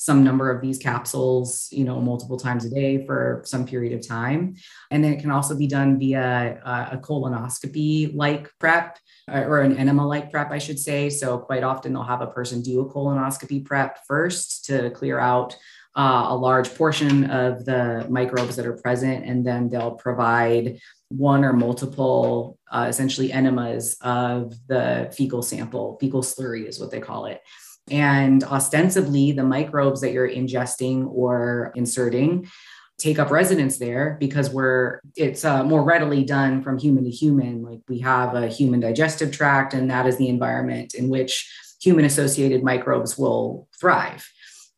some 0.05 0.23
number 0.23 0.51
of 0.51 0.61
these 0.61 0.77
capsules, 0.77 1.67
you 1.71 1.83
know, 1.83 1.99
multiple 1.99 2.37
times 2.37 2.63
a 2.63 2.69
day 2.69 3.03
for 3.05 3.41
some 3.43 3.65
period 3.65 3.93
of 3.93 4.07
time. 4.07 4.55
And 4.91 5.03
then 5.03 5.13
it 5.13 5.19
can 5.19 5.31
also 5.31 5.57
be 5.57 5.65
done 5.65 5.97
via 5.97 6.61
uh, 6.63 6.89
a 6.91 6.97
colonoscopy 6.97 8.15
like 8.15 8.51
prep 8.59 8.99
uh, 9.31 9.41
or 9.41 9.61
an 9.61 9.75
enema 9.77 10.05
like 10.07 10.31
prep, 10.31 10.51
I 10.51 10.59
should 10.59 10.79
say. 10.79 11.09
So, 11.09 11.39
quite 11.39 11.63
often 11.63 11.93
they'll 11.93 12.03
have 12.03 12.21
a 12.21 12.27
person 12.27 12.61
do 12.61 12.81
a 12.81 12.93
colonoscopy 12.93 13.65
prep 13.65 13.99
first 14.07 14.65
to 14.65 14.91
clear 14.91 15.19
out 15.19 15.57
uh, 15.95 16.25
a 16.27 16.35
large 16.35 16.73
portion 16.75 17.29
of 17.31 17.65
the 17.65 18.05
microbes 18.09 18.57
that 18.57 18.65
are 18.65 18.77
present, 18.77 19.25
and 19.25 19.45
then 19.45 19.69
they'll 19.69 19.95
provide 19.95 20.79
one 21.09 21.45
or 21.45 21.53
multiple 21.53 22.57
uh, 22.69 22.87
essentially 22.89 23.31
enemas 23.31 23.95
of 24.01 24.53
the 24.67 25.11
fecal 25.15 25.41
sample. 25.41 25.97
Fecal 26.01 26.21
slurry 26.21 26.67
is 26.67 26.79
what 26.79 26.91
they 26.91 26.99
call 26.99 27.25
it. 27.27 27.41
And 27.91 28.43
ostensibly, 28.43 29.31
the 29.31 29.43
microbes 29.43 30.01
that 30.01 30.11
you're 30.11 30.29
ingesting 30.29 31.07
or 31.07 31.71
inserting 31.75 32.47
take 32.97 33.19
up 33.19 33.29
residence 33.29 33.77
there 33.77 34.15
because 34.19 34.49
we're 34.49 35.01
it's 35.15 35.43
uh, 35.43 35.63
more 35.63 35.83
readily 35.83 36.23
done 36.23 36.61
from 36.61 36.77
human 36.77 37.03
to 37.03 37.09
human. 37.09 37.61
Like 37.61 37.81
we 37.89 37.99
have 37.99 38.35
a 38.35 38.47
human 38.47 38.79
digestive 38.79 39.31
tract 39.31 39.73
and 39.73 39.91
that 39.91 40.07
is 40.07 40.17
the 40.17 40.29
environment 40.29 40.93
in 40.93 41.09
which 41.09 41.51
human 41.81 42.05
associated 42.05 42.63
microbes 42.63 43.17
will 43.17 43.67
thrive 43.79 44.27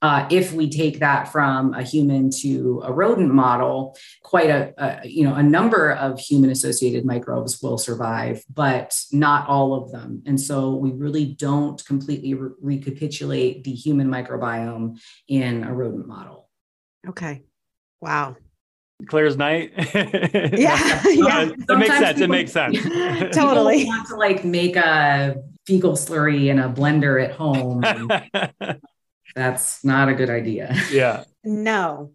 uh, 0.02 0.28
if 0.30 0.54
we 0.54 0.70
take 0.70 1.00
that 1.00 1.28
from 1.28 1.74
a 1.74 1.82
human 1.82 2.30
to 2.30 2.82
a 2.86 2.91
rodent 2.91 3.34
model 3.34 3.98
quite 4.24 4.50
a, 4.50 4.74
a 4.78 5.08
you 5.08 5.24
know 5.24 5.34
a 5.36 5.43
number 5.43 5.91
of 5.93 6.20
human 6.20 6.50
associated 6.50 7.06
microbes 7.06 7.62
will 7.62 7.78
survive 7.78 8.43
but 8.54 8.95
not 9.12 9.48
all 9.48 9.74
of 9.74 9.91
them 9.91 10.22
and 10.26 10.39
so 10.39 10.76
we 10.76 10.91
really 10.91 11.26
don't 11.26 11.84
completely 11.86 12.34
re- 12.34 12.52
recapitulate 12.62 13.64
the 13.64 13.74
human 13.74 14.08
microbiome 14.08 15.00
in 15.28 15.64
a 15.64 15.74
rodent 15.74 16.08
model 16.08 16.48
Okay. 17.08 17.43
Wow. 18.02 18.36
Clear 19.08 19.28
as 19.28 19.38
night. 19.38 19.72
Yeah. 20.58 21.02
yeah. 21.06 21.41
it 21.43 21.58
makes 21.58 21.66
Sometimes 21.68 22.00
sense. 22.00 22.22
It 22.22 22.30
makes 22.30 22.52
sense. 22.52 22.78
Totally. 23.36 23.80
People 23.80 23.93
want 23.93 24.08
to 24.10 24.16
like 24.16 24.43
make 24.43 24.76
a 24.76 25.36
fecal 25.66 25.93
slurry 25.93 26.48
in 26.48 26.60
a 26.60 26.70
blender 26.70 27.24
at 27.24 27.32
home. 27.32 27.84
and 27.84 28.80
that's 29.38 29.85
not 29.85 30.09
a 30.09 30.13
good 30.13 30.29
idea. 30.29 30.75
yeah. 30.91 31.23
No. 31.43 32.11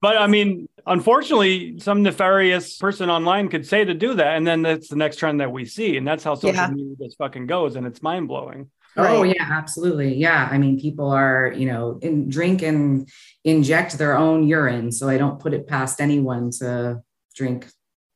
But 0.00 0.16
I 0.18 0.26
mean, 0.28 0.68
unfortunately, 0.86 1.80
some 1.80 2.02
nefarious 2.02 2.76
person 2.76 3.10
online 3.10 3.48
could 3.48 3.66
say 3.66 3.84
to 3.84 3.94
do 3.94 4.14
that. 4.14 4.36
And 4.36 4.46
then 4.46 4.62
that's 4.62 4.88
the 4.88 4.96
next 4.96 5.16
trend 5.16 5.40
that 5.40 5.50
we 5.50 5.64
see. 5.64 5.96
And 5.96 6.06
that's 6.06 6.22
how 6.22 6.34
social 6.34 6.54
Yeah. 6.54 6.70
media 6.70 6.94
just 7.02 7.18
fucking 7.18 7.46
goes. 7.46 7.74
And 7.74 7.86
it's 7.86 8.02
mind 8.02 8.28
blowing. 8.28 8.70
Oh 8.96 9.22
yeah, 9.22 9.46
absolutely. 9.50 10.14
Yeah. 10.14 10.48
I 10.50 10.58
mean, 10.58 10.78
people 10.80 11.10
are, 11.10 11.52
you 11.56 11.66
know, 11.66 11.98
in, 12.02 12.28
drink 12.28 12.62
and 12.62 13.08
inject 13.44 13.96
their 13.96 14.16
own 14.16 14.46
urine. 14.46 14.92
So 14.92 15.08
I 15.08 15.18
don't 15.18 15.38
put 15.40 15.54
it 15.54 15.66
past 15.66 16.00
anyone 16.00 16.50
to 16.58 17.00
drink 17.34 17.68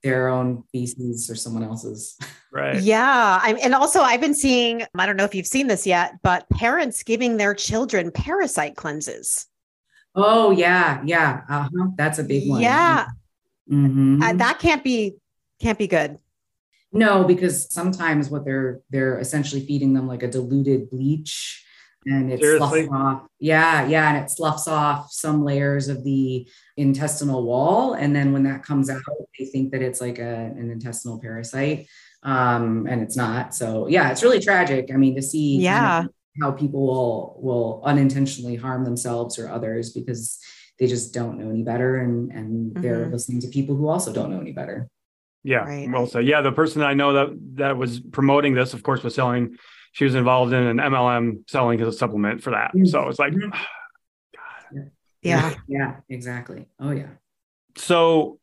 their 0.02 0.28
own 0.28 0.64
feces 0.72 1.30
or 1.30 1.34
someone 1.34 1.62
else's. 1.62 2.18
Right. 2.52 2.80
Yeah. 2.82 3.40
I'm, 3.42 3.56
and 3.62 3.74
also, 3.74 4.00
I've 4.00 4.20
been 4.20 4.34
seeing, 4.34 4.82
I 4.98 5.06
don't 5.06 5.16
know 5.16 5.24
if 5.24 5.34
you've 5.34 5.46
seen 5.46 5.68
this 5.68 5.86
yet, 5.86 6.18
but 6.22 6.48
parents 6.50 7.02
giving 7.02 7.36
their 7.36 7.54
children 7.54 8.10
parasite 8.10 8.76
cleanses. 8.76 9.46
Oh 10.14 10.50
yeah, 10.50 11.00
yeah. 11.06 11.42
Uh-huh. 11.48 11.88
That's 11.96 12.18
a 12.18 12.24
big 12.24 12.48
one. 12.48 12.60
Yeah. 12.60 13.06
Mhm. 13.70 14.22
Uh, 14.22 14.34
that 14.34 14.58
can't 14.58 14.84
be, 14.84 15.14
can't 15.60 15.78
be 15.78 15.86
good. 15.86 16.18
No, 16.92 17.24
because 17.24 17.72
sometimes 17.72 18.28
what 18.28 18.44
they're 18.44 18.80
they're 18.90 19.18
essentially 19.18 19.64
feeding 19.64 19.94
them 19.94 20.06
like 20.06 20.22
a 20.22 20.28
diluted 20.28 20.90
bleach 20.90 21.64
and 22.04 22.30
it 22.30 22.40
Seriously? 22.40 22.84
sloughs 22.86 23.00
off. 23.00 23.22
Yeah, 23.38 23.86
yeah, 23.86 24.12
and 24.12 24.22
it 24.22 24.30
sloughs 24.30 24.68
off 24.68 25.10
some 25.10 25.42
layers 25.44 25.88
of 25.88 26.04
the 26.04 26.46
intestinal 26.76 27.44
wall. 27.44 27.94
And 27.94 28.14
then 28.14 28.34
when 28.34 28.42
that 28.42 28.62
comes 28.62 28.90
out, 28.90 29.00
they 29.38 29.46
think 29.46 29.72
that 29.72 29.82
it's 29.82 30.00
like 30.00 30.18
a, 30.18 30.22
an 30.56 30.70
intestinal 30.70 31.18
parasite. 31.20 31.86
Um, 32.22 32.86
and 32.88 33.02
it's 33.02 33.16
not. 33.16 33.54
So 33.54 33.88
yeah, 33.88 34.10
it's 34.10 34.22
really 34.22 34.40
tragic. 34.40 34.90
I 34.92 34.96
mean, 34.96 35.16
to 35.16 35.22
see 35.22 35.54
kind 35.56 35.62
Yeah. 35.64 36.00
of 36.04 36.10
how 36.40 36.50
people 36.52 36.86
will 36.86 37.38
will 37.42 37.82
unintentionally 37.84 38.56
harm 38.56 38.84
themselves 38.84 39.38
or 39.38 39.48
others 39.50 39.92
because 39.92 40.38
they 40.78 40.86
just 40.86 41.12
don't 41.12 41.38
know 41.38 41.50
any 41.50 41.62
better 41.62 41.96
and 41.98 42.30
and 42.32 42.74
they're 42.74 43.06
Mhm. 43.06 43.12
listening 43.12 43.40
to 43.40 43.48
people 43.48 43.74
who 43.76 43.88
also 43.88 44.12
don't 44.12 44.30
know 44.30 44.40
any 44.40 44.52
better. 44.52 44.88
Yeah. 45.42 45.64
Right. 45.64 45.90
Well 45.90 46.06
said. 46.06 46.26
Yeah. 46.26 46.40
The 46.42 46.52
person 46.52 46.82
I 46.82 46.94
know 46.94 47.12
that 47.14 47.36
that 47.56 47.76
was 47.76 48.00
promoting 48.00 48.54
this, 48.54 48.72
of 48.74 48.82
course, 48.82 49.02
was 49.02 49.14
selling. 49.14 49.56
She 49.92 50.04
was 50.04 50.14
involved 50.14 50.52
in 50.52 50.62
an 50.62 50.78
MLM 50.78 51.44
selling 51.48 51.80
as 51.80 51.88
a 51.88 51.92
supplement 51.92 52.42
for 52.42 52.50
that. 52.50 52.72
Mhm. 52.74 52.86
So 52.88 53.08
it's 53.08 53.18
like, 53.18 53.32
Mhm. 54.72 54.90
Yeah. 55.22 55.54
Yeah, 55.68 55.96
exactly. 56.08 56.66
Oh 56.78 56.90
yeah. 56.92 57.08
so 57.74 58.38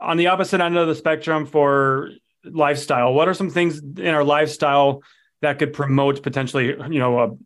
on 0.00 0.16
the 0.16 0.28
opposite 0.28 0.60
end 0.60 0.76
of 0.76 0.86
the 0.86 0.94
spectrum 0.94 1.46
for 1.46 2.10
lifestyle, 2.44 3.12
what 3.14 3.28
are 3.28 3.34
some 3.34 3.50
things 3.50 3.78
in 3.78 4.08
our 4.08 4.24
lifestyle 4.24 5.02
that 5.42 5.58
could 5.58 5.72
promote 5.72 6.22
potentially, 6.22 6.66
you 6.66 6.98
know, 6.98 7.18
a 7.18 7.36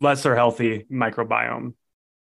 lesser 0.00 0.34
healthy 0.34 0.86
microbiome? 0.90 1.74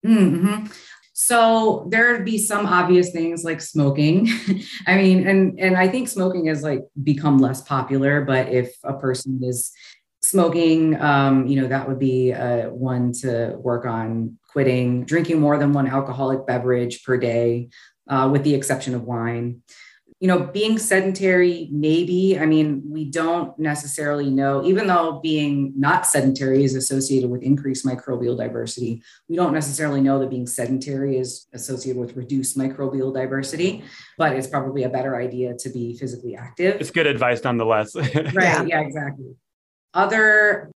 hmm 0.03 0.65
So 1.13 1.87
there'd 1.89 2.25
be 2.25 2.37
some 2.37 2.65
obvious 2.65 3.11
things 3.11 3.43
like 3.43 3.61
smoking. 3.61 4.29
I 4.87 4.97
mean, 4.97 5.27
and 5.27 5.59
and 5.59 5.75
I 5.75 5.87
think 5.87 6.07
smoking 6.09 6.45
has 6.47 6.63
like 6.63 6.81
become 7.03 7.39
less 7.39 7.61
popular. 7.61 8.21
But 8.21 8.49
if 8.49 8.75
a 8.83 8.93
person 8.93 9.39
is 9.43 9.71
smoking, 10.21 10.99
um, 10.99 11.47
you 11.47 11.59
know, 11.61 11.67
that 11.67 11.87
would 11.87 11.99
be 11.99 12.33
uh, 12.33 12.69
one 12.69 13.13
to 13.13 13.55
work 13.57 13.85
on 13.85 14.37
quitting. 14.51 15.05
Drinking 15.05 15.39
more 15.39 15.57
than 15.57 15.73
one 15.73 15.87
alcoholic 15.87 16.45
beverage 16.45 17.03
per 17.03 17.17
day, 17.17 17.69
uh, 18.09 18.29
with 18.31 18.43
the 18.43 18.53
exception 18.53 18.95
of 18.95 19.03
wine. 19.03 19.61
You 20.19 20.27
know, 20.27 20.39
being 20.47 20.79
sedentary, 20.79 21.69
maybe. 21.71 22.39
I 22.39 22.47
mean, 22.47 22.81
we 22.89 23.05
don't 23.05 23.57
necessarily 23.59 24.31
know, 24.31 24.65
even 24.65 24.87
though 24.87 25.19
being 25.21 25.73
not 25.77 26.07
sedentary 26.07 26.63
is 26.63 26.73
associated 26.73 27.29
with 27.29 27.43
increased 27.43 27.85
microbial 27.85 28.35
diversity, 28.35 29.03
we 29.29 29.35
don't 29.35 29.53
necessarily 29.53 30.01
know 30.01 30.17
that 30.17 30.31
being 30.31 30.47
sedentary 30.47 31.17
is 31.17 31.45
associated 31.53 31.99
with 31.99 32.15
reduced 32.15 32.57
microbial 32.57 33.13
diversity, 33.13 33.83
but 34.17 34.35
it's 34.35 34.47
probably 34.47 34.83
a 34.83 34.89
better 34.89 35.15
idea 35.15 35.53
to 35.55 35.69
be 35.69 35.95
physically 35.95 36.35
active. 36.35 36.81
It's 36.81 36.89
good 36.89 37.05
advice 37.05 37.43
nonetheless. 37.43 37.95
Right. 37.95 38.35
Yeah. 38.35 38.63
Yeah. 38.63 38.81
exactly. 38.81 39.35
Other 39.93 40.71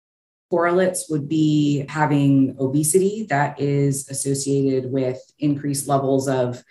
correlates 0.50 1.08
would 1.08 1.28
be 1.28 1.86
having 1.88 2.56
obesity 2.58 3.26
that 3.30 3.60
is 3.60 4.08
associated 4.08 4.90
with 4.90 5.18
increased 5.38 5.86
levels 5.88 6.28
of 6.28 6.62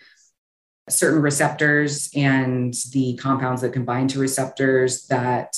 certain 0.90 1.22
receptors 1.22 2.10
and 2.16 2.74
the 2.92 3.16
compounds 3.18 3.62
that 3.62 3.74
combine 3.74 4.08
to 4.10 4.20
receptors 4.20 5.08
that 5.08 5.56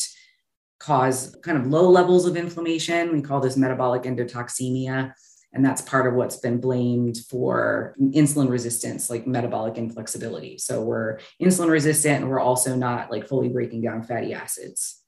cause 0.80 1.36
kind 1.44 1.58
of 1.58 1.68
low 1.68 1.90
levels 1.90 2.26
of 2.26 2.36
inflammation. 2.36 3.14
We 3.14 3.22
call 3.22 3.40
this 3.40 3.58
metabolic 3.58 4.04
endotoxemia. 4.04 5.14
And 5.54 5.66
that's 5.66 5.82
part 5.82 6.08
of 6.08 6.14
what's 6.14 6.38
been 6.38 6.62
blamed 6.62 7.18
for 7.30 7.94
insulin 8.00 8.50
resistance, 8.50 9.10
like 9.10 9.28
metabolic 9.28 9.78
inflexibility. 9.78 10.58
So 10.58 10.82
we're 10.82 11.20
insulin 11.42 11.70
resistant 11.70 12.22
and 12.22 12.30
we're 12.30 12.40
also 12.40 12.76
not 12.76 13.12
like 13.12 13.28
fully 13.28 13.50
breaking 13.50 13.82
down 13.82 14.02
fatty 14.02 14.34
acids. 14.34 15.01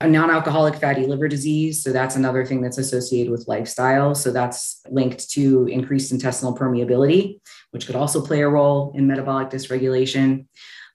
A 0.00 0.06
non 0.06 0.30
alcoholic 0.30 0.76
fatty 0.76 1.06
liver 1.06 1.26
disease. 1.26 1.82
So 1.82 1.92
that's 1.92 2.14
another 2.14 2.44
thing 2.44 2.60
that's 2.60 2.78
associated 2.78 3.30
with 3.32 3.48
lifestyle. 3.48 4.14
So 4.14 4.30
that's 4.30 4.80
linked 4.90 5.28
to 5.30 5.66
increased 5.66 6.12
intestinal 6.12 6.56
permeability, 6.56 7.40
which 7.72 7.86
could 7.86 7.96
also 7.96 8.24
play 8.24 8.42
a 8.42 8.48
role 8.48 8.92
in 8.94 9.06
metabolic 9.08 9.50
dysregulation. 9.50 10.46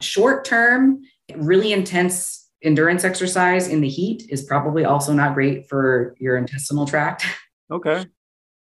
Short 0.02 0.46
term, 0.46 1.02
really 1.36 1.74
intense 1.74 2.50
endurance 2.64 3.04
exercise 3.04 3.68
in 3.68 3.82
the 3.82 3.90
heat 3.90 4.26
is 4.30 4.44
probably 4.44 4.86
also 4.86 5.12
not 5.12 5.34
great 5.34 5.68
for 5.68 6.16
your 6.18 6.38
intestinal 6.38 6.86
tract 6.86 7.26
okay. 7.70 8.06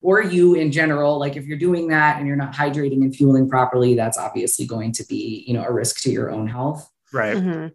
or 0.03 0.23
you 0.23 0.55
in 0.55 0.71
general 0.71 1.19
like 1.19 1.37
if 1.37 1.45
you're 1.47 1.59
doing 1.59 1.89
that 1.89 2.17
and 2.17 2.27
you're 2.29 2.37
not 2.37 2.55
hydrating 2.55 3.03
and 3.03 3.17
fueling 3.17 3.49
properly 3.49 3.97
that's 3.97 4.17
obviously 4.17 4.65
going 4.65 4.93
to 4.93 5.05
be 5.07 5.43
you 5.49 5.53
know 5.53 5.65
a 5.65 5.73
risk 5.73 6.01
to 6.01 6.13
your 6.13 6.31
own 6.31 6.47
health 6.47 6.89
Right. 7.13 7.37
Mhm. 7.37 7.73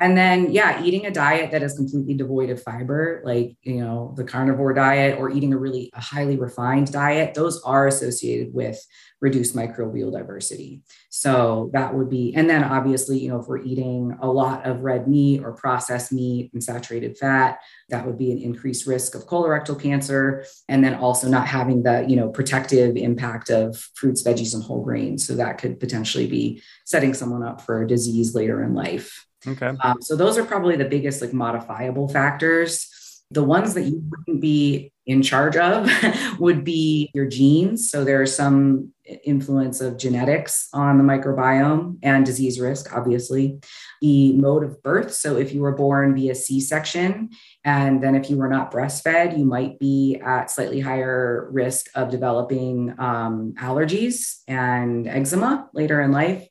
And 0.00 0.16
then, 0.16 0.50
yeah, 0.50 0.82
eating 0.84 1.06
a 1.06 1.10
diet 1.10 1.52
that 1.52 1.62
is 1.62 1.74
completely 1.74 2.14
devoid 2.14 2.50
of 2.50 2.60
fiber, 2.60 3.22
like, 3.24 3.56
you 3.62 3.76
know, 3.76 4.12
the 4.16 4.24
carnivore 4.24 4.74
diet 4.74 5.18
or 5.18 5.30
eating 5.30 5.52
a 5.52 5.56
really 5.56 5.90
a 5.94 6.00
highly 6.00 6.36
refined 6.36 6.90
diet, 6.92 7.34
those 7.34 7.62
are 7.62 7.86
associated 7.86 8.52
with 8.52 8.84
reduced 9.20 9.54
microbial 9.54 10.12
diversity. 10.12 10.82
So 11.10 11.70
that 11.72 11.94
would 11.94 12.10
be, 12.10 12.34
and 12.34 12.50
then 12.50 12.64
obviously, 12.64 13.20
you 13.20 13.28
know, 13.28 13.38
if 13.40 13.46
we're 13.46 13.62
eating 13.62 14.18
a 14.20 14.26
lot 14.26 14.66
of 14.66 14.82
red 14.82 15.06
meat 15.06 15.42
or 15.42 15.52
processed 15.52 16.12
meat 16.12 16.50
and 16.52 16.62
saturated 16.62 17.16
fat, 17.16 17.60
that 17.88 18.04
would 18.04 18.18
be 18.18 18.32
an 18.32 18.38
increased 18.38 18.86
risk 18.86 19.14
of 19.14 19.26
colorectal 19.26 19.80
cancer. 19.80 20.44
And 20.68 20.84
then 20.84 20.94
also 20.94 21.28
not 21.28 21.46
having 21.46 21.84
the, 21.84 22.04
you 22.06 22.16
know, 22.16 22.28
protective 22.28 22.96
impact 22.96 23.48
of 23.48 23.76
fruits, 23.94 24.24
veggies, 24.24 24.54
and 24.54 24.62
whole 24.62 24.82
grains. 24.82 25.26
So 25.26 25.36
that 25.36 25.58
could 25.58 25.78
potentially 25.78 26.26
be 26.26 26.62
setting 26.84 27.14
someone 27.14 27.44
up 27.44 27.60
for 27.60 27.80
a 27.80 27.86
disease 27.86 28.34
later 28.34 28.62
in 28.62 28.74
life. 28.74 29.24
Okay. 29.46 29.72
Um, 29.82 30.00
so 30.00 30.16
those 30.16 30.38
are 30.38 30.44
probably 30.44 30.76
the 30.76 30.84
biggest 30.84 31.20
like 31.20 31.32
modifiable 31.32 32.08
factors. 32.08 32.90
The 33.30 33.44
ones 33.44 33.74
that 33.74 33.82
you 33.82 34.02
wouldn't 34.08 34.40
be 34.40 34.92
in 35.06 35.22
charge 35.22 35.56
of 35.56 35.88
would 36.38 36.64
be 36.64 37.10
your 37.14 37.26
genes. 37.26 37.90
So 37.90 38.04
there 38.04 38.22
are 38.22 38.26
some 38.26 38.92
influence 39.24 39.80
of 39.80 39.98
genetics 39.98 40.68
on 40.72 40.96
the 40.96 41.04
microbiome 41.04 41.98
and 42.02 42.24
disease 42.24 42.58
risk, 42.58 42.94
obviously. 42.94 43.58
The 44.00 44.32
mode 44.34 44.64
of 44.64 44.82
birth. 44.82 45.12
So 45.12 45.36
if 45.36 45.52
you 45.52 45.60
were 45.60 45.72
born 45.72 46.14
via 46.14 46.34
C 46.34 46.60
section, 46.60 47.30
and 47.64 48.02
then 48.02 48.14
if 48.14 48.30
you 48.30 48.36
were 48.36 48.48
not 48.48 48.70
breastfed, 48.70 49.36
you 49.36 49.44
might 49.44 49.78
be 49.78 50.20
at 50.24 50.50
slightly 50.50 50.80
higher 50.80 51.48
risk 51.50 51.86
of 51.94 52.10
developing 52.10 52.94
um, 52.98 53.54
allergies 53.58 54.40
and 54.48 55.06
eczema 55.06 55.68
later 55.74 56.00
in 56.00 56.12
life 56.12 56.46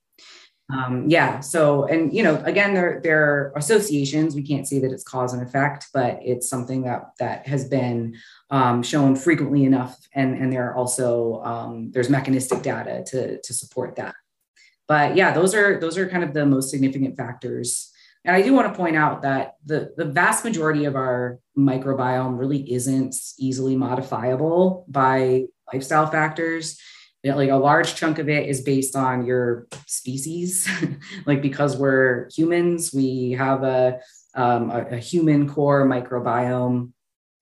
um, 0.74 1.06
yeah 1.08 1.40
so 1.40 1.86
and 1.86 2.14
you 2.14 2.24
know 2.24 2.42
again 2.46 2.74
there 2.74 3.00
there 3.04 3.24
are 3.24 3.54
associations 3.56 4.36
we 4.36 4.42
can't 4.42 4.68
say 4.68 4.80
that 4.80 4.92
it's 4.92 5.04
cause 5.04 5.34
and 5.34 5.44
effect 5.44 5.88
but 5.94 6.20
it's 6.22 6.50
something 6.50 6.84
that 6.84 7.12
that 7.20 7.46
has 7.48 7.68
been 7.68 8.16
um, 8.50 8.84
shown 8.84 9.16
frequently 9.16 9.66
enough 9.66 9.98
and 10.14 10.36
and 10.38 10.52
there 10.52 10.70
are 10.70 10.76
also 10.76 11.42
um, 11.44 11.92
there's 11.92 12.10
mechanistic 12.10 12.62
data 12.62 13.04
to 13.08 13.42
to 13.42 13.54
support 13.54 13.96
that. 13.96 14.16
But 14.88 15.16
yeah 15.16 15.34
those 15.34 15.54
are 15.56 15.80
those 15.80 15.98
are 15.98 16.08
kind 16.08 16.24
of 16.24 16.34
the 16.34 16.46
most 16.46 16.70
significant 16.70 17.18
factors. 17.18 17.90
And 18.26 18.36
i 18.36 18.42
do 18.42 18.54
want 18.54 18.72
to 18.72 18.78
point 18.78 18.96
out 18.96 19.24
that 19.24 19.56
the 19.66 19.94
the 19.98 20.06
vast 20.06 20.46
majority 20.46 20.86
of 20.86 20.96
our 20.96 21.40
microbiome 21.58 22.40
really 22.40 22.72
isn't 22.72 23.16
easily 23.38 23.76
modifiable 23.76 24.86
by 24.88 25.46
lifestyle 25.72 26.08
factors 26.08 26.80
like 27.24 27.50
a 27.50 27.56
large 27.56 27.96
chunk 27.96 28.20
of 28.20 28.28
it 28.28 28.50
is 28.50 28.62
based 28.62 28.96
on 28.96 29.26
your 29.26 29.68
species. 29.88 30.68
Like 31.26 31.42
because 31.42 31.78
we're 31.78 32.30
humans 32.36 32.94
we 32.94 33.32
have 33.32 33.64
a, 33.64 34.00
um, 34.36 34.70
a, 34.72 34.88
a, 34.92 34.98
human 34.98 35.48
core 35.48 35.86
microbiome. 35.86 36.92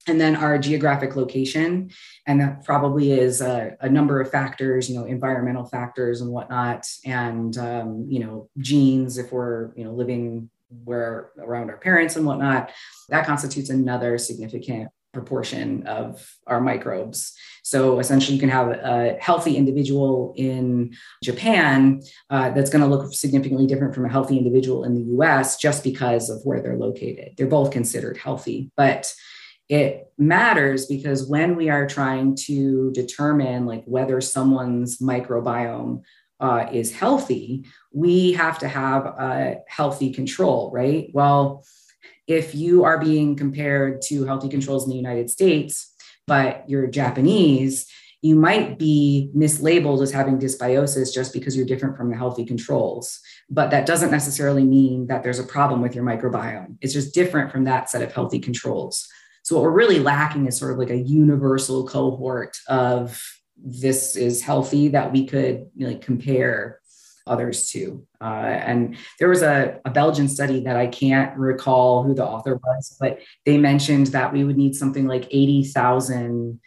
And 0.06 0.20
then 0.20 0.36
our 0.36 0.58
geographic 0.58 1.16
location 1.16 1.90
and 2.26 2.40
that 2.40 2.64
probably 2.64 3.12
is 3.12 3.40
a, 3.40 3.76
a 3.80 3.88
number 3.88 4.20
of 4.20 4.30
factors 4.30 4.90
you 4.90 4.98
know 4.98 5.04
environmental 5.04 5.64
factors 5.64 6.20
and 6.20 6.30
whatnot. 6.30 6.86
And 7.04 7.56
um, 7.58 8.06
you 8.08 8.20
know 8.20 8.48
genes 8.58 9.18
if 9.18 9.32
we're 9.32 9.72
you 9.74 9.84
know 9.84 9.92
living 9.92 10.50
where 10.84 11.30
around 11.38 11.70
our 11.70 11.76
parents 11.76 12.16
and 12.16 12.24
whatnot 12.24 12.70
that 13.10 13.26
constitutes 13.26 13.68
another 13.70 14.16
significant 14.18 14.90
proportion 15.12 15.86
of 15.86 16.36
our 16.46 16.60
microbes. 16.60 17.34
So 17.62 17.98
essentially, 17.98 18.34
you 18.34 18.40
can 18.40 18.48
have 18.48 18.68
a 18.68 19.16
healthy 19.20 19.56
individual 19.56 20.34
in 20.36 20.94
Japan 21.22 22.02
uh, 22.30 22.50
that's 22.50 22.70
going 22.70 22.82
to 22.82 22.88
look 22.88 23.12
significantly 23.14 23.66
different 23.66 23.94
from 23.94 24.04
a 24.04 24.10
healthy 24.10 24.38
individual 24.38 24.84
in 24.84 24.94
the 24.94 25.16
US 25.18 25.56
just 25.56 25.84
because 25.84 26.30
of 26.30 26.40
where 26.44 26.60
they're 26.60 26.76
located. 26.76 27.34
They're 27.36 27.46
both 27.46 27.70
considered 27.70 28.16
healthy, 28.16 28.70
but 28.76 29.12
it 29.68 30.12
matters 30.18 30.86
because 30.86 31.28
when 31.28 31.56
we 31.56 31.70
are 31.70 31.86
trying 31.86 32.36
to 32.36 32.90
determine 32.92 33.64
like 33.64 33.84
whether 33.86 34.20
someone's 34.20 34.98
microbiome 34.98 36.02
uh, 36.40 36.66
is 36.72 36.92
healthy, 36.92 37.64
we 37.92 38.32
have 38.32 38.58
to 38.58 38.68
have 38.68 39.06
a 39.06 39.58
healthy 39.68 40.12
control, 40.12 40.70
right? 40.72 41.08
Well, 41.14 41.64
if 42.26 42.54
you 42.54 42.84
are 42.84 42.98
being 42.98 43.36
compared 43.36 44.02
to 44.02 44.24
healthy 44.24 44.48
controls 44.48 44.84
in 44.84 44.90
the 44.90 44.96
United 44.96 45.30
States, 45.30 45.92
but 46.26 46.64
you're 46.68 46.86
Japanese, 46.86 47.86
you 48.22 48.36
might 48.36 48.78
be 48.78 49.30
mislabeled 49.36 50.00
as 50.00 50.12
having 50.12 50.38
dysbiosis 50.38 51.12
just 51.12 51.32
because 51.32 51.56
you're 51.56 51.66
different 51.66 51.96
from 51.96 52.08
the 52.08 52.16
healthy 52.16 52.44
controls. 52.44 53.18
But 53.50 53.70
that 53.70 53.84
doesn't 53.84 54.12
necessarily 54.12 54.62
mean 54.62 55.08
that 55.08 55.24
there's 55.24 55.40
a 55.40 55.44
problem 55.44 55.82
with 55.82 55.96
your 55.96 56.04
microbiome. 56.04 56.76
It's 56.80 56.92
just 56.92 57.14
different 57.14 57.50
from 57.50 57.64
that 57.64 57.90
set 57.90 58.02
of 58.02 58.12
healthy 58.12 58.38
controls. 58.38 59.08
So, 59.42 59.56
what 59.56 59.64
we're 59.64 59.70
really 59.70 59.98
lacking 59.98 60.46
is 60.46 60.56
sort 60.56 60.70
of 60.70 60.78
like 60.78 60.90
a 60.90 60.96
universal 60.96 61.86
cohort 61.86 62.56
of 62.68 63.20
this 63.56 64.14
is 64.14 64.40
healthy 64.40 64.88
that 64.88 65.12
we 65.12 65.26
could 65.26 65.66
like 65.76 66.00
compare 66.00 66.78
others 67.26 67.70
too. 67.70 68.06
Uh, 68.20 68.24
and 68.24 68.96
there 69.18 69.28
was 69.28 69.42
a, 69.42 69.80
a, 69.84 69.90
Belgian 69.90 70.28
study 70.28 70.60
that 70.64 70.76
I 70.76 70.86
can't 70.86 71.36
recall 71.38 72.02
who 72.02 72.14
the 72.14 72.24
author 72.24 72.56
was, 72.56 72.96
but 72.98 73.20
they 73.46 73.58
mentioned 73.58 74.08
that 74.08 74.32
we 74.32 74.44
would 74.44 74.56
need 74.56 74.74
something 74.74 75.06
like 75.06 75.26
80,000 75.30 76.60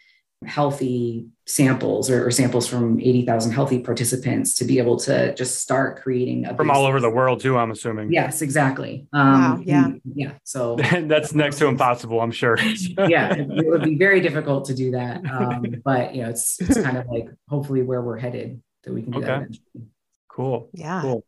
healthy 0.44 1.26
samples 1.46 2.10
or, 2.10 2.26
or 2.26 2.30
samples 2.30 2.66
from 2.66 3.00
80,000 3.00 3.52
healthy 3.52 3.78
participants 3.78 4.54
to 4.56 4.64
be 4.64 4.78
able 4.78 4.96
to 4.96 5.34
just 5.34 5.60
start 5.60 6.02
creating 6.02 6.44
a 6.44 6.54
from 6.54 6.70
all 6.70 6.84
over 6.84 7.00
the 7.00 7.08
world 7.08 7.40
too, 7.40 7.56
I'm 7.56 7.70
assuming. 7.70 8.12
Yes, 8.12 8.42
exactly. 8.42 9.06
Um, 9.12 9.32
wow, 9.32 9.62
yeah. 9.64 9.88
Yeah. 10.14 10.32
So 10.44 10.76
that's 11.02 11.34
next 11.34 11.58
to 11.58 11.66
impossible, 11.66 12.20
I'm 12.20 12.30
sure. 12.30 12.58
yeah, 12.58 13.34
it, 13.34 13.50
it, 13.50 13.66
would 13.66 13.82
be 13.82 13.96
very 13.96 14.20
difficult 14.20 14.66
to 14.66 14.74
do 14.74 14.92
that. 14.92 15.24
Um, 15.26 15.76
but 15.84 16.14
you 16.14 16.22
know, 16.22 16.30
it's, 16.30 16.60
it's 16.60 16.80
kind 16.80 16.96
of 16.96 17.06
like 17.06 17.28
hopefully 17.48 17.82
where 17.82 18.00
we're 18.02 18.18
headed 18.18 18.62
that 18.84 18.92
we 18.92 19.02
can 19.02 19.12
do 19.12 19.18
okay. 19.18 19.26
that 19.26 19.36
eventually. 19.42 19.86
Cool. 20.36 20.68
Yeah. 20.74 21.00
Cool. 21.00 21.24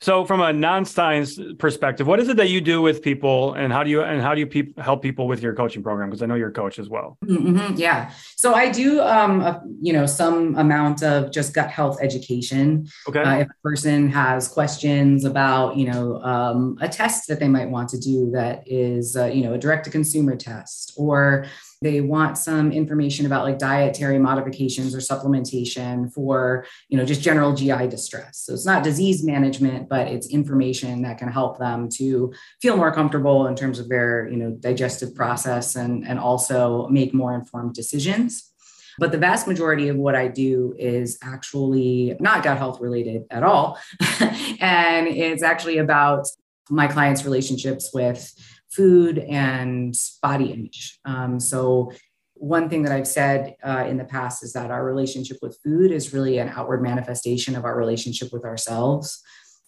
So, 0.00 0.24
from 0.24 0.40
a 0.40 0.52
non-science 0.52 1.38
perspective, 1.60 2.08
what 2.08 2.18
is 2.18 2.28
it 2.28 2.36
that 2.38 2.48
you 2.48 2.60
do 2.60 2.82
with 2.82 3.02
people, 3.02 3.54
and 3.54 3.72
how 3.72 3.84
do 3.84 3.90
you 3.90 4.02
and 4.02 4.20
how 4.20 4.34
do 4.34 4.40
you 4.40 4.48
pe- 4.48 4.72
help 4.76 5.00
people 5.00 5.28
with 5.28 5.40
your 5.42 5.54
coaching 5.54 5.80
program? 5.80 6.08
Because 6.08 6.22
I 6.22 6.26
know 6.26 6.34
you're 6.34 6.48
a 6.48 6.52
coach 6.52 6.80
as 6.80 6.88
well. 6.88 7.18
Mm-hmm, 7.24 7.76
yeah. 7.76 8.12
So 8.34 8.52
I 8.52 8.70
do, 8.70 9.00
um, 9.00 9.42
a, 9.42 9.62
you 9.80 9.92
know, 9.92 10.06
some 10.06 10.56
amount 10.56 11.04
of 11.04 11.30
just 11.30 11.54
gut 11.54 11.70
health 11.70 11.98
education. 12.00 12.88
Okay. 13.08 13.22
Uh, 13.22 13.38
if 13.38 13.48
a 13.48 13.60
person 13.62 14.08
has 14.10 14.48
questions 14.48 15.24
about, 15.24 15.76
you 15.76 15.86
know, 15.86 16.20
um, 16.22 16.78
a 16.80 16.88
test 16.88 17.28
that 17.28 17.38
they 17.38 17.48
might 17.48 17.70
want 17.70 17.88
to 17.90 17.98
do 17.98 18.30
that 18.32 18.64
is, 18.66 19.16
uh, 19.16 19.26
you 19.26 19.44
know, 19.44 19.54
a 19.54 19.58
direct-to-consumer 19.58 20.34
test, 20.34 20.94
or 20.96 21.46
they 21.82 22.00
want 22.00 22.38
some 22.38 22.72
information 22.72 23.26
about 23.26 23.44
like 23.44 23.58
dietary 23.58 24.18
modifications 24.18 24.94
or 24.94 24.98
supplementation 24.98 26.12
for 26.12 26.64
you 26.88 26.96
know 26.96 27.04
just 27.04 27.22
general 27.22 27.54
gi 27.54 27.86
distress 27.88 28.38
so 28.38 28.52
it's 28.52 28.66
not 28.66 28.82
disease 28.82 29.24
management 29.24 29.88
but 29.88 30.06
it's 30.06 30.28
information 30.28 31.02
that 31.02 31.18
can 31.18 31.28
help 31.28 31.58
them 31.58 31.88
to 31.88 32.32
feel 32.60 32.76
more 32.76 32.92
comfortable 32.92 33.46
in 33.46 33.56
terms 33.56 33.78
of 33.78 33.88
their 33.88 34.28
you 34.28 34.36
know 34.36 34.50
digestive 34.52 35.14
process 35.14 35.76
and 35.76 36.06
and 36.06 36.18
also 36.18 36.86
make 36.88 37.12
more 37.12 37.34
informed 37.34 37.74
decisions 37.74 38.52
but 38.98 39.10
the 39.10 39.18
vast 39.18 39.46
majority 39.46 39.88
of 39.88 39.96
what 39.96 40.14
I 40.14 40.28
do 40.28 40.74
is 40.78 41.18
actually 41.22 42.14
not 42.20 42.42
gut 42.42 42.58
health 42.58 42.80
related 42.80 43.24
at 43.30 43.42
all. 43.42 43.78
and 44.60 45.06
it's 45.06 45.42
actually 45.42 45.78
about 45.78 46.26
my 46.70 46.86
clients' 46.86 47.24
relationships 47.24 47.90
with 47.92 48.32
food 48.72 49.18
and 49.18 49.94
body 50.22 50.52
image. 50.52 50.98
Um, 51.04 51.38
so, 51.38 51.92
one 52.34 52.68
thing 52.68 52.82
that 52.82 52.92
I've 52.92 53.06
said 53.06 53.54
uh, 53.62 53.84
in 53.86 53.98
the 53.98 54.04
past 54.04 54.42
is 54.42 54.52
that 54.54 54.72
our 54.72 54.84
relationship 54.84 55.36
with 55.42 55.60
food 55.62 55.92
is 55.92 56.12
really 56.12 56.38
an 56.38 56.48
outward 56.48 56.82
manifestation 56.82 57.54
of 57.54 57.64
our 57.64 57.76
relationship 57.76 58.32
with 58.32 58.44
ourselves. 58.44 59.22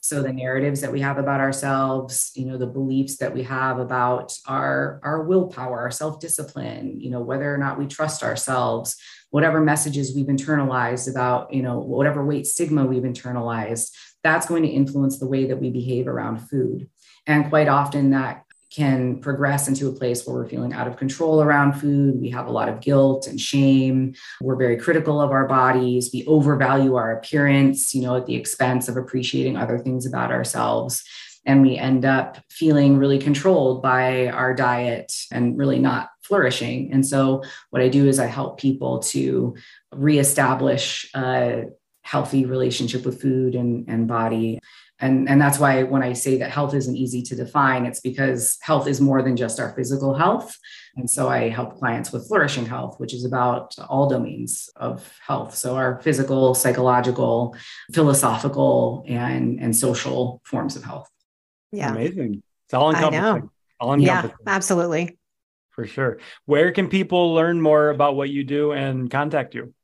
So 0.05 0.23
the 0.23 0.35
narratives 0.35 0.83
that 0.83 0.93
we 0.93 1.01
have 1.01 1.17
about 1.17 1.41
ourselves, 1.41 2.31
you 2.35 2.45
know, 2.45 2.59
the 2.59 2.67
beliefs 2.67 3.17
that 3.19 3.33
we 3.33 3.43
have 3.45 3.79
about 3.79 4.37
our 4.47 5.01
our 5.03 5.23
willpower, 5.23 5.81
our 5.81 5.91
self-discipline, 5.91 7.01
you 7.01 7.11
know, 7.11 7.23
whether 7.23 7.55
or 7.55 7.57
not 7.57 7.79
we 7.79 7.87
trust 7.87 8.23
ourselves, 8.23 8.97
whatever 9.31 9.63
messages 9.63 10.15
we've 10.15 10.27
internalized 10.27 11.11
about, 11.11 11.55
you 11.55 11.63
know, 11.63 11.79
whatever 11.79 12.23
weight 12.23 12.47
stigma 12.47 12.85
we've 12.85 13.03
internalized, 13.03 13.93
that's 14.23 14.47
going 14.47 14.65
to 14.65 14.69
influence 14.69 15.19
the 15.19 15.27
way 15.27 15.47
that 15.47 15.57
we 15.57 15.71
behave 15.71 16.07
around 16.07 16.39
food. 16.51 16.91
And 17.27 17.49
quite 17.49 17.69
often 17.69 18.11
that 18.11 18.44
can 18.75 19.21
progress 19.21 19.69
into 19.69 19.89
a 19.89 19.93
place 19.93 20.27
where 20.27 20.35
we're 20.35 20.49
feeling 20.49 20.73
out 20.73 20.89
of 20.89 20.97
control 20.97 21.43
around 21.43 21.75
food. 21.75 22.21
We 22.21 22.31
have 22.31 22.47
a 22.47 22.53
lot 22.53 22.69
of 22.69 22.81
guilt 22.81 23.27
and 23.27 23.41
shame. 23.41 24.15
We're 24.41 24.57
very 24.57 24.77
critical 24.77 25.21
of 25.21 25.31
our 25.31 25.47
bodies. 25.47 26.11
We 26.13 26.27
overvalue 26.27 26.97
our 26.97 27.17
appearance, 27.17 27.95
you 27.95 28.03
know, 28.03 28.17
at 28.17 28.27
the 28.27 28.35
expense 28.35 28.89
of 28.89 28.97
appreciating 28.97 29.57
other 29.57 29.79
things 29.79 30.07
about 30.07 30.33
ourselves. 30.33 31.05
And 31.47 31.63
we 31.63 31.77
end 31.77 32.05
up 32.05 32.39
feeling 32.51 32.97
really 32.97 33.19
controlled 33.19 33.83
by 33.83 34.29
our 34.29 34.55
diet 34.55 35.13
and 35.31 35.59
really 35.59 35.79
not 35.79 36.09
flourishing. 36.23 36.91
And 36.91 37.07
so, 37.07 37.43
what 37.71 37.83
I 37.83 37.89
do 37.89 38.09
is 38.09 38.19
I 38.19 38.27
help 38.27 38.59
people 38.59 39.01
to 39.01 39.55
reestablish 39.93 41.11
a 41.15 41.65
healthy 42.01 42.45
relationship 42.45 43.05
with 43.05 43.21
food 43.21 43.55
and, 43.55 43.89
and 43.89 44.09
body 44.09 44.59
and 45.05 45.29
and 45.29 45.41
that's 45.41 45.59
why 45.59 45.83
when 45.83 46.03
i 46.03 46.13
say 46.13 46.39
that 46.39 46.51
health 46.51 46.75
isn't 46.75 46.97
easy 46.97 47.23
to 47.23 47.37
define 47.37 47.85
it's 47.85 48.01
because 48.01 48.59
health 48.63 48.87
is 48.89 49.01
more 49.01 49.23
than 49.23 49.37
just 49.37 49.61
our 49.61 49.71
physical 49.75 50.15
health. 50.15 50.57
And 50.97 51.11
so 51.11 51.29
i 51.29 51.49
help 51.49 51.79
clients 51.81 52.13
with 52.13 52.27
flourishing 52.29 52.67
health 52.67 53.01
which 53.01 53.13
is 53.15 53.25
about 53.25 53.75
all 53.89 54.09
domains 54.09 54.71
of 54.77 54.97
health. 55.29 55.55
So 55.57 55.77
our 55.77 56.01
physical 56.03 56.55
psychological 56.55 57.57
philosophical 57.93 59.05
and 59.09 59.61
and 59.61 59.77
social 59.77 60.41
forms 60.45 60.77
of 60.77 60.85
health. 60.85 61.11
Yeah. 61.73 61.91
Amazing. 61.91 62.43
It's 62.67 62.75
all 62.75 62.91
encompassing. 62.91 63.51
All 63.81 63.95
encompassing. 63.95 64.37
yeah 64.47 64.53
absolutely. 64.57 65.19
For 65.71 65.87
sure. 65.87 66.19
Where 66.47 66.71
can 66.71 66.89
people 66.89 67.35
learn 67.35 67.61
more 67.61 67.91
about 67.91 68.15
what 68.15 68.31
you 68.31 68.45
do 68.45 68.73
and 68.73 69.11
contact 69.11 69.55
you 69.57 69.75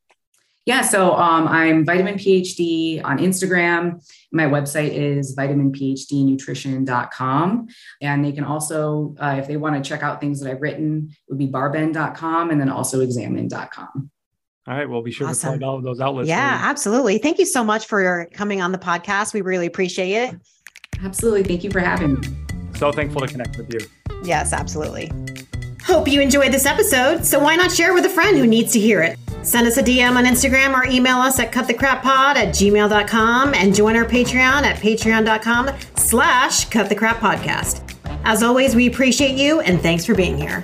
yeah, 0.65 0.81
so 0.81 1.13
um, 1.13 1.47
I'm 1.47 1.85
Vitamin 1.85 2.15
PhD 2.15 3.01
on 3.03 3.17
Instagram. 3.17 4.05
My 4.31 4.45
website 4.45 4.93
is 4.93 5.35
vitaminphdnutrition.com. 5.35 7.67
And 8.01 8.23
they 8.23 8.31
can 8.31 8.43
also, 8.43 9.15
uh, 9.19 9.37
if 9.39 9.47
they 9.47 9.57
want 9.57 9.83
to 9.83 9.89
check 9.89 10.03
out 10.03 10.21
things 10.21 10.39
that 10.39 10.51
I've 10.51 10.61
written, 10.61 11.09
it 11.09 11.31
would 11.31 11.39
be 11.39 11.47
barbend.com 11.47 12.51
and 12.51 12.61
then 12.61 12.69
also 12.69 13.01
examine.com. 13.01 14.11
All 14.67 14.77
right. 14.77 14.87
We'll 14.87 15.01
be 15.01 15.09
sure 15.09 15.29
awesome. 15.29 15.53
to 15.53 15.57
plug 15.57 15.67
all 15.67 15.77
of 15.77 15.83
those 15.83 15.99
outlets. 15.99 16.29
Yeah, 16.29 16.59
absolutely. 16.61 17.17
Thank 17.17 17.39
you 17.39 17.47
so 17.47 17.63
much 17.63 17.87
for 17.87 18.27
coming 18.33 18.61
on 18.61 18.71
the 18.71 18.77
podcast. 18.77 19.33
We 19.33 19.41
really 19.41 19.65
appreciate 19.65 20.13
it. 20.13 20.35
Absolutely. 21.03 21.41
Thank 21.43 21.63
you 21.63 21.71
for 21.71 21.79
having 21.79 22.19
me. 22.19 22.27
So 22.75 22.91
thankful 22.91 23.21
to 23.21 23.27
connect 23.27 23.57
with 23.57 23.73
you. 23.73 23.79
Yes, 24.23 24.53
absolutely. 24.53 25.11
Hope 25.83 26.07
you 26.07 26.21
enjoyed 26.21 26.51
this 26.51 26.67
episode. 26.67 27.25
So 27.25 27.39
why 27.39 27.55
not 27.55 27.71
share 27.71 27.95
with 27.95 28.05
a 28.05 28.09
friend 28.09 28.37
who 28.37 28.45
needs 28.45 28.71
to 28.73 28.79
hear 28.79 29.01
it? 29.01 29.17
Send 29.43 29.67
us 29.67 29.77
a 29.77 29.83
DM 29.83 30.15
on 30.15 30.25
Instagram 30.25 30.73
or 30.73 30.85
email 30.85 31.17
us 31.17 31.39
at 31.39 31.51
cutthecrappod 31.51 32.35
at 32.35 32.49
gmail.com 32.49 33.53
and 33.53 33.75
join 33.75 33.95
our 33.95 34.05
Patreon 34.05 34.63
at 34.63 34.77
patreon.com 34.77 35.71
slash 35.95 36.67
cutthecrappodcast. 36.67 37.87
As 38.23 38.43
always, 38.43 38.75
we 38.75 38.87
appreciate 38.87 39.35
you 39.35 39.61
and 39.61 39.81
thanks 39.81 40.05
for 40.05 40.13
being 40.13 40.37
here. 40.37 40.63